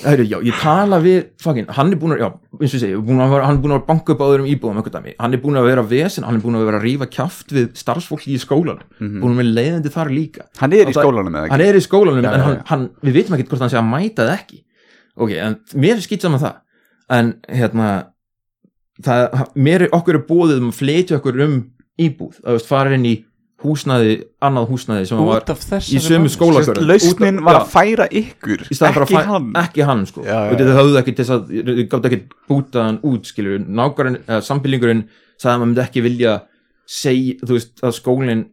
Heru, 0.00 0.24
já, 0.24 0.36
ég 0.46 0.58
tala 0.62 1.00
við 1.02 1.16
fucking, 1.42 1.66
hann 1.74 1.90
er 1.90 1.98
búin 1.98 2.14
að, 2.14 2.20
já, 2.22 2.28
eins 2.60 2.70
og 2.70 2.76
ég 2.76 2.82
segi 2.84 2.98
búin 3.02 3.18
vera, 3.18 3.46
hann 3.48 3.56
er 3.58 3.62
búin 3.64 3.74
að 3.74 3.82
banka 3.88 4.14
upp 4.14 4.22
á 4.22 4.26
öðrum 4.30 4.46
íbúðum 4.48 4.78
hann 5.18 5.34
er 5.34 5.42
búin 5.42 5.58
að 5.58 5.66
vera 5.66 5.84
vesen, 5.90 6.26
hann 6.28 6.38
er 6.38 6.44
búin 6.44 6.58
að 6.60 6.66
vera 6.68 6.78
að 6.78 6.86
rífa 6.86 7.08
kjaft 7.10 7.54
við 7.56 7.66
starfsfólki 7.80 8.36
í 8.36 8.38
skólanum. 8.40 8.86
Búin 9.00 9.34
að 9.34 9.42
vera 9.42 9.54
leiðandi 9.58 9.92
þar 9.96 10.12
líka. 10.14 10.46
Hann 10.60 10.76
er 10.78 10.92
í 10.92 10.94
skólanum 10.94 11.34
eða 11.34 11.50
hann 11.50 11.64
ekki? 11.64 11.68
er 11.68 11.80
í 11.80 11.84
skólanum 11.84 12.22
Já, 12.22 12.30
en 12.30 12.44
hann, 12.46 12.56
já. 12.60 12.62
hann, 12.70 12.86
við 13.02 13.18
vitum 13.18 13.36
ekki 13.36 13.48
hvort 13.50 13.64
hann 13.66 13.72
sé 13.74 13.80
að 13.80 13.90
mæta 13.90 14.28
það 14.28 14.36
ekki. 14.38 14.62
Ok, 15.20 15.34
en 15.36 15.58
mér 15.74 15.96
er 15.98 16.06
skýt 16.06 16.26
saman 16.26 16.44
það. 16.44 16.62
En 17.10 17.32
hérna 17.50 17.90
það, 19.04 19.42
mér 19.58 19.86
er 19.88 19.96
okkur 19.98 20.20
er 20.20 20.26
bóðið 20.30 20.62
um 20.62 20.70
að 20.70 20.80
fleitja 20.80 21.18
okkur 21.18 21.42
um 21.48 21.58
íbúð. 22.00 22.38
Að 22.44 22.56
veist, 22.56 22.70
fara 22.70 22.94
inn 22.96 23.08
í 23.10 23.16
húsnaði, 23.60 24.12
annað 24.40 24.68
húsnaði 24.70 25.06
sem 25.10 25.18
var 25.20 25.42
út 25.44 25.50
í 25.50 26.00
sömu 26.00 26.22
manneskju. 26.22 26.30
skóla 26.36 26.62
Sérst, 26.64 26.80
Lausnin 26.88 27.40
var 27.44 27.58
að 27.60 27.66
færa 27.74 28.06
ykkur 28.08 28.62
í 28.64 28.72
Ekki 28.72 28.86
að 28.86 29.10
fæ- 29.10 29.26
hann. 29.28 29.50
ekki 29.60 29.84
hann 29.84 30.06
sko. 30.08 30.22
Já, 30.24 30.38
já, 30.50 30.56
þau 30.64 30.78
höfðu 30.80 31.00
ekki 31.02 31.14
þess 31.18 31.34
að 31.34 31.50
þau 31.50 31.82
gátt 31.92 32.08
ekki 32.10 32.20
búta 32.48 32.84
hann 32.86 32.98
út 33.04 33.28
skilur 33.28 33.58
nákvæmlega, 33.60 34.24
eða 34.28 34.40
sambýlingurinn 34.48 35.02
sagði 35.36 35.52
að 35.52 35.60
maður 35.60 35.70
myndi 35.70 35.84
ekki 35.84 36.02
vilja 36.08 36.32
segja, 36.86 37.36
þú 37.44 37.52
veist, 37.58 37.74
að 37.84 37.94
skólinn 38.00 38.44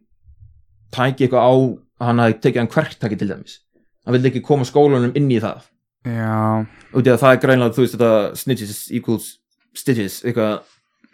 tæki 0.94 1.26
eitthvað 1.26 1.44
á 1.48 1.52
að 1.98 2.06
hann 2.06 2.18
hafi 2.22 2.38
tekið 2.44 2.62
hann 2.62 2.72
hverktaki 2.76 3.18
til 3.18 3.28
dæmis. 3.32 3.58
Hann 4.06 4.14
vildi 4.16 4.30
ekki 4.30 4.42
koma 4.46 4.64
skólanum 4.68 5.16
inn 5.18 5.30
í 5.32 5.40
það. 5.42 5.64
Já, 6.06 6.64
og 6.94 7.02
því 7.02 7.10
að 7.12 7.20
það 7.24 7.32
er 7.34 7.40
greinlega, 7.42 7.74
þú 7.74 7.82
veist, 7.84 7.96
þetta 7.98 8.12
snitches 8.38 8.76
equals 8.94 9.26
stitches, 9.76 10.20
eitthvað 10.24 10.60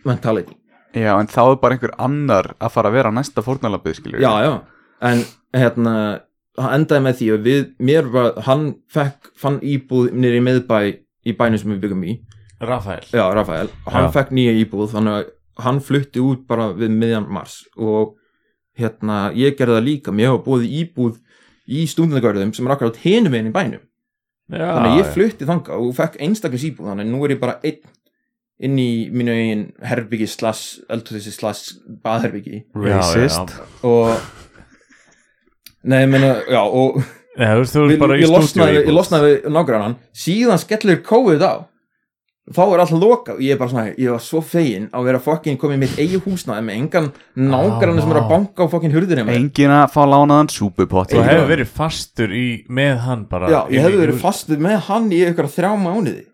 mentality 0.04 0.54
já, 0.94 1.12
en 1.18 1.30
þá 1.30 1.40
er 1.44 1.58
bara 1.62 1.76
einhver 1.76 1.94
annar 1.98 2.52
að 2.58 2.74
fara 2.76 2.90
að 2.90 2.98
vera 2.98 3.14
næsta 3.14 3.44
fórnalabið 3.44 3.98
skilur 3.98 4.22
já, 4.22 4.30
já, 4.46 4.54
en 5.10 5.24
hérna 5.54 5.94
hann 6.60 6.76
endaði 6.78 7.04
með 7.04 7.16
því 7.18 7.30
að 7.34 7.48
við, 7.48 7.62
mér 7.82 8.10
var 8.14 8.36
hann 8.46 8.66
fekk, 8.92 9.30
fann 9.38 9.58
íbúð 9.64 10.12
nýri 10.14 10.42
miðbæ 10.44 10.78
í 11.24 11.34
bænum 11.38 11.60
sem 11.60 11.72
við 11.74 11.80
byggum 11.86 12.04
í. 12.06 12.18
Rafael. 12.64 13.02
Já, 13.10 13.24
Rafael, 13.34 13.70
hann 13.90 14.06
Já. 14.06 14.12
fekk 14.14 14.30
nýja 14.36 14.52
íbúð 14.62 14.92
þannig 14.94 15.16
að 15.18 15.32
hann 15.64 15.80
flutti 15.84 16.22
út 16.22 16.44
bara 16.50 16.68
við 16.76 16.94
miðjan 16.94 17.26
mars. 17.32 17.62
Og 17.76 18.14
hérna, 18.78 19.32
ég 19.36 19.56
gerði 19.58 19.78
það 19.78 19.88
líka, 19.88 20.14
mér 20.14 20.32
hafa 20.32 20.44
búið 20.46 20.70
íbúð 20.82 21.18
í 21.64 21.84
stúndinagörðum 21.90 22.54
sem 22.54 22.66
er 22.68 22.76
akkurat 22.76 23.02
hinum 23.02 23.34
einn 23.34 23.50
í 23.50 23.54
bænum. 23.54 23.84
Já, 24.52 24.66
þannig 24.68 24.90
að 24.90 24.98
ég 25.00 25.12
flutti 25.16 25.48
þanga 25.48 25.78
og 25.80 25.92
fekk 25.96 26.18
einstaklis 26.22 26.66
íbúð 26.68 26.90
þannig 26.92 27.06
að 27.06 27.14
nú 27.14 27.22
er 27.24 27.34
ég 27.34 27.42
bara 27.42 27.58
einn 27.64 27.80
inn 28.62 28.78
í 28.78 28.88
mínu 29.10 29.34
eigin 29.34 29.64
herbyggi 29.82 30.28
slass, 30.30 30.78
eldhúsisi 30.92 31.32
slass 31.34 31.74
baðherbyggi 32.04 32.62
Racist. 32.78 33.56
Og 33.82 34.14
nei, 35.84 36.00
ég 36.04 36.10
meina, 36.12 36.34
já, 36.48 36.62
og 36.62 37.00
veist, 37.34 37.74
þú 37.74 37.86
ég, 37.90 38.28
losnaði, 38.30 38.80
ég 38.84 38.94
losnaði 38.94 39.30
við 39.32 39.54
nágrannan 39.56 39.96
síðan 40.16 40.60
skellir 40.62 41.00
COVID 41.06 41.42
á. 41.44 41.54
Þá 42.44 42.60
er 42.60 42.80
alltaf 42.82 43.00
lokað. 43.00 43.38
Og 43.38 43.40
ég 43.40 43.54
er 43.54 43.60
bara 43.60 43.72
svona 43.72 43.84
ég 43.96 44.10
var 44.12 44.20
svo 44.20 44.42
fegin 44.44 44.90
að 44.92 45.06
vera 45.08 45.20
fokkin 45.24 45.56
komið 45.56 45.78
í 45.78 45.80
mitt 45.80 45.94
eigi 46.02 46.18
húsnaði 46.26 46.66
með 46.66 46.74
engan 46.76 47.06
nágrann 47.40 48.00
sem 48.02 48.12
er 48.12 48.18
að 48.20 48.26
vá. 48.26 48.32
banka 48.34 48.66
á 48.68 48.72
fokkin 48.74 48.92
hurðinu 48.92 49.24
Engin 49.32 49.72
að 49.72 49.86
fá 49.94 50.02
lánaðan 50.04 50.50
súpupott. 50.52 51.14
Þú 51.14 51.22
hefur 51.24 51.48
verið 51.54 51.70
fastur 51.72 52.34
í, 52.36 52.44
með 52.68 52.98
hann 53.06 53.24
bara 53.30 53.48
já, 53.48 53.60
ég 53.72 53.80
í- 53.96 54.02
verið 54.02 54.20
fastur 54.20 54.60
með 54.60 54.76
hann 54.90 55.08
í 55.08 55.22
ykkur 55.24 55.48
þrjá 55.56 55.70
mánuði. 55.80 56.26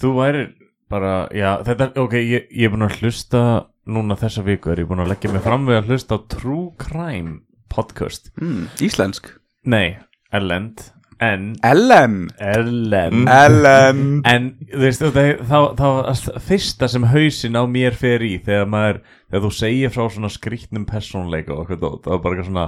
Þú 0.00 0.12
væri 0.20 0.44
bara, 0.90 1.14
já, 1.36 1.50
þetta, 1.66 1.90
ok, 2.02 2.16
ég, 2.20 2.48
ég 2.50 2.68
er 2.68 2.74
búin 2.74 2.86
að 2.88 3.00
hlusta 3.00 3.42
núna 3.90 4.16
þessa 4.18 4.44
viku 4.46 4.72
er 4.72 4.82
ég 4.82 4.90
búin 4.90 5.02
að 5.04 5.12
leggja 5.14 5.32
mig 5.32 5.44
fram 5.44 5.66
við 5.68 5.80
að 5.80 5.92
hlusta 5.92 6.18
á 6.18 6.26
True 6.34 6.70
Crime 6.80 7.40
podcast. 7.70 8.32
Mm, 8.40 8.66
Íslensk. 8.82 9.30
Nei, 9.70 9.98
Erlend 10.34 10.90
En, 11.20 11.50
Ellen 11.60 12.30
Erlend 12.40 13.28
Ellen 13.28 14.22
En, 14.24 14.46
þú 14.70 14.80
veist, 14.80 15.02
það, 15.04 15.66
það, 15.76 16.22
fyrsta 16.46 16.88
sem 16.88 17.04
hausin 17.12 17.58
á 17.60 17.68
mér 17.68 17.96
fer 17.98 18.24
í 18.24 18.38
þegar 18.40 18.70
maður, 18.72 19.02
þegar 19.28 19.44
þú 19.44 19.50
segir 19.58 19.92
frá 19.92 20.06
svona 20.14 20.30
skrýtnum 20.32 20.86
persónleika 20.88 21.58
og 21.58 21.74
dót, 21.74 22.06
það 22.06 22.14
var 22.14 22.22
bara 22.24 22.38
eitthvað 22.38 22.48
svona 22.48 22.66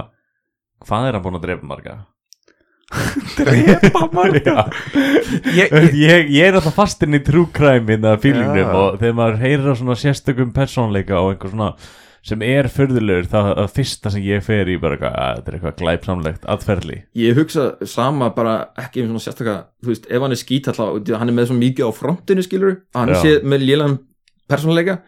hvað 0.85 1.07
er 1.07 1.17
hann 1.17 1.25
búin 1.25 1.39
að 1.39 1.47
drepa 1.47 1.69
marga? 1.71 1.95
Drepa 3.37 4.05
marga 4.17 4.67
ég, 5.53 5.67
ég, 5.71 5.97
ég, 5.97 6.31
ég 6.35 6.47
er 6.47 6.59
alltaf 6.59 6.77
fastinn 6.77 7.17
í 7.17 7.23
true 7.25 7.49
crime 7.53 7.97
innan 7.97 8.21
fílingnum 8.21 8.61
Já. 8.61 8.71
og 8.77 9.01
þegar 9.01 9.19
maður 9.19 9.43
heyrir 9.43 9.73
á 9.73 9.75
svona 9.79 9.97
sérstökum 9.99 10.53
persónleika 10.55 11.19
og 11.21 11.33
einhver 11.33 11.53
svona 11.53 11.73
sem 12.23 12.43
er 12.47 12.69
fyrðulegur 12.71 13.27
það 13.27 13.49
að 13.65 13.71
fyrsta 13.75 14.11
sem 14.13 14.23
ég 14.23 14.43
fer 14.45 14.69
í 14.71 14.77
bara 14.79 14.95
eitthvað, 14.95 15.15
að 15.19 15.33
þetta 15.39 15.49
er 15.49 15.57
eitthvað 15.57 15.77
glæpsamlegt 15.81 16.45
aðferðli 16.53 16.99
ég 17.19 17.39
hugsa 17.39 17.65
sama 17.89 18.29
bara 18.35 18.53
ekki 18.79 19.03
um 19.03 19.11
svona 19.11 19.25
sérstakka 19.25 19.57
þú 19.83 19.91
veist, 19.91 20.07
ef 20.07 20.23
hann 20.23 20.35
er 20.35 20.39
skít 20.39 20.69
alltaf 20.71 21.19
hann 21.19 21.33
er 21.33 21.37
með 21.39 21.49
svo 21.51 21.57
mikið 21.59 21.91
á 21.91 21.91
frontinu 21.97 22.45
skilur 22.45 22.77
hann 22.95 23.11
Já. 23.11 23.19
sé 23.19 23.33
með 23.43 23.67
lélan 23.67 23.97
persónuleika 24.47 25.01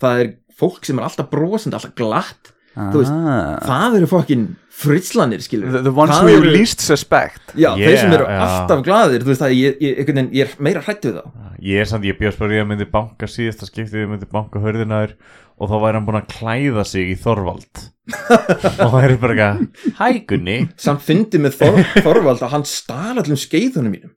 það 0.00 0.24
er 0.24 0.32
fólk 0.60 0.84
sem 0.84 1.00
er 1.00 1.08
alltaf 1.08 1.30
brosandi 1.32 1.78
alltaf 1.78 1.96
glatt 1.96 2.52
veist, 2.76 3.10
ah, 3.12 3.58
það 3.66 3.96
eru 3.98 4.08
fokkin 4.10 4.44
fritslanir 4.80 5.42
skilur 5.44 5.72
the, 5.74 5.80
the 5.88 5.92
ones 5.92 6.20
we 6.24 6.36
eru- 6.38 6.52
least 6.54 6.80
suspect. 6.80 7.52
Já, 7.58 7.74
Yeah, 7.76 7.90
þeir 7.90 7.98
sem 8.04 8.12
eru 8.16 8.24
já. 8.30 8.38
alltaf 8.46 8.84
glaðir 8.86 9.24
þú 9.26 9.32
veist 9.32 9.42
ég, 9.50 9.80
ég, 9.82 9.98
ég, 10.06 10.30
ég 10.38 10.44
er 10.46 10.54
meira 10.62 10.80
hrætt 10.86 11.04
við 11.08 11.18
þá. 11.18 11.24
Ég 11.60 11.82
er 11.82 11.88
samt, 11.90 12.06
ég 12.08 12.16
bjóðs 12.16 12.38
bara 12.40 12.56
ég 12.60 12.68
myndi 12.70 12.86
banka 12.88 13.26
síðasta 13.28 13.66
skiptið, 13.68 14.04
ég 14.06 14.12
myndi 14.14 14.28
banka 14.30 14.62
hörðinaður 14.62 15.16
og 15.60 15.68
þá 15.68 15.74
væri 15.82 15.98
hann 15.98 16.06
búin 16.06 16.20
að 16.22 16.30
klæða 16.32 16.84
sig 16.88 17.10
í 17.12 17.16
Þorvald. 17.20 17.82
Og 18.80 18.94
það 18.94 19.02
er 19.04 19.12
bara 19.20 19.34
eitthvað 19.34 19.98
Hæ 20.00 20.24
Gunni. 20.30 20.56
Samt 20.80 21.02
fyndi 21.04 21.38
með 21.42 21.58
Þor, 21.60 21.82
Þorvald 22.06 22.40
að 22.46 22.54
hann 22.54 22.64
stál 22.70 23.18
allum 23.20 23.38
skeiðunum 23.38 23.92
mínum. 23.92 24.14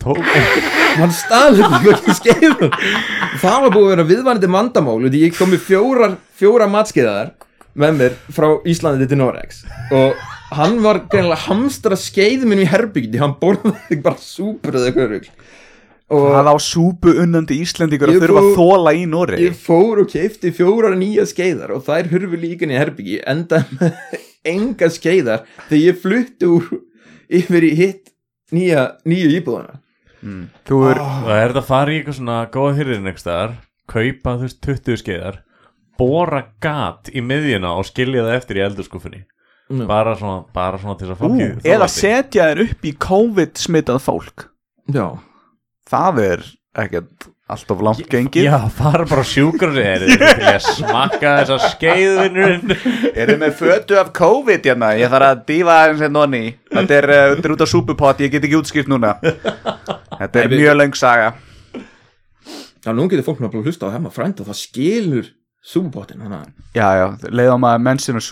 Hann 0.00 1.12
skeiðunum. 2.18 2.72
Það 3.40 3.56
var 3.64 3.72
búið 3.74 3.86
að 3.86 3.92
vera 3.94 4.06
viðvanandi 4.10 4.50
vandamál 4.52 4.98
því 5.08 5.22
ég 5.24 5.36
kom 5.38 5.50
með 5.54 5.64
fjórar, 5.66 6.14
fjóra 6.40 6.68
matskeiðar 6.72 7.32
með 7.78 7.96
mér 8.00 8.18
frá 8.34 8.48
Íslandi 8.68 9.06
til 9.10 9.20
Noregs. 9.20 9.62
Og 9.94 10.18
hann 10.56 10.80
var 10.84 11.04
greinlega 11.10 11.46
hamstra 11.48 11.98
skeiðum 11.98 12.52
minn 12.54 12.64
í 12.64 12.68
herbygdi 12.70 13.20
hann 13.22 13.36
borðaði 13.40 14.00
bara 14.02 14.20
súpur 14.22 14.78
eða 14.78 14.90
eitthvað 14.90 15.12
rugl. 15.14 15.32
Og 16.10 16.24
Það 16.34 16.48
á 16.50 16.56
súpu 16.58 17.12
unnandi 17.22 17.60
Íslendingur 17.62 18.10
Ég 18.10 18.16
að 18.18 18.24
þurfa 18.24 18.40
að 18.42 18.56
þóla 18.58 18.92
í 18.98 19.04
Nóri 19.06 19.36
ég 19.44 19.54
fór 19.54 20.00
og 20.02 20.08
keipti 20.10 20.50
fjórar 20.56 20.96
nýja 20.98 21.22
skeiðar 21.30 21.70
og 21.76 21.84
þær 21.86 22.08
hurfu 22.10 22.40
líka 22.42 22.66
inn 22.66 22.72
í 22.74 22.80
herbyggi 22.80 23.20
enda 23.30 23.60
með 23.76 24.16
enga 24.54 24.88
skeiðar 24.90 25.44
þegar 25.68 25.84
ég 25.84 26.00
flutti 26.02 26.48
úr 26.50 26.66
yfir 27.30 27.68
í 27.68 27.70
hitt 27.78 28.10
nýja, 28.50 28.88
nýju 29.06 29.30
íbúðana 29.38 29.78
Þú 30.66 30.80
er 30.90 30.98
Það 30.98 31.30
er 31.36 31.46
þetta 31.52 31.62
að 31.62 31.68
fara 31.70 31.92
í 31.92 32.00
eitthvað 32.00 32.18
svona 32.18 32.40
góða 32.52 32.74
hyrðin 32.80 33.14
staðar, 33.16 33.54
kaupa 33.88 34.34
þú 34.34 34.48
veist 34.48 34.60
20 34.66 35.00
skeiðar, 35.00 35.38
bóra 36.00 36.42
gat 36.64 37.10
í 37.12 37.22
miðjuna 37.24 37.74
og 37.78 37.86
skilja 37.88 38.24
það 38.26 38.38
eftir 38.40 38.60
í 38.60 38.64
eldurskuffunni. 38.66 39.22
Mm. 39.70 39.84
Bara 39.86 40.16
svona, 40.18 40.40
bara 40.56 40.78
svona 40.82 40.96
til 40.98 41.06
þess 41.12 41.20
að 41.20 41.26
Ú, 41.28 41.34
fólki 41.36 41.68
eða 41.70 41.86
setja 41.94 42.46
þér 42.50 42.60
upp 42.64 42.86
í 42.88 42.90
COVID 43.06 43.60
smitað 43.62 44.00
fólk 44.02 44.48
já, 44.90 45.04
Það 45.86 46.18
er 46.24 46.42
ekkert 46.82 47.28
alltaf 47.50 47.80
langt 47.86 48.02
gengið 48.10 48.48
Já, 48.48 48.56
fara 48.74 49.06
bara 49.10 49.22
sjúkur 49.26 49.70
og 49.70 49.78
er 49.82 50.02
þið 50.08 50.24
til 50.24 50.48
að 50.50 50.66
smakka 50.66 51.32
þessa 51.44 51.70
skeiðvinnurinn. 51.76 52.74
Er 53.14 53.30
þið 53.30 53.40
með 53.44 53.54
fötu 53.60 53.98
af 54.02 54.10
COVID 54.18 54.66
hérna? 54.72 54.90
Ég 54.98 55.10
þarf 55.14 55.28
að 55.30 55.44
dífa 55.52 55.78
aðeins 55.84 56.02
hérna 56.06 56.24
onni 56.26 56.42
Þetta 56.74 56.98
er, 56.98 57.08
uh, 57.14 57.24
þetta 57.36 57.46
er 57.52 57.54
út 57.56 57.64
af 57.68 57.70
súpupott, 57.76 58.22
ég 58.26 58.34
get 58.34 58.46
ekki 58.50 58.58
útskipt 58.58 58.90
núna 58.90 59.14
Þetta 59.22 60.30
er 60.34 60.50
Nei, 60.50 60.50
við- 60.56 60.64
mjög 60.64 60.80
löng 60.82 60.98
saga 60.98 61.30
já, 62.80 62.90
nú 62.96 63.06
getur 63.12 63.26
fólk 63.26 63.42
með 63.42 63.54
að 63.60 63.66
hlusta 63.70 63.86
á 63.86 63.94
hefma 63.94 64.10
frænda 64.14 64.46
það 64.46 64.58
skilur 64.66 65.30
að 66.38 66.46
Já, 66.74 66.86
já, 66.96 67.06
leið 67.30 67.50
á 67.52 67.56
maður 67.60 67.82
mennsinn 67.84 68.16
og 68.20 68.24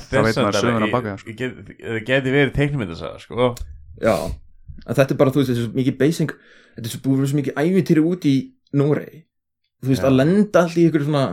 Þetta 0.00 0.16
þá 0.16 0.24
veit 0.24 0.38
maður 0.40 0.60
söguna 0.62 0.88
baka 0.92 1.16
get- 1.36 1.58
það 1.82 1.98
geti 2.08 2.32
verið 2.32 2.54
teiknumyndasaga, 2.56 3.18
sko. 3.20 3.54
já, 4.00 4.14
en 4.86 4.94
þetta 4.96 5.10
er 5.12 5.20
bara, 5.20 5.30
þú 5.30 5.42
veist, 5.42 5.50
þetta 5.52 5.60
er 5.60 5.66
svo 5.68 5.76
mikið 5.82 5.98
basing 6.00 6.32
þetta 6.76 6.86
er 6.88 6.94
svo 6.94 7.00
vera 7.18 7.28
svo 7.28 7.40
mikið 7.42 7.58
ævintýri 7.60 8.04
út 8.08 8.24
í 8.24 8.34
Norei 8.72 9.24
þú 9.82 9.88
veist, 9.92 10.02
Já. 10.02 10.08
að 10.08 10.16
lenda 10.16 10.62
allt 10.62 10.76
í 10.80 10.86
ykkur 10.88 11.04
svona 11.04 11.24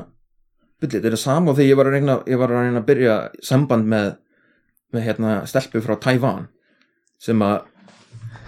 byrli, 0.82 1.00
þetta 1.00 1.12
er 1.14 1.16
sama 1.24 1.52
og 1.52 1.58
þegar 1.58 1.70
ég 1.72 1.78
var 1.80 1.86
að 1.88 1.96
reyna 1.96 2.16
ég 2.28 2.38
var 2.42 2.50
að 2.52 2.64
reyna 2.66 2.80
að 2.84 2.88
byrja 2.92 3.16
samband 3.42 3.86
með 3.88 4.18
með 4.94 5.04
hérna 5.06 5.34
stelpu 5.48 5.82
frá 5.86 5.96
Taiwan 6.02 6.48
sem 7.22 7.40
að 7.40 7.62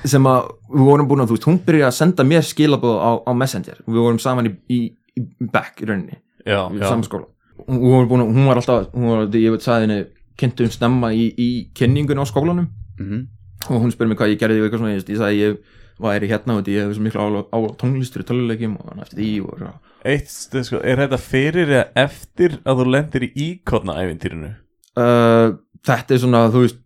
sem 0.10 0.24
að 0.26 0.48
við 0.74 0.86
vorum 0.88 1.08
búin 1.08 1.22
að, 1.24 1.28
þú 1.32 1.36
veist, 1.38 1.48
hún 1.48 1.60
byrja 1.66 1.88
að 1.88 1.96
senda 2.00 2.24
mér 2.26 2.42
skilabóð 2.42 2.96
á, 2.98 3.12
á 3.22 3.32
Messenger. 3.38 3.78
Við 3.86 4.00
vorum 4.02 4.18
saman 4.20 4.48
í, 4.50 4.54
í, 4.74 4.80
í 5.20 5.22
back 5.54 5.78
í 5.84 5.86
rauninni 5.86 6.18
Já, 6.46 6.60
í 6.72 6.80
já. 6.80 6.88
saman 6.88 7.04
skóla 7.08 7.28
hún, 7.68 7.92
var 7.94 8.08
búin, 8.10 8.24
hún 8.34 8.48
var 8.50 8.58
alltaf, 8.62 8.88
hún 8.96 9.10
var, 9.12 9.28
ég 9.38 9.52
veit 9.54 9.62
sagði 9.66 9.86
henni 9.88 10.00
kynntum 10.42 10.72
snemma 10.74 11.12
í, 11.14 11.28
í 11.38 11.50
kynningun 11.78 12.22
á 12.22 12.26
skólanum 12.26 12.68
Mhm. 13.02 13.28
og 13.70 13.82
hún 13.84 13.92
spurði 13.94 14.10
mig 14.10 14.18
hvað 14.18 14.32
ég 14.34 14.40
gerði 14.42 14.60
og 14.62 14.66
eitthvað 14.68 14.82
svona, 14.82 14.96
ég, 14.96 15.06
ég 15.10 15.18
sagði 15.22 15.42
ég 15.42 15.58
væri 16.02 16.28
hérna 16.32 16.56
og 16.58 16.66
ég 16.66 16.82
hefði 16.82 16.96
svo 16.98 17.04
miklu 17.06 17.22
á, 17.22 17.30
á 17.54 17.58
tónlistur 17.78 18.24
í 18.24 18.26
töluleikjum 18.26 18.76
og 18.80 18.88
hann 18.90 19.04
eftir 19.04 19.20
því 19.22 19.30
og 19.46 19.58
svo. 19.60 19.72
Eitt, 20.06 20.30
stuð, 20.34 20.64
sko, 20.66 20.80
er 20.82 20.98
þetta 21.04 21.20
fyrir 21.22 21.70
eða 21.70 21.84
eftir 22.08 22.56
að 22.66 22.80
þú 22.82 22.86
lendir 22.96 23.26
í 23.28 23.32
íkotna 23.46 24.00
ævintýrinu? 24.02 24.50
uh, 24.98 25.54
þetta 25.86 26.16
er 26.16 26.22
svona, 26.24 26.42
þú 26.52 26.64
veist 26.66 26.80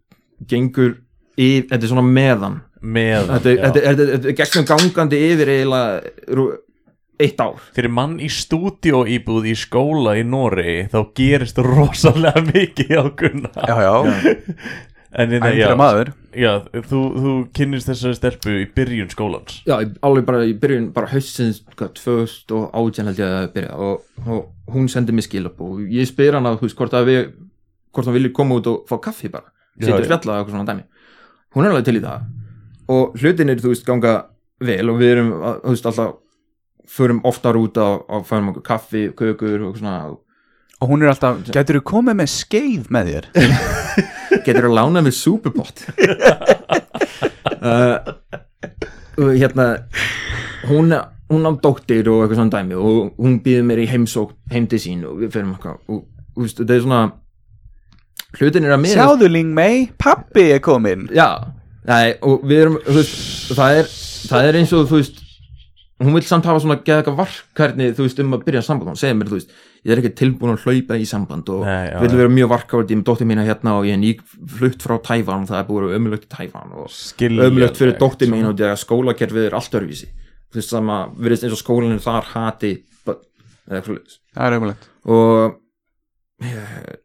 gengur 0.52 0.98
í, 1.40 1.48
þetta 1.70 1.80
er 1.84 1.92
svona 1.94 2.04
meðan 2.08 2.60
með 2.84 3.32
þetta, 3.32 3.56
já. 3.56 3.72
þetta, 3.72 4.08
er 4.30 4.36
gegnum 4.42 4.68
gangandi 4.70 5.22
yfir 5.32 5.52
eiginlega 5.56 6.02
eitt 7.22 7.40
ár. 7.44 7.62
Fyrir 7.76 7.92
mann 7.94 8.18
í 8.20 8.28
stúdíó 8.32 9.04
íbúð 9.08 9.48
í 9.52 9.56
skóla 9.60 10.18
í 10.20 10.24
Noregi 10.28 10.90
þá 10.92 11.00
gerist 11.18 11.58
rosalega 11.64 12.42
mikið 12.50 12.94
á 13.00 13.06
Gunna 13.16 13.52
Já, 13.56 13.76
já, 13.86 13.96
En 15.16 15.32
hérna, 15.32 15.48
já, 15.56 15.70
ændra 15.70 15.76
maður. 15.80 16.10
Já 16.36 16.50
þú, 16.90 17.02
þú 17.16 17.34
kynnist 17.56 17.88
þessari 17.88 18.18
stelpu 18.18 18.56
í 18.60 18.66
byrjun 18.76 19.12
skólans. 19.14 19.62
Já, 19.64 19.78
alveg 20.04 20.26
bara 20.28 20.42
í 20.44 20.52
byrjun, 20.60 20.90
bara 20.92 21.08
haustins 21.08 21.62
hvað, 21.72 21.94
2018 22.02 23.08
held 23.08 23.22
ég 23.24 23.36
að 23.38 23.48
byrja 23.54 23.78
og, 23.80 24.02
og 24.26 24.74
hún 24.76 24.90
sendi 24.92 25.16
mér 25.16 25.24
skilab 25.24 25.62
og 25.64 25.86
ég 25.88 26.10
spyr 26.10 26.36
hana, 26.36 26.58
þú 26.60 26.68
veist, 26.68 26.76
hvort 26.82 26.98
að 27.00 27.08
við 27.08 27.22
hvort 27.96 28.10
hann 28.10 28.18
vilji 28.18 28.34
koma 28.36 28.58
út 28.60 28.68
og 28.68 28.84
fá 28.92 28.98
kaffi 29.08 29.32
bara. 29.32 29.48
Já, 29.80 29.94
og 29.96 30.04
já. 30.04 30.10
spjalla 30.10 30.34
og 30.36 30.42
eitthvað 30.42 30.58
svona 30.58 30.68
dæmi. 30.74 30.84
Hún 31.56 31.64
er 31.64 31.72
alveg 31.72 31.88
til 31.88 31.96
í 31.96 32.04
það. 32.04 32.28
Og 32.92 33.16
hlutinir, 33.22 33.64
þú 33.64 33.72
veist, 33.72 33.88
ganga 33.88 34.14
vel 34.68 34.92
og 34.92 35.00
við 35.00 35.14
erum, 35.16 35.32
að- 35.40 35.62
þú 35.64 35.78
veist, 35.78 35.88
alltaf 35.94 36.14
förum 36.88 37.22
oftar 37.26 37.58
út 37.60 37.78
á 37.80 38.22
færum 38.28 38.52
okkur 38.54 38.66
kaffi, 38.66 39.08
kökur 39.18 39.70
og 39.70 39.80
svona. 39.80 40.16
Og 40.82 40.92
hún 40.92 41.04
er 41.04 41.14
alltaf, 41.14 41.40
getur 41.56 41.80
þú 41.80 41.86
komið 41.88 42.20
með 42.20 42.32
skeið 42.34 42.92
með 42.94 43.12
þér? 43.14 43.30
getur 44.46 44.70
að 44.70 44.78
lána 44.78 45.04
með 45.06 45.16
súpupott 45.18 45.84
uh, 47.66 47.98
og 49.22 49.32
hérna 49.36 49.68
hún, 50.70 50.96
hún 51.32 51.50
á 51.50 51.52
dóttir 51.62 52.10
og 52.12 52.24
eitthvað 52.24 52.40
svona 52.40 52.56
dæmi 52.58 52.80
og 52.80 53.22
hún 53.22 53.40
býður 53.46 53.68
mér 53.70 53.84
í 53.86 53.90
heimsók 53.92 54.36
heim 54.52 54.68
til 54.72 54.82
sín 54.82 55.06
og 55.08 55.22
við 55.24 55.36
ferum 55.36 55.54
eitthvað 55.56 55.80
og 55.88 56.04
þú 56.36 56.46
veist, 56.46 56.62
þetta 56.62 56.78
er 56.78 56.86
svona 56.86 57.04
hlutin 58.36 58.68
er 58.68 58.76
að 58.76 58.82
miða 58.84 58.98
Sjáðu 59.00 59.32
Ling 59.32 59.54
Mei, 59.56 59.86
pappi 60.02 60.50
er 60.58 60.64
kominn. 60.64 61.08
Já, 61.16 61.30
nei, 61.88 62.16
og 62.26 62.44
við 62.48 62.66
erum 62.66 62.80
þú 62.84 62.98
veist, 63.00 63.22
það 63.56 63.80
er, 63.82 63.94
það 64.32 64.50
er 64.50 64.60
eins 64.60 64.74
og 64.76 64.90
þú 64.90 65.00
veist 65.00 65.22
hún 66.04 66.16
vil 66.18 66.26
samt 66.28 66.48
hafa 66.50 66.60
svona 66.60 66.82
geða 66.84 67.02
eitthvað 67.02 67.20
varkarni 67.22 67.88
þú 67.96 68.06
veist 68.08 68.20
um 68.20 68.36
að 68.36 68.44
byrja 68.50 68.64
samband. 68.68 68.92
Hún 68.92 69.00
segir 69.00 69.16
mér 69.16 69.30
þú 69.32 69.38
veist 69.40 69.54
ég 69.86 69.94
er 69.94 70.02
ekki 70.02 70.12
tilbúin 70.20 70.56
að 70.56 70.66
hlaupa 70.66 70.98
í 71.00 71.06
samband 71.08 71.52
og 71.54 71.64
vil 72.02 72.18
vera 72.20 72.32
mjög 72.34 72.52
varkárt 72.52 72.90
ég 72.90 72.98
er 72.98 73.00
með 73.00 73.08
dóttir 73.12 73.30
mína 73.30 73.46
hérna 73.48 73.78
og 73.80 73.88
ég 73.88 73.96
er 73.96 74.02
nýg 74.02 74.24
flutt 74.58 74.84
frá 74.84 74.98
Tævan 75.06 75.46
það 75.48 75.60
er 75.62 75.68
búið 75.70 75.84
að 75.84 75.88
vera 75.88 76.00
ömulögt 76.02 76.26
í 76.26 76.32
Tævan 76.34 76.74
og 76.76 76.90
ömulögt 77.46 77.80
fyrir 77.80 78.00
dóttir 78.02 78.32
mín 78.34 78.50
og 78.50 78.58
því 78.58 78.68
að 78.72 78.82
skólakerfið 78.82 79.48
er 79.48 79.58
allt 79.60 79.78
örvísi 79.80 80.10
þú 80.50 80.60
veist 80.60 80.74
sama, 80.74 81.00
virðist 81.16 81.46
eins 81.46 81.56
og 81.56 81.62
skólanir 81.62 82.04
þar 82.04 82.30
hati. 82.34 82.74
Það 83.06 84.46
er 84.46 84.58
umulegt 84.58 84.90
og 85.06 85.56
eh, 86.44 86.96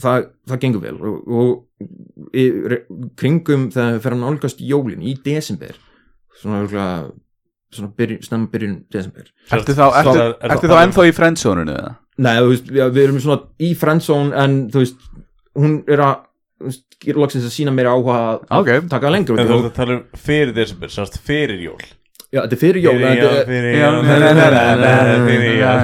það, 0.00 0.30
það 0.46 0.62
gengur 0.62 0.84
vel 0.86 0.96
og, 0.96 1.20
og 1.26 2.32
í, 2.36 2.46
kringum 3.18 3.68
þegar 3.74 4.00
við 4.00 4.10
að 4.14 4.20
nálgast 4.22 4.62
jólin 4.62 5.04
í 5.04 5.16
desember 5.24 5.78
svona 6.36 6.64
svona 7.74 7.90
byrjun, 7.98 8.22
snemma 8.22 8.46
byrjun 8.52 8.76
desember 8.92 9.24
Ertu 9.52 9.72
þá, 9.76 9.84
ertu, 10.00 10.16
er- 10.16 10.36
er- 10.40 10.50
ertu 10.56 10.66
þá 10.70 10.76
ennþá 10.84 11.02
í 11.08 11.12
friendzónunu 11.16 11.72
eða? 11.76 11.92
Nei, 12.18 12.36
þú 12.40 12.48
veist, 12.52 12.66
við, 12.72 12.84
við 12.96 13.02
erum 13.08 13.20
svona 13.20 13.40
í 13.60 13.70
friendzone 13.76 14.30
en 14.44 14.52
þú 14.72 14.78
veist, 14.84 14.98
hún 15.58 15.72
er 15.92 16.00
að 16.06 16.14
þú 16.56 16.64
veist, 16.70 16.84
gera 17.04 17.18
loksins 17.20 17.44
að 17.44 17.52
sína 17.58 17.72
mér 17.76 17.90
áhuga 17.92 18.16
að 18.16 18.36
Ok. 18.62 18.70
taka 18.88 19.10
lengur 19.12 19.38
En 19.42 19.46
þú 19.50 19.58
ert 19.58 19.68
að 19.68 19.74
tala 19.76 19.92
um 19.98 20.02
fyrir 20.16 20.52
desember, 20.56 20.88
sérst 20.88 21.18
fyrir 21.26 21.60
jól 21.66 21.82
Já, 22.32 22.40
þetta 22.42 22.56
er 22.56 22.60
fyrir 22.62 22.80
jól 22.82 22.96
Fyrir 22.96 23.06
þetta 23.06 23.22
jól, 23.22 23.36
er- 23.36 23.46
fyrir 23.46 23.72
Já, 23.76 23.86
jól 23.86 24.02
Fyrir 25.26 25.54
jól. 25.60 25.74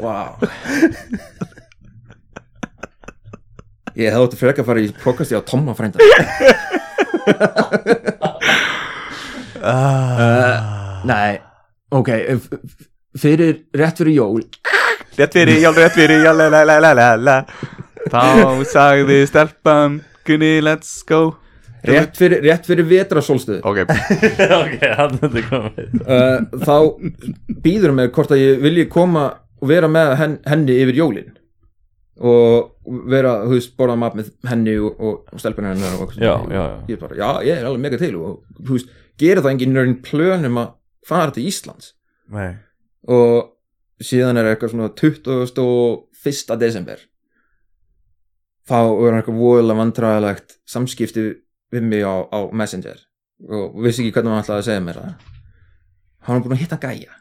Wow 0.00 0.28
Ég 3.94 4.10
hefði 4.10 4.24
átti 4.26 4.38
frekar 4.40 4.64
að 4.64 4.68
fara 4.72 4.82
í 4.82 4.88
prókasti 5.04 5.36
á 5.38 5.40
Tomma 5.46 5.74
frænda 5.78 5.98
uh, 9.62 11.04
Nei, 11.08 11.38
ok 11.94 12.08
f- 12.38 12.48
Fyrir, 13.14 13.60
rétt 13.70 13.96
fyrir 14.00 14.12
jól. 14.16 14.40
Rétt 15.16 15.32
fyrir, 15.36 15.60
jál, 15.62 15.72
rétt 15.76 15.92
fyrir, 15.94 16.22
jál, 16.24 16.36
la, 16.36 16.48
la, 16.50 16.64
la, 16.66 16.78
la, 16.82 16.92
la, 16.98 17.08
la. 17.16 17.36
Þá 18.10 18.64
sagði 18.66 19.20
stelpan 19.30 20.00
Gunni, 20.26 20.56
let's 20.66 20.96
go. 21.06 21.36
Rétt 21.86 22.16
fyrir, 22.18 22.40
rétt 22.42 22.64
fyrir 22.66 22.86
vetrasólstöðu 22.88 23.60
Ok, 23.68 23.82
Ok, 24.64 24.74
hann 24.98 25.14
þetta 25.20 25.42
komið. 25.50 25.94
Uh, 26.02 26.38
Þá 26.64 26.76
býður 27.64 27.94
mig 28.00 28.10
hvort 28.16 28.32
að 28.34 28.40
ég 28.42 28.62
vilji 28.64 28.86
koma 28.90 29.26
og 29.60 29.68
vera 29.70 29.88
með 29.92 30.14
hen, 30.18 30.38
henni 30.48 30.78
yfir 30.82 30.98
jólin 30.98 31.30
og 32.14 32.92
vera, 33.10 33.40
þú 33.42 33.56
veist, 33.56 33.72
borða 33.78 33.96
mat 33.98 34.14
með 34.18 34.28
henni 34.46 34.76
og, 34.78 35.00
og, 35.00 35.32
stelpunni 35.40 35.72
hennar 35.72 35.96
og, 35.98 36.12
Já, 36.14 36.36
já, 36.46 36.60
já. 36.60 36.76
Ég 36.88 36.94
er 36.94 37.00
bara, 37.00 37.16
já, 37.18 37.30
ég 37.48 37.58
er 37.58 37.66
alveg 37.66 37.82
mega 37.82 37.98
til 37.98 38.14
og, 38.20 38.36
þú 38.60 38.76
veist, 38.76 38.92
gera 39.18 39.42
það 39.42 39.54
enginn 39.54 39.74
nörn 39.74 39.96
plönum 40.04 40.60
að 40.62 40.76
fara 41.06 41.34
til 41.34 41.48
Íslands. 41.50 41.94
Nei. 42.34 42.52
Og 43.10 44.04
síðan 44.04 44.38
er 44.40 44.52
eitthvað 44.52 44.74
svona 44.74 44.92
21. 44.94 46.56
desember. 46.60 47.02
Þá 48.64 48.78
er 48.80 49.18
eitthvað 49.18 49.42
voðalega 49.42 49.80
vandræðilegt 49.82 50.56
samskipti 50.70 51.26
við 51.74 51.90
mig 51.90 52.06
á, 52.06 52.24
á 52.30 52.48
Messenger. 52.54 53.02
Og 53.44 53.74
vissi 53.84 54.04
ekki 54.04 54.14
hvernig 54.14 54.32
hann 54.32 54.44
ætlaði 54.44 54.62
að 54.62 54.68
segja 54.70 54.84
mér 54.86 55.02
það. 55.02 55.30
Hann 56.24 56.38
var 56.38 56.44
búin 56.46 56.56
að 56.56 56.62
hitta 56.62 56.80
gæja 56.80 57.18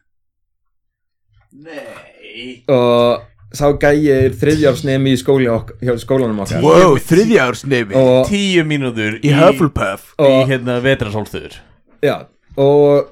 Nei. 1.54 2.64
Og 2.72 3.33
sá 3.54 3.68
gæji 3.78 4.10
er 4.12 4.34
þriðjársnemi 4.42 5.14
í 5.14 5.20
skóli 5.22 5.48
ok, 5.54 5.76
hjá 5.86 5.94
skólanum 6.02 6.40
okkar. 6.44 6.62
Wow, 6.66 6.96
þriðjársnemi 6.98 8.04
Tíu 8.30 8.64
mínútur 8.66 9.20
Í 9.22 9.34
Hufflepuff 9.38 10.14
Í 10.18 10.26
Og- 10.26 10.48
hérna 10.50 10.80
vetrasólstöður 10.82 11.60
já, 12.04 12.26
og 12.58 13.12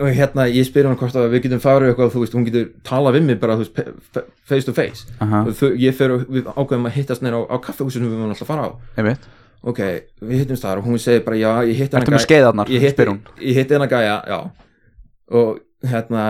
og 0.00 0.08
hérna 0.16 0.46
ég 0.48 0.64
spyr 0.64 0.86
hann 0.88 0.96
hvort 0.96 1.12
að 1.20 1.26
við 1.34 1.42
getum 1.44 1.60
farið 1.60 1.90
eitthvað 1.90 2.12
þú 2.14 2.20
veist, 2.22 2.32
hún 2.38 2.46
getur 2.46 2.68
talað 2.88 3.18
við 3.18 3.26
mig 3.26 3.40
bara 3.42 3.56
þú 3.60 3.66
veist, 3.66 4.20
face 4.48 4.64
to 4.64 4.72
face. 4.72 5.02
Aha, 5.20 5.42
og 5.44 5.52
þau, 5.58 5.68
ég 5.76 5.92
fer 5.98 6.14
og 6.14 6.22
við 6.32 6.46
ákveðum 6.54 6.88
að 6.88 6.94
hittast 6.96 7.20
neina 7.26 7.36
á, 7.36 7.52
á 7.52 7.56
kaffehúsinu 7.60 8.08
við 8.08 8.14
varum 8.16 8.32
alltaf 8.32 8.46
að 8.46 8.52
fara 8.54 8.64
á. 8.64 8.70
Einmitt. 8.96 9.26
Ok, 9.60 9.82
við 10.24 10.40
hittumst 10.40 10.64
þar 10.64 10.80
og 10.80 10.88
hún 10.88 10.96
segir 11.04 11.20
bara 11.26 11.36
já, 11.36 11.50
ég 11.68 11.76
hitti 11.82 11.98
Ertu 12.00 12.14
með 12.16 12.24
skeiðarnar, 12.24 12.72
ég 12.72 12.80
hitti, 12.86 12.94
spyr 12.96 13.10
hún. 13.12 13.18
ég 13.44 13.58
hitti 13.60 13.76
hennar 13.76 13.92
gæja, 13.92 14.14
já. 14.24 14.38
Og 15.36 15.60
hérna 15.84 16.24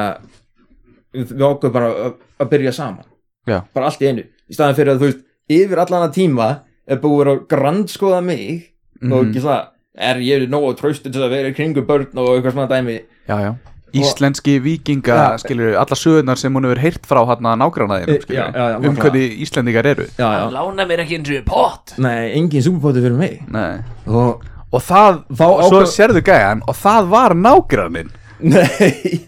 við 1.14 1.32
ákveðum 1.42 1.72
bara 1.72 1.88
að, 1.90 2.12
að 2.40 2.50
byrja 2.50 2.72
saman 2.72 3.04
Já. 3.48 3.60
bara 3.74 3.86
allt 3.90 4.00
í 4.02 4.08
einu, 4.10 4.24
í 4.50 4.54
staðan 4.54 4.76
fyrir 4.78 4.92
að 4.94 5.00
þú 5.02 5.08
veist 5.10 5.24
yfir 5.50 5.78
allan 5.82 6.06
að 6.08 6.14
tíma 6.14 6.48
er 6.86 7.00
búið 7.02 7.32
að 7.32 7.40
grandskoða 7.50 8.20
mig 8.24 8.70
og 9.02 9.08
Mhm. 9.08 9.30
ekki 9.30 9.40
það, 9.40 9.66
er 9.96 10.16
ég 10.20 10.48
nógu 10.48 10.74
tröstu 10.78 11.10
til 11.12 11.22
að 11.22 11.30
vera 11.30 11.48
í 11.50 11.54
kringu 11.56 11.82
börn 11.86 12.06
og 12.18 12.36
eitthvað 12.36 12.52
svona 12.52 12.68
dæmi 12.68 13.00
Já, 13.28 13.36
já 13.40 13.54
Íslenski 13.92 14.60
vikinga, 14.62 15.14
Já. 15.34 15.38
skilur 15.42 15.72
allar 15.74 15.98
sögurnar 15.98 16.38
sem 16.38 16.54
hún 16.54 16.62
hefur 16.62 16.78
heyrt 16.78 17.06
frá 17.10 17.24
hann 17.26 17.42
að 17.42 17.56
nágrannaðinum, 17.58 18.22
já, 18.30 18.76
um 18.78 18.94
hvernig 18.94 19.32
Íslendingar 19.42 19.84
eru 19.86 20.04
já, 20.14 20.28
já. 20.30 20.44
Lána 20.54 20.86
mér 20.86 21.00
ekki 21.02 21.16
eins 21.18 21.30
og 21.40 21.44
pott 21.48 21.94
nei, 21.98 22.30
engin 22.38 22.62
súperpóti 22.62 23.02
fyrir 23.02 23.16
mig 23.18 23.40
Nei. 23.50 23.80
og 24.06 24.44
Og 24.72 24.78
það, 24.86 25.24
Þá 25.34 25.42
og 25.50 25.62
svo 25.66 25.80
ákvað- 25.80 25.90
sérðu 25.90 26.20
gæjan 26.22 26.60
og 26.68 26.76
það 26.78 27.08
var 27.10 27.30
nágrannin 27.34 28.10
nei. 28.42 29.20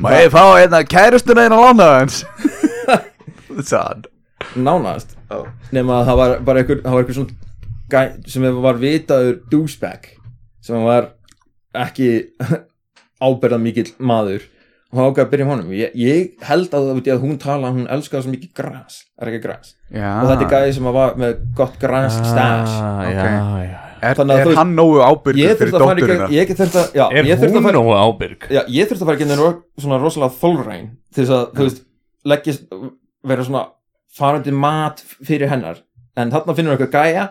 Má 0.00 0.14
ég 0.20 0.32
fá 0.32 0.42
hérna 0.56 0.82
kærustuna 0.86 1.46
þín 1.46 1.56
að 1.56 1.66
lána 1.66 1.90
hans 1.98 2.22
Sann 3.70 4.06
nánast. 4.58 5.16
Nema 5.72 6.00
að 6.00 6.08
það 6.10 6.20
var 6.20 6.32
bara 6.46 6.62
einhver, 6.62 6.80
það 6.84 6.94
var 6.96 7.04
einhver 7.04 7.18
svona 7.18 7.50
gæ, 7.92 8.00
sem 8.32 8.48
var 8.64 8.80
vitaður 8.80 9.36
douchebag 9.52 10.08
sem 10.62 10.86
var 10.86 11.12
ekki 11.84 12.08
ábyrðað 13.26 13.62
mikill 13.62 13.92
maður. 14.02 14.48
Og 14.92 14.98
hann 14.98 15.08
ákveði 15.08 15.24
að 15.24 15.30
byrja 15.32 15.44
um 15.46 15.52
honum. 15.54 15.70
Ég, 15.72 15.94
ég 15.96 16.42
held 16.44 16.74
að, 16.76 16.90
veit 16.98 17.06
ég, 17.08 17.14
að 17.16 17.22
hún 17.24 17.38
tala 17.40 17.70
hún 17.72 17.86
elskaði 17.88 18.26
svo 18.26 18.34
mikið 18.34 18.50
gras, 18.58 18.98
er 19.16 19.30
ekki 19.30 19.40
gras? 19.46 19.72
Já. 19.88 20.10
Og 20.18 20.28
þetta 20.28 20.44
er 20.44 20.52
gæði 20.52 20.74
sem 20.76 20.90
var 20.98 21.16
með 21.22 21.40
gott 21.56 21.78
stash. 21.80 22.76
ah, 22.76 23.00
ok. 23.08 23.24
Já, 23.24 23.70
já 23.70 23.91
Er, 24.02 24.16
er 24.18 24.26
þú 24.26 24.48
veist- 24.48 24.58
hann 24.58 24.72
nógu 24.74 24.98
ábyrgur 25.06 25.38
ég 25.38 25.56
fyrir 25.60 25.70
þurfti 25.70 25.78
að 25.78 25.86
fara 25.86 26.00
í 26.00 26.02
dótturina? 26.02 26.28
ég 26.34 26.48
þurfti 26.58 26.78
að, 26.82 26.88
já, 26.98 27.04
Er 27.12 27.24
ég 27.28 27.38
þurfti 27.38 27.52
hún 27.52 27.60
að 27.60 27.66
fara 27.68 27.78
nógu 27.78 27.92
ábyrg? 28.02 28.48
já, 28.50 28.62
ég 28.68 28.88
þurfti 28.90 29.02
að 29.02 29.06
fara 29.06 29.16
að 29.16 29.22
gera 29.22 29.54
svona 29.84 30.00
rosalega 30.02 30.38
þólræn 30.42 30.88
til 31.14 31.24
þess 31.24 31.34
að, 31.36 31.44
þú 31.54 31.66
veist, 31.68 31.82
leggja 32.24 32.56
vera 33.32 33.44
svona 33.46 33.62
farandi 34.18 34.52
mat 34.52 35.04
fyrir 35.24 35.48
hennar 35.48 35.78
en 36.16 36.30
þarna 36.34 36.56
finnur 36.58 36.76
eitthvað 36.76 36.96
gæja 36.98 37.28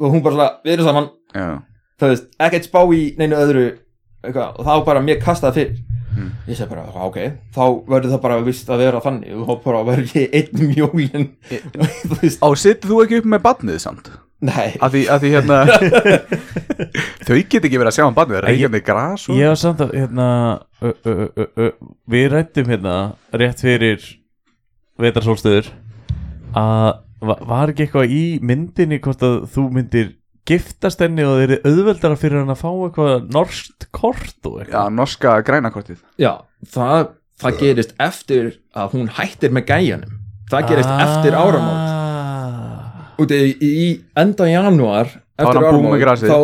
og 0.00 0.12
hún 0.14 0.22
bara 0.22 0.34
svona, 0.36 0.50
við 0.64 0.72
erum 0.76 0.86
saman 0.86 1.10
Já, 1.34 1.48
þú 2.00 2.08
veist, 2.14 2.30
ekkert 2.40 2.64
spá 2.70 2.80
í 2.94 3.02
neinu 3.18 3.36
öðru 3.36 3.66
eitthvað, 4.24 4.58
og 4.60 4.66
þá 4.66 4.84
bara 4.86 5.00
mér 5.04 5.20
kastaði 5.22 5.54
fyrir 5.54 5.86
Mm. 6.10 6.30
ég 6.48 6.56
segi 6.58 6.66
bara, 6.68 6.82
"Já, 6.90 7.06
ok 7.06 7.16
þá 7.54 7.86
verður 7.86 8.10
það 8.10 8.20
bara 8.22 8.40
vist 8.42 8.66
að 8.68 8.78
vera 8.78 9.00
þannig 9.00 9.30
og 9.30 9.46
þá 9.46 9.64
bara 9.64 9.84
verður 9.84 10.10
ég 10.18 10.32
einn 10.34 10.72
jólin 10.74 11.28
þú 11.46 12.16
veist, 12.20 12.40
Á, 12.42 12.48
sittur 12.58 12.90
þú 12.90 13.04
ekki 13.04 13.18
upp 13.20 13.28
með 13.30 13.42
badnið 13.44 13.78
samt? 13.78 14.10
Nei. 14.40 14.70
Að 14.80 14.94
því, 14.94 15.02
að 15.12 15.24
því 15.24 15.32
hérna 15.34 15.58
Þau 17.26 17.34
get 17.36 17.66
ekki 17.66 17.80
verið 17.80 17.90
að 17.90 17.96
sjá 17.98 18.06
um 18.06 18.16
badnið 18.16 18.46
Það 18.46 18.64
er 18.64 18.72
með 18.74 18.84
gras 18.86 19.26
og 19.28 19.36
Ég 19.40 19.52
var 19.52 19.60
samt 19.60 19.84
að 19.84 19.92
hérna, 19.98 20.28
ö, 20.80 20.94
ö, 21.04 21.46
ö, 21.66 21.68
Við 22.14 22.26
rættum 22.34 22.72
hérna 22.72 22.96
rétt 23.36 23.62
fyrir 23.64 24.08
vetrarsólstöður 25.00 25.70
að 26.56 26.88
va 27.22 27.36
var 27.46 27.70
ekki 27.70 27.86
eitthvað 27.86 28.12
í 28.16 28.24
myndinni 28.44 28.98
hvort 29.02 29.22
að 29.24 29.36
þú 29.52 29.66
myndir 29.76 30.08
giftast 30.48 31.02
henni 31.04 31.24
og 31.26 31.38
þeir 31.38 31.54
eru 31.58 31.70
auðveldara 31.70 32.18
fyrir 32.18 32.40
hann 32.40 32.52
að 32.52 32.62
fá 32.62 32.70
eitthvað 32.72 33.28
norskt 33.34 33.86
kort 33.94 34.48
og 34.50 34.64
Já, 34.64 34.82
norska 34.92 35.36
grænakortið. 35.46 36.00
Já, 36.20 36.32
það, 36.74 37.12
það 37.42 37.60
gerist 37.60 37.94
eftir 38.02 38.50
að 38.74 38.96
hún 38.96 39.12
hættir 39.20 39.54
með 39.54 39.68
gæjanum. 39.70 40.16
Það 40.50 40.70
gerist 40.72 40.94
eftir 41.06 41.36
áramót 41.38 41.89
Úti 43.20 43.38
í, 43.50 43.52
í 43.60 43.88
enda 44.16 44.46
janúar 44.50 45.06
er 45.10 45.44
eftir 45.44 46.00
grasið. 46.04 46.30
þá, 46.32 46.38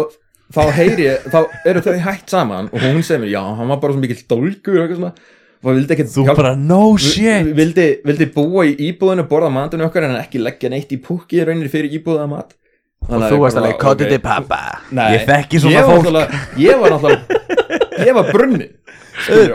þá 0.57 0.63
heyri 0.77 1.07
ég, 1.09 1.25
þá 1.33 1.39
eru 1.73 1.81
þau 1.87 1.97
hætt 2.07 2.31
saman 2.35 2.69
og 2.73 2.79
hún 2.85 3.03
segir 3.07 3.23
mér, 3.25 3.33
já, 3.33 3.43
hann 3.57 3.69
var 3.73 3.81
bara 3.83 3.93
svo 3.97 4.03
mikill 4.05 4.23
dólgur 4.29 4.77
og 4.77 4.85
eitthvað 4.85 5.01
svona. 5.01 5.15
Og 5.67 5.73
vildi 5.75 5.95
ekki 5.97 6.05
Þú 6.13 6.27
bara 6.37 6.53
no 6.55 6.83
shit. 7.01 7.49
vildi, 7.57 7.87
vildi 8.07 8.27
búa 8.35 8.67
í 8.69 8.77
íbúðinu 8.91 9.25
borða 9.27 9.49
matinu 9.51 9.87
okkar 9.89 10.05
en 10.07 10.19
ekki 10.21 10.39
leggja 10.39 10.71
neitt 10.71 10.93
í 10.93 11.01
í 11.01 11.43
rauninni 11.45 11.69
fyrir 11.73 11.91
íbúða 11.99 12.29
mat. 12.31 12.53
Og 13.07 13.23
þú 13.23 13.39
varst 13.41 13.59
alveg, 13.61 13.77
kotið 13.79 14.09
þið 14.15 14.23
pappa 14.25 14.59
Nei, 14.91 15.13
Ég 15.15 15.27
þekki 15.29 15.61
svona 15.63 15.75
ég 15.77 15.85
var 15.87 15.93
fólk. 15.93 16.07
náttúrulega- 16.07 16.41
Ég 16.59 16.81
var 16.81 16.91
náttúrulega 16.91 18.07
Ég 18.07 18.15
var 18.15 18.33
brunni 18.33 18.69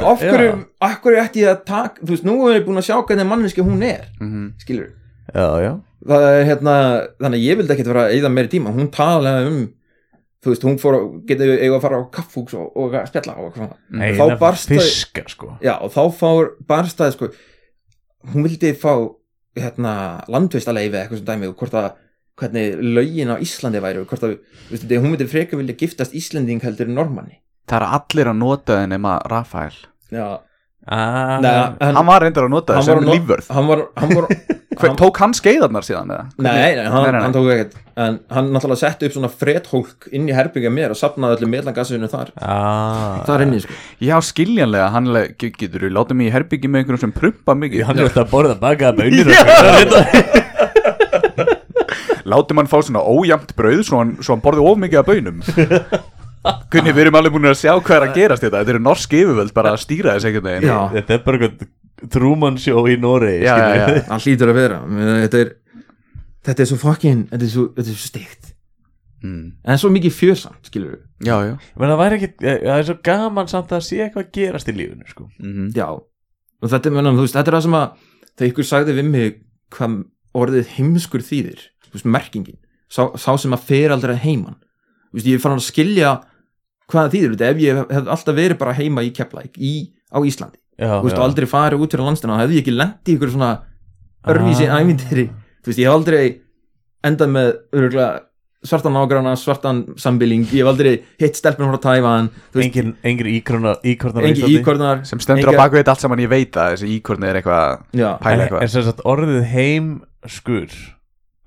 af 0.02 0.22
hverju, 0.22 0.54
af 0.82 1.02
hverju 1.02 1.20
ætti 1.22 1.42
ég 1.44 1.50
að 1.52 1.66
taka 1.66 2.02
Þú 2.02 2.10
veist, 2.14 2.24
nú 2.24 2.36
er 2.50 2.60
ég 2.60 2.66
búin 2.66 2.78
að 2.80 2.88
sjá 2.88 2.96
hvernig 3.06 3.28
manneski 3.28 3.62
hún 3.62 3.84
er. 3.84 4.06
Mhm. 4.22 4.54
Skilur 4.62 4.88
Já, 5.36 5.48
já 5.66 5.74
Það 6.02 6.26
er 6.32 6.48
hérna, 6.50 6.74
þannig 7.22 7.38
að 7.38 7.46
ég 7.46 7.60
vildi 7.60 7.74
ekkert 7.76 7.92
vera 7.92 8.04
að 8.08 8.16
eyða 8.16 8.32
meiri 8.34 8.52
tíma. 8.56 8.74
Hún 8.74 8.90
talaði 8.96 9.52
um 9.52 9.62
Þú 10.42 10.50
veist, 10.50 10.64
hún 10.66 10.78
fór 10.82 10.96
að 10.98 11.04
geta 11.30 11.46
eiga 11.46 11.76
að 11.78 11.84
fara 11.84 11.98
á 12.02 12.04
kaffúks 12.16 12.56
og, 12.58 12.72
og 12.74 12.96
að 12.98 13.12
spjalla 13.12 13.36
og 13.38 13.44
eitthvað 13.52 13.60
svona. 13.68 13.76
Nei, 13.94 14.08
Þá 14.18 14.24
barst 14.42 14.72
þau- 14.72 14.80
fiskar 14.80 15.28
sko. 15.30 15.50
Já, 15.62 15.76
og 15.78 15.92
þá 15.94 16.02
fór 16.18 16.50
barstaði 16.66 17.14
sko 17.14 17.30
Hún 18.32 18.48
vildi 18.48 18.72
fá 18.78 18.94
hérna 19.58 19.94
landvistaleifi 20.30 20.98
eitthvað 20.98 21.22
sem 21.22 21.28
dæmi 21.30 21.50
og 21.52 21.56
hvort 21.62 21.78
að 21.78 21.92
hvernig 22.42 22.82
lögin 22.82 23.34
á 23.34 23.38
Íslandi 23.38 23.82
væri 23.84 24.02
og 24.02 24.10
hvort 24.10 24.26
að, 24.26 24.36
þú 24.70 24.74
veist, 24.74 24.92
hún 24.98 25.10
myndi 25.14 25.28
frekar 25.30 25.62
vilja 25.62 25.78
giftast 25.78 26.16
Íslending 26.18 26.62
heldur 26.66 26.90
en 26.90 26.98
normanni 26.98 27.38
Það 27.70 27.78
er 27.78 27.88
allir 28.00 28.30
að 28.32 28.40
nota 28.42 28.78
þið 28.82 28.88
nema 28.96 29.14
Rafael. 29.30 29.76
Já, 30.12 30.26
ah, 30.88 31.38
Nei, 31.44 31.52
hann, 31.82 31.96
Hann 32.00 32.08
var 32.10 32.22
reyndar 32.26 32.48
að 32.48 32.54
nota 32.56 32.74
hann 32.80 32.86
var 32.88 32.90
sem 32.90 33.06
að 33.06 33.14
lífvörð. 33.16 33.48
hann 33.54 33.68
var, 33.70 33.84
hann 34.02 34.16
var 34.18 34.28
Hver, 34.82 34.94
Tók 34.98 35.18
hann 35.20 35.34
skeiðarnar 35.36 35.84
síðan 35.86 36.10
eða? 36.16 36.24
Nei, 36.42 36.52
nei, 36.80 36.86
hann, 36.88 37.04
Nei, 37.04 37.12
nei, 37.12 37.12
nei. 37.12 37.22
hann 37.26 37.34
tók 37.36 37.50
ekkert. 37.54 37.74
En 38.02 38.16
hann 38.34 38.48
náttúrulega 38.56 38.80
setti 38.80 39.06
upp 39.10 39.14
svona 39.18 39.30
fredhólk 39.30 40.08
inn 40.16 40.30
í 40.32 40.34
herbyggja 40.34 40.72
mér 40.74 40.94
og 40.96 40.98
sapnaði 40.98 41.36
öllum 41.42 41.52
meðlangasinu 41.54 42.08
þar. 42.10 42.32
Ah, 42.40 43.20
Þar 43.28 43.44
inni, 43.46 43.60
sko. 43.66 43.76
Já, 44.02 44.16
skiljanlega, 44.26 44.88
hann 44.96 45.12
getur 45.44 45.84
þú 45.86 45.92
látið 46.00 46.18
mig 46.22 46.32
í 46.32 46.34
herbyggi 46.38 46.72
með 46.72 46.82
einhverjum 46.86 47.04
sem 47.04 47.14
prumpa 47.20 47.58
mikið? 47.66 47.84
Hann 47.92 48.00
er 48.00 48.08
alltaf 48.08 48.24
að 48.26 48.32
borða 48.32 48.56
bakaða 48.64 48.94
bönir 49.04 49.28
Látið 52.32 52.56
mann 52.56 52.70
fá 52.70 52.78
svona 52.86 53.02
ójæmt 53.04 53.50
brauð 53.58 53.82
svo 53.88 53.98
hann, 54.00 54.12
svo 54.24 54.36
hann 54.36 54.44
borði 54.46 54.64
of 54.70 54.78
mikið 54.80 55.00
af 55.02 55.08
bönum 55.10 55.40
Kunni, 56.72 56.90
við 56.96 57.04
erum 57.06 57.18
alveg 57.20 57.34
búin 57.36 57.50
að 57.52 57.60
sjá 57.60 57.72
hvað 57.76 57.96
er 57.98 58.04
að 58.08 58.16
gerast 58.18 58.44
þetta 58.46 58.62
Þetta 58.64 58.74
eru 58.74 58.82
norsk 58.82 59.12
yfirvöld 59.20 59.54
bara 59.54 59.74
að 59.76 59.82
stýra 59.84 60.16
þess 60.16 60.28
einhvern 60.30 60.48
veginn. 60.48 60.70
Já. 60.72 60.78
Þetta 60.96 61.14
er 61.14 61.24
bara 61.26 61.38
eitthvað 61.38 62.10
Truman 62.16 62.56
Show 62.58 62.88
í 62.90 62.96
Noregi 62.98 63.44
já, 63.46 63.52
já, 63.62 63.74
já. 63.78 64.00
Hann 64.08 64.24
hlýtur 64.24 64.50
að 64.50 64.58
vera. 64.58 64.80
Þetta 65.22 65.42
er, 65.44 65.52
þetta 66.50 66.64
er 66.64 66.70
svo 66.72 66.78
fucking 66.82 67.20
Þetta 67.30 67.46
er 67.46 67.52
svo, 67.54 67.66
þetta 67.76 67.94
er 67.94 68.00
svo 68.00 68.10
steikt. 68.10 68.48
Mm. 69.22 69.44
En 69.70 69.78
svo 69.78 69.92
mikið 69.94 70.16
fjörsamt, 70.18 70.64
skilur 70.66 70.96
við 70.96 71.28
Já, 71.30 71.36
já. 71.46 71.52
Men 71.78 71.92
það 71.92 72.00
væri 72.00 72.18
ekki 72.18 72.30
Það 72.42 72.72
er 72.80 72.88
svo 72.88 72.96
gaman 73.06 73.52
samt 73.52 73.76
að 73.78 73.84
sé 73.86 74.00
eitthvað 74.02 74.32
gerast 74.34 74.72
í 74.72 74.74
lífinu 74.74 75.06
sko. 75.12 75.28
mm 75.38 75.68
Já, 75.78 75.86
og 75.94 76.72
þetta, 76.74 76.94
menna, 76.96 77.12
veist, 77.20 77.38
þetta 77.38 77.52
er 77.54 77.58
það 77.60 77.68
sem 77.68 77.78
að 77.78 78.08
þegar 78.32 78.50
ykkur 78.50 78.68
sagði 78.72 78.96
við 78.98 79.12
mig 79.14 79.38
hvað 79.78 80.00
orðið 80.42 80.74
heimskur 80.80 81.22
þýðir 81.28 81.62
þú 81.86 81.94
veist, 82.00 82.10
merkingin, 82.18 82.58
sá, 82.90 83.04
sá 83.14 83.30
sem 83.38 83.54
að 83.54 83.66
fer 83.70 83.94
aldrei 83.94 84.16
heiman. 84.26 84.58
Þú 85.12 85.20
veist, 85.20 85.30
ég 85.30 85.38
er 85.38 85.44
fann 85.44 85.58
að 85.60 85.66
skilja 85.68 86.12
hvað 86.92 87.12
þú 87.16 87.34
veist, 87.34 87.44
ef 87.48 87.62
ég 87.64 87.82
hef 87.92 88.10
alltaf 88.16 88.38
verið 88.38 88.60
bara 88.62 88.76
heima 88.78 89.04
í 89.08 89.12
Keflæk 89.16 89.58
í, 89.58 89.74
á 90.12 90.20
Íslandi, 90.20 90.60
já, 90.78 90.90
þú 91.00 91.06
veist, 91.08 91.16
já. 91.16 91.20
og 91.20 91.28
aldrei 91.28 91.48
farið 91.52 91.86
út 91.86 91.96
fyrir 91.96 92.08
landstina, 92.08 92.38
þá 92.38 92.44
hefði 92.46 92.58
ég 92.60 92.66
ekki 92.66 92.76
lent 92.78 93.12
í 93.12 93.16
ykkur 93.18 93.34
svona 93.36 93.52
örvísi 94.32 94.68
Ah. 94.70 94.82
ævintýri 94.82 95.30
þú 95.32 95.72
veist, 95.72 95.80
ég 95.80 95.88
hef 95.88 95.96
aldrei 95.96 96.26
endað 97.08 97.34
með 97.34 97.50
örgulega 97.74 98.10
svartan 98.62 98.94
ágrána, 98.94 99.34
svartan 99.42 99.80
sambiling, 99.98 100.44
ég 100.54 100.62
hef 100.62 100.70
aldrei 100.70 100.92
hitt 101.18 101.38
stelpunum 101.40 101.74
frá 101.74 101.82
veist, 102.54 102.68
Engin, 102.68 102.92
íkornar 104.62 105.06
Sem 105.10 105.20
stendur 105.24 105.50
á 105.58 105.62
bakveit 105.64 105.90
allt 105.90 106.04
saman 106.04 106.22
ég 106.22 106.30
veit 106.30 106.54
að 106.54 106.76
þessi 106.76 106.92
íkorni 107.00 107.30
er 107.32 107.40
eitthvað 107.42 107.82
pæla 108.22 108.36
En, 108.36 108.44
eitthvað 108.46 108.62
en 108.62 108.74
sem 108.76 108.86
sagt 108.86 109.02
orðið 109.02 109.42
heimskur 109.56 110.76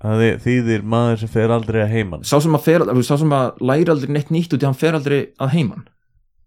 Það 0.03 0.23
þýðir 0.43 0.81
maður 0.91 1.21
sem 1.21 1.31
fer 1.31 1.51
aldrei 1.55 1.79
að 1.81 1.93
heiman. 1.95 2.25
Sá 2.27 2.35
sem 2.43 2.57
að 2.57 2.65
fer, 2.65 2.83
sá 3.07 3.15
sem 3.15 3.35
að 3.35 3.61
læra 3.63 3.93
aldrei 3.95 4.11
neitt 4.11 4.31
nýtt 4.33 4.53
út 4.53 4.65
í 4.65 4.67
hann 4.67 4.77
fer 4.77 4.97
aldrei 4.97 5.19
að 5.41 5.53
heiman. 5.55 5.85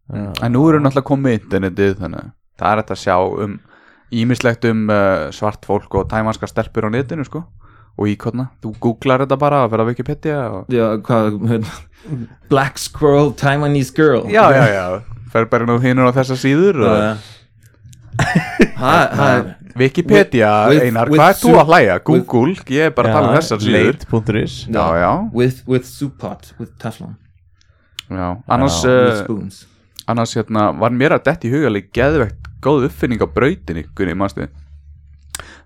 Já. 0.08 0.28
En 0.44 0.54
nú 0.54 0.64
eru 0.68 0.80
náttúrulega 0.80 1.08
komið 1.08 1.38
internetið 1.38 1.96
þannig 2.02 2.20
að 2.26 2.34
það 2.60 2.70
er 2.70 2.82
hægt 2.82 2.92
að 2.94 3.00
sjá 3.02 3.16
um 3.44 3.56
ímislegt 4.18 4.66
um 4.68 4.84
uh, 4.88 5.28
svart 5.36 5.68
fólk 5.68 5.96
og 6.00 6.06
tæmanska 6.12 6.48
stelpur 6.48 6.88
á 6.88 6.90
netinu 6.92 7.26
sko 7.28 7.42
og 7.98 8.06
íkorna, 8.06 8.46
þú 8.62 8.72
googlar 8.78 9.24
þetta 9.24 9.36
bara 9.40 9.64
að 9.64 9.72
vera 9.72 9.84
að 9.84 9.88
Wikipedia 9.90 10.38
og... 10.54 10.68
Já, 10.70 10.84
hvað, 11.02 11.40
hérna, 11.50 11.72
Black 12.48 12.78
Squirrel, 12.78 13.32
Taiwanese 13.34 13.90
Girl. 13.96 14.28
Já, 14.30 14.44
já, 14.54 14.64
já, 14.70 14.84
fer 15.32 15.48
bara 15.50 15.66
nú 15.66 15.80
hinur 15.82 16.06
á 16.06 16.16
þessa 16.20 16.38
síður 16.38 16.78
og... 16.86 17.24
Það 18.78 19.24
er 19.26 19.50
Wikipedia, 19.78 20.50
With- 20.70 20.84
Einar, 20.88 21.10
with 21.12 21.20
hvað 21.20 21.32
er 21.32 21.38
þú 21.42 21.54
að 21.60 21.72
hlæja? 21.72 21.96
Google, 22.04 22.54
ég 22.74 22.88
er 22.88 22.94
bara 22.96 23.10
að 23.10 23.16
tala 23.18 23.30
um 23.30 23.38
þessar 23.38 23.64
síður 23.64 23.88
Late.is 23.88 24.58
With, 25.32 25.62
with 25.66 25.88
soup 25.88 26.18
pot, 26.18 26.52
with 26.58 26.72
Teflon. 26.82 27.16
Já 28.08 28.28
Annars, 28.48 28.78
Já, 28.84 28.94
With 29.28 29.30
uh, 29.30 30.08
annars 30.08 30.36
hérna, 30.36 30.68
var 30.80 30.94
mér 30.96 31.16
að 31.18 31.26
detti 31.28 31.50
í 31.50 31.52
hugaleg 31.52 31.90
geðvegt 31.92 32.48
góð 32.64 32.88
uppfinning 32.88 33.20
á 33.20 33.28
brautinni 33.28 33.84
Gunni, 33.94 34.14
manstu? 34.16 34.48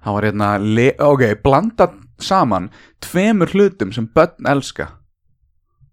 Það 0.02 0.16
var 0.16 0.26
hérna, 0.26 0.48
ok, 1.06 1.22
blanda 1.44 1.92
saman 2.22 2.70
tveimur 3.02 3.50
hlutum 3.54 3.92
sem 3.94 4.08
börn 4.14 4.50
elska. 4.50 4.88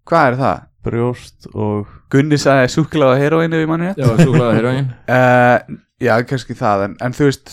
Hvað 0.10 0.32
er 0.32 0.40
það? 0.40 0.66
Brjóst 0.90 1.50
og 1.54 1.90
Gunni 2.12 2.38
sagði 2.40 2.70
súklaða 2.72 3.18
heroinu 3.20 3.60
í 3.60 3.68
manni 3.68 3.90
Já, 4.00 4.08
súklaða 4.16 4.54
heroin 4.56 4.86
uh, 5.12 5.58
Já, 6.06 6.14
kannski 6.24 6.56
það 6.56 6.86
en, 6.86 6.94
en 7.04 7.16
þú 7.18 7.28
veist, 7.28 7.52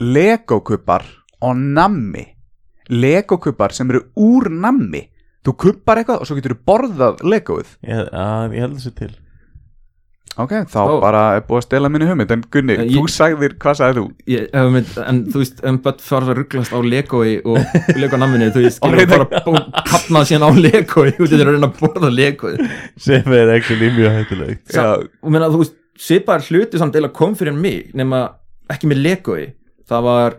legokubbar 0.00 1.04
og 1.42 1.56
nammi. 1.56 2.24
Legokubbar 2.90 3.72
sem 3.74 3.90
eru 3.90 4.04
úr 4.16 4.48
nammi. 4.50 5.04
Þú 5.46 5.54
kubbar 5.62 6.00
eitthvað 6.00 6.22
og 6.22 6.26
svo 6.28 6.36
getur 6.38 6.56
þú 6.56 6.64
borðað 6.66 7.22
legoið. 7.22 7.76
Ég, 7.86 8.08
að, 8.10 8.54
ég 8.56 8.64
held 8.66 8.76
þessi 8.80 8.94
til. 8.98 9.12
Ok, 10.36 10.50
þá 10.68 10.80
Ó. 10.84 10.98
bara 11.00 11.20
er 11.38 11.44
búið 11.48 11.62
að 11.62 11.64
stela 11.64 11.88
minni 11.88 12.04
hugmynd. 12.10 12.32
En 12.34 12.42
Gunni, 12.52 12.74
En 12.76 12.88
þú 12.90 13.04
ég- 13.06 13.12
sagðir, 13.14 13.54
hvað 13.62 13.76
sagðir 13.78 14.00
þú? 14.02 14.08
ég, 14.28 14.48
ef 14.52 14.66
mynd, 14.74 14.90
En 15.08 15.20
þú 15.32 15.38
veist, 15.40 15.62
en 15.64 15.78
bara 15.86 15.96
fara 16.04 16.26
að 16.26 16.36
rugglast 16.42 16.74
á 16.76 16.78
Legoi 16.84 17.40
og 17.46 17.56
Lego 17.96 18.18
namminu 18.20 18.50
Þú 18.52 18.64
veist, 18.66 18.80
skilur 18.82 18.98
reyna- 19.00 19.24
bara 19.24 19.40
að 19.40 19.86
kapna 19.88 20.20
síðan 20.28 20.44
á 20.44 20.50
Legoi 20.60 21.12
Þú 21.16 21.22
veist, 21.24 21.32
þetta 21.32 21.40
er 21.40 21.48
að 21.48 21.56
reyna 21.56 21.70
að 21.70 21.78
borða 21.80 22.10
Legoi 22.12 22.68
sem 23.00 23.32
er 23.32 23.54
ekki 23.56 23.78
mjög 23.80 24.12
hættulegt. 24.18 24.62
Sa- 24.68 24.82
Já. 24.82 25.08
og 25.22 25.30
meina, 25.32 25.48
þú 25.48 25.62
veist, 25.62 25.74
svipaðar 25.96 26.44
hluti 26.50 26.78
samt 26.78 26.94
eða 27.00 27.12
kom 27.16 27.34
fyrir 27.34 27.54
mig 27.56 27.94
nema 27.94 28.26
ekki 28.68 28.90
með 28.92 29.02
Legoi 29.08 29.46
það 29.88 30.02
var, 30.06 30.36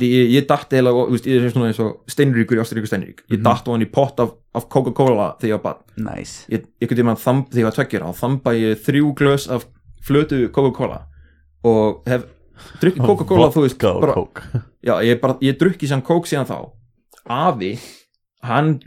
ég, 0.00 0.30
ég 0.32 0.46
datt 0.48 0.72
eða, 0.78 0.92
ég 1.14 1.44
er 1.44 1.50
svona 1.52 1.68
eins 1.70 1.80
og 1.84 2.02
steinríkur 2.10 2.58
í 2.58 2.62
Ásturíkur 2.62 2.90
steinrík, 2.90 3.22
ég 3.30 3.38
Mhm. 3.38 3.42
datt 3.46 3.66
á 3.68 3.70
hann 3.72 3.82
í 3.86 3.90
pott 3.92 4.20
af, 4.20 4.32
af 4.54 4.68
Coca-Cola 4.68 5.36
þegar 5.38 5.50
ég 5.52 5.62
var 5.62 5.64
barn. 5.66 5.82
Nice. 6.16 6.46
Ég, 6.50 6.66
ég 6.80 6.88
geti 6.88 7.02
maður 7.06 7.22
þamb, 7.26 7.48
þegar 7.50 7.62
ég 7.62 7.68
var 7.70 7.76
tveggjur 7.78 8.06
og 8.08 8.16
þamba 8.16 8.54
ég 8.58 8.78
þrjú 8.86 9.14
glös 9.14 9.48
af 9.50 9.66
flötu 10.02 10.48
Coca-Cola 10.50 11.02
og 11.64 12.02
hef 12.06 12.24
drukkið 12.80 13.06
Coca-Cola, 13.06 13.50
þú 13.54 13.62
veist, 13.66 13.78
bara, 13.78 14.14
já, 14.88 14.94
ég 15.02 15.20
bara, 15.20 15.36
ég 15.42 15.58
drukki 15.58 15.86
sem 15.88 16.02
kók 16.02 16.26
síðan 16.26 16.46
þá. 16.48 16.72
Afi, 17.26 17.78
hann 18.42 18.80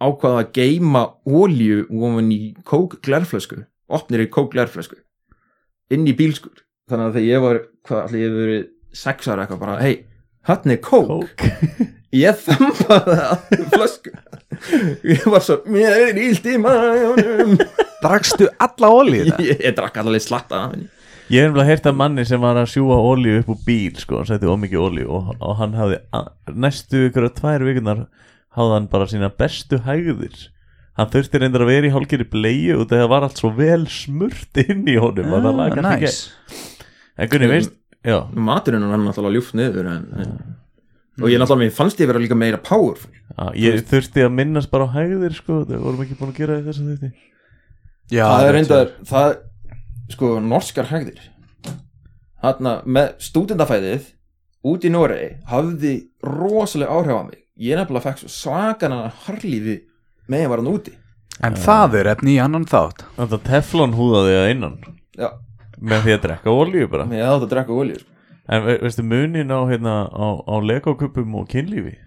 ákvaða 0.00 0.44
að 0.44 0.52
geima 0.56 1.02
ólíu 1.28 1.82
ofan 1.90 2.30
í 2.32 2.54
kók 2.64 3.00
glerflösku 3.04 3.64
opnir 3.90 4.22
í 4.24 4.28
kók 4.32 4.52
glerflösku 4.54 4.96
inn 5.90 6.06
í 6.08 6.14
bílskur 6.16 6.62
þannig 6.88 7.10
að 7.10 7.16
þegar 7.18 7.26
ég 7.28 7.42
var, 7.44 7.58
hvað 7.84 8.00
allir 8.06 8.20
ég 8.22 8.30
hef 8.30 8.38
verið 8.38 8.62
sex 8.92 9.28
ára 9.30 9.44
eitthvað 9.46 9.62
bara, 9.62 9.78
hei, 9.82 9.96
hann 10.48 10.72
er 10.74 10.80
kók, 10.84 11.08
Kók. 11.10 11.44
Ég 12.20 12.40
þambaði 12.42 13.16
að 13.22 13.66
flösku. 13.70 14.10
Ég 15.06 15.26
var 15.30 15.44
svo, 15.46 15.60
mér 15.70 15.94
er 16.08 16.16
ílt 16.18 16.46
í 16.50 16.56
maðunum 16.58 17.52
Drakstu 18.02 18.48
alla 18.58 18.88
ólíð 18.90 19.28
þetta? 19.28 19.44
ég, 19.46 19.60
ég 19.62 19.76
drakk 19.76 20.00
alveg 20.02 20.24
slatta 20.24 20.64
Ég 21.30 21.44
hef 21.44 21.52
nefnilega 21.52 21.68
heyrt 21.68 21.86
af 21.86 21.94
manni 21.94 22.24
sem 22.26 22.42
var 22.42 22.58
að 22.58 22.72
sjúa 22.72 22.96
olíu 22.98 23.38
upp 23.38 23.52
úr 23.54 23.60
bíl 23.62 23.94
sko, 24.02 24.18
hann 24.18 24.26
setti 24.26 24.50
ómikið 24.50 24.82
olíu 24.82 25.06
og, 25.20 25.28
og 25.38 25.54
hann 25.60 25.76
hafði 25.78 26.00
næstu 26.58 27.04
ykkur 27.06 27.28
að 27.28 27.36
tvær 27.38 27.64
vikunar 27.68 28.00
hafði 28.58 28.74
hann 28.74 28.88
bara 28.90 29.06
sína 29.12 29.30
bestu 29.30 29.78
hægðir. 29.86 30.34
Hann 30.98 31.12
þurfti 31.14 31.38
reyndar 31.38 31.62
að 31.62 31.70
vera 31.70 31.86
í 31.86 31.92
hálfgerði 31.94 32.26
bleiu 32.32 32.80
og 32.82 32.88
það 32.90 33.06
var 33.14 33.28
allt 33.28 33.38
svo 33.38 33.52
vel 33.54 33.84
smurt 33.86 34.58
inn 34.64 34.82
í 34.90 34.98
honum 34.98 35.30
og 35.38 35.46
Ah, 35.46 35.78
nice. 35.94 36.32
En 37.14 37.30
Gunni, 37.30 37.46
veist, 37.52 37.76
já. 38.06 38.18
Maturinn 38.34 38.86
er 38.86 39.02
náttúrulega 39.02 39.36
ljúft 39.36 39.56
niður 39.58 39.90
en, 39.90 40.06
en 40.22 40.36
og 41.20 41.28
ég 41.28 41.40
náttúrulega 41.40 41.74
fannst 41.76 42.00
ég 42.00 42.08
vera 42.08 42.20
líka 42.22 42.38
meira 42.38 42.60
powerful. 42.62 43.10
Já, 43.34 43.50
ég 43.58 43.82
þurfti 43.88 44.24
að 44.24 44.32
minnast 44.36 44.70
bara 44.72 44.86
á 44.88 44.94
hægðir 44.94 45.34
sko, 45.36 45.64
það 45.68 45.82
vorum 45.84 46.04
ekki 46.04 46.16
búin 46.18 46.32
að 46.32 46.40
gera 46.40 46.60
þess 46.64 46.80
að 46.80 46.94
þetta 46.94 47.10
Já, 48.10 48.24
það 48.26 48.46
er 48.46 48.56
reyndar, 48.56 48.88
það 49.06 49.34
sko, 50.10 50.30
norskar 50.42 50.88
hægðir. 50.90 51.20
Þarna 52.40 52.72
með 52.88 53.12
stúdendafæðið 53.22 54.08
út 54.70 54.86
í 54.86 54.90
Noregi 54.90 55.28
hafði 55.50 55.92
rosalega 56.24 56.96
áhrif 56.96 57.20
á 57.20 57.22
mig. 57.28 57.44
Ég 57.60 57.78
nefnilega 57.78 58.08
fekk 58.08 58.22
svo 58.24 58.32
svakanan 58.32 59.12
harlífi 59.26 59.76
með 60.30 60.46
að 60.46 60.50
var 60.52 60.62
hann 60.62 60.72
úti. 60.72 60.96
En 61.46 61.56
það 61.56 62.00
er 62.00 62.10
efni 62.14 62.34
í 62.34 62.40
annan 62.42 62.66
þátt. 62.68 63.04
Þetta 63.16 63.40
teflon 63.46 63.94
húðaði 63.96 64.34
að 64.40 64.50
innan. 64.54 64.74
Já, 65.16 65.28
með 65.80 66.06
því 66.06 66.16
að 66.16 66.22
drekka 66.26 66.54
olíu 66.54 66.90
bara 66.92 67.08
með 67.08 67.26
að 67.26 67.34
þetta 67.38 67.50
drekka 67.54 67.76
olíu 67.76 67.98
sko. 68.00 68.16
En 68.50 68.64
ve 68.66 68.78
veistu 68.82 69.02
munin 69.06 69.52
á, 69.54 69.60
hérna, 69.70 69.94
á, 70.10 70.26
á 70.42 70.54
legokuppum 70.58 71.36
og 71.38 71.50
kynlífi? 71.50 71.98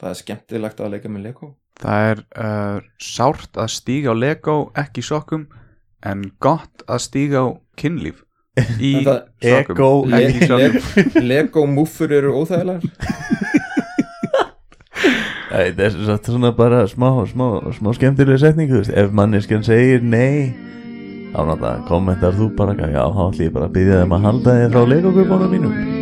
það 0.00 0.10
er 0.10 0.18
skemmtilegt 0.20 0.82
að 0.82 0.92
leika 0.96 1.12
með 1.12 1.30
Lego 1.30 1.52
Það 1.80 2.10
er 2.10 2.20
uh, 2.40 2.78
sárt 3.02 3.58
að 3.60 3.72
stíga 3.74 4.12
á 4.12 4.14
Lego 4.16 4.56
ekki 4.76 5.02
í 5.04 5.06
sokkum 5.06 5.46
en 6.06 6.24
gott 6.40 6.84
að 6.88 7.02
stíga 7.06 7.44
á 7.44 7.46
kynlíf 7.80 8.22
í 8.80 8.92
sokkum 9.04 10.12
Le 10.12 10.20
Le 10.36 11.24
Lego 11.24 11.66
múffur 11.68 12.12
eru 12.16 12.36
óþægilegar 12.42 12.84
Æ, 15.56 15.72
Það 15.76 15.84
er 15.86 16.18
svona 16.26 16.50
bara 16.56 16.82
smá, 16.90 17.08
smá, 17.30 17.46
smá 17.72 17.92
skemmtilega 17.96 18.40
setning 18.42 18.68
þú 18.68 18.80
veist. 18.82 18.92
Ef 18.92 19.12
manneskjan 19.14 19.62
segir 19.64 20.02
nei 20.04 20.52
þá 21.34 21.40
náttúrulega 21.50 21.84
kommentar 21.90 22.34
þú 22.38 22.48
bara 22.58 22.76
Já, 22.76 23.04
þá 23.10 23.22
ætlum 23.28 23.46
ég 23.46 23.54
bara 23.58 23.68
að 23.70 23.76
byggja 23.78 24.00
þeim 24.02 24.16
að 24.18 24.26
halda 24.30 24.58
þér 24.60 24.74
frá 24.74 24.90
legokupunum 24.94 25.54
mínum 25.56 25.95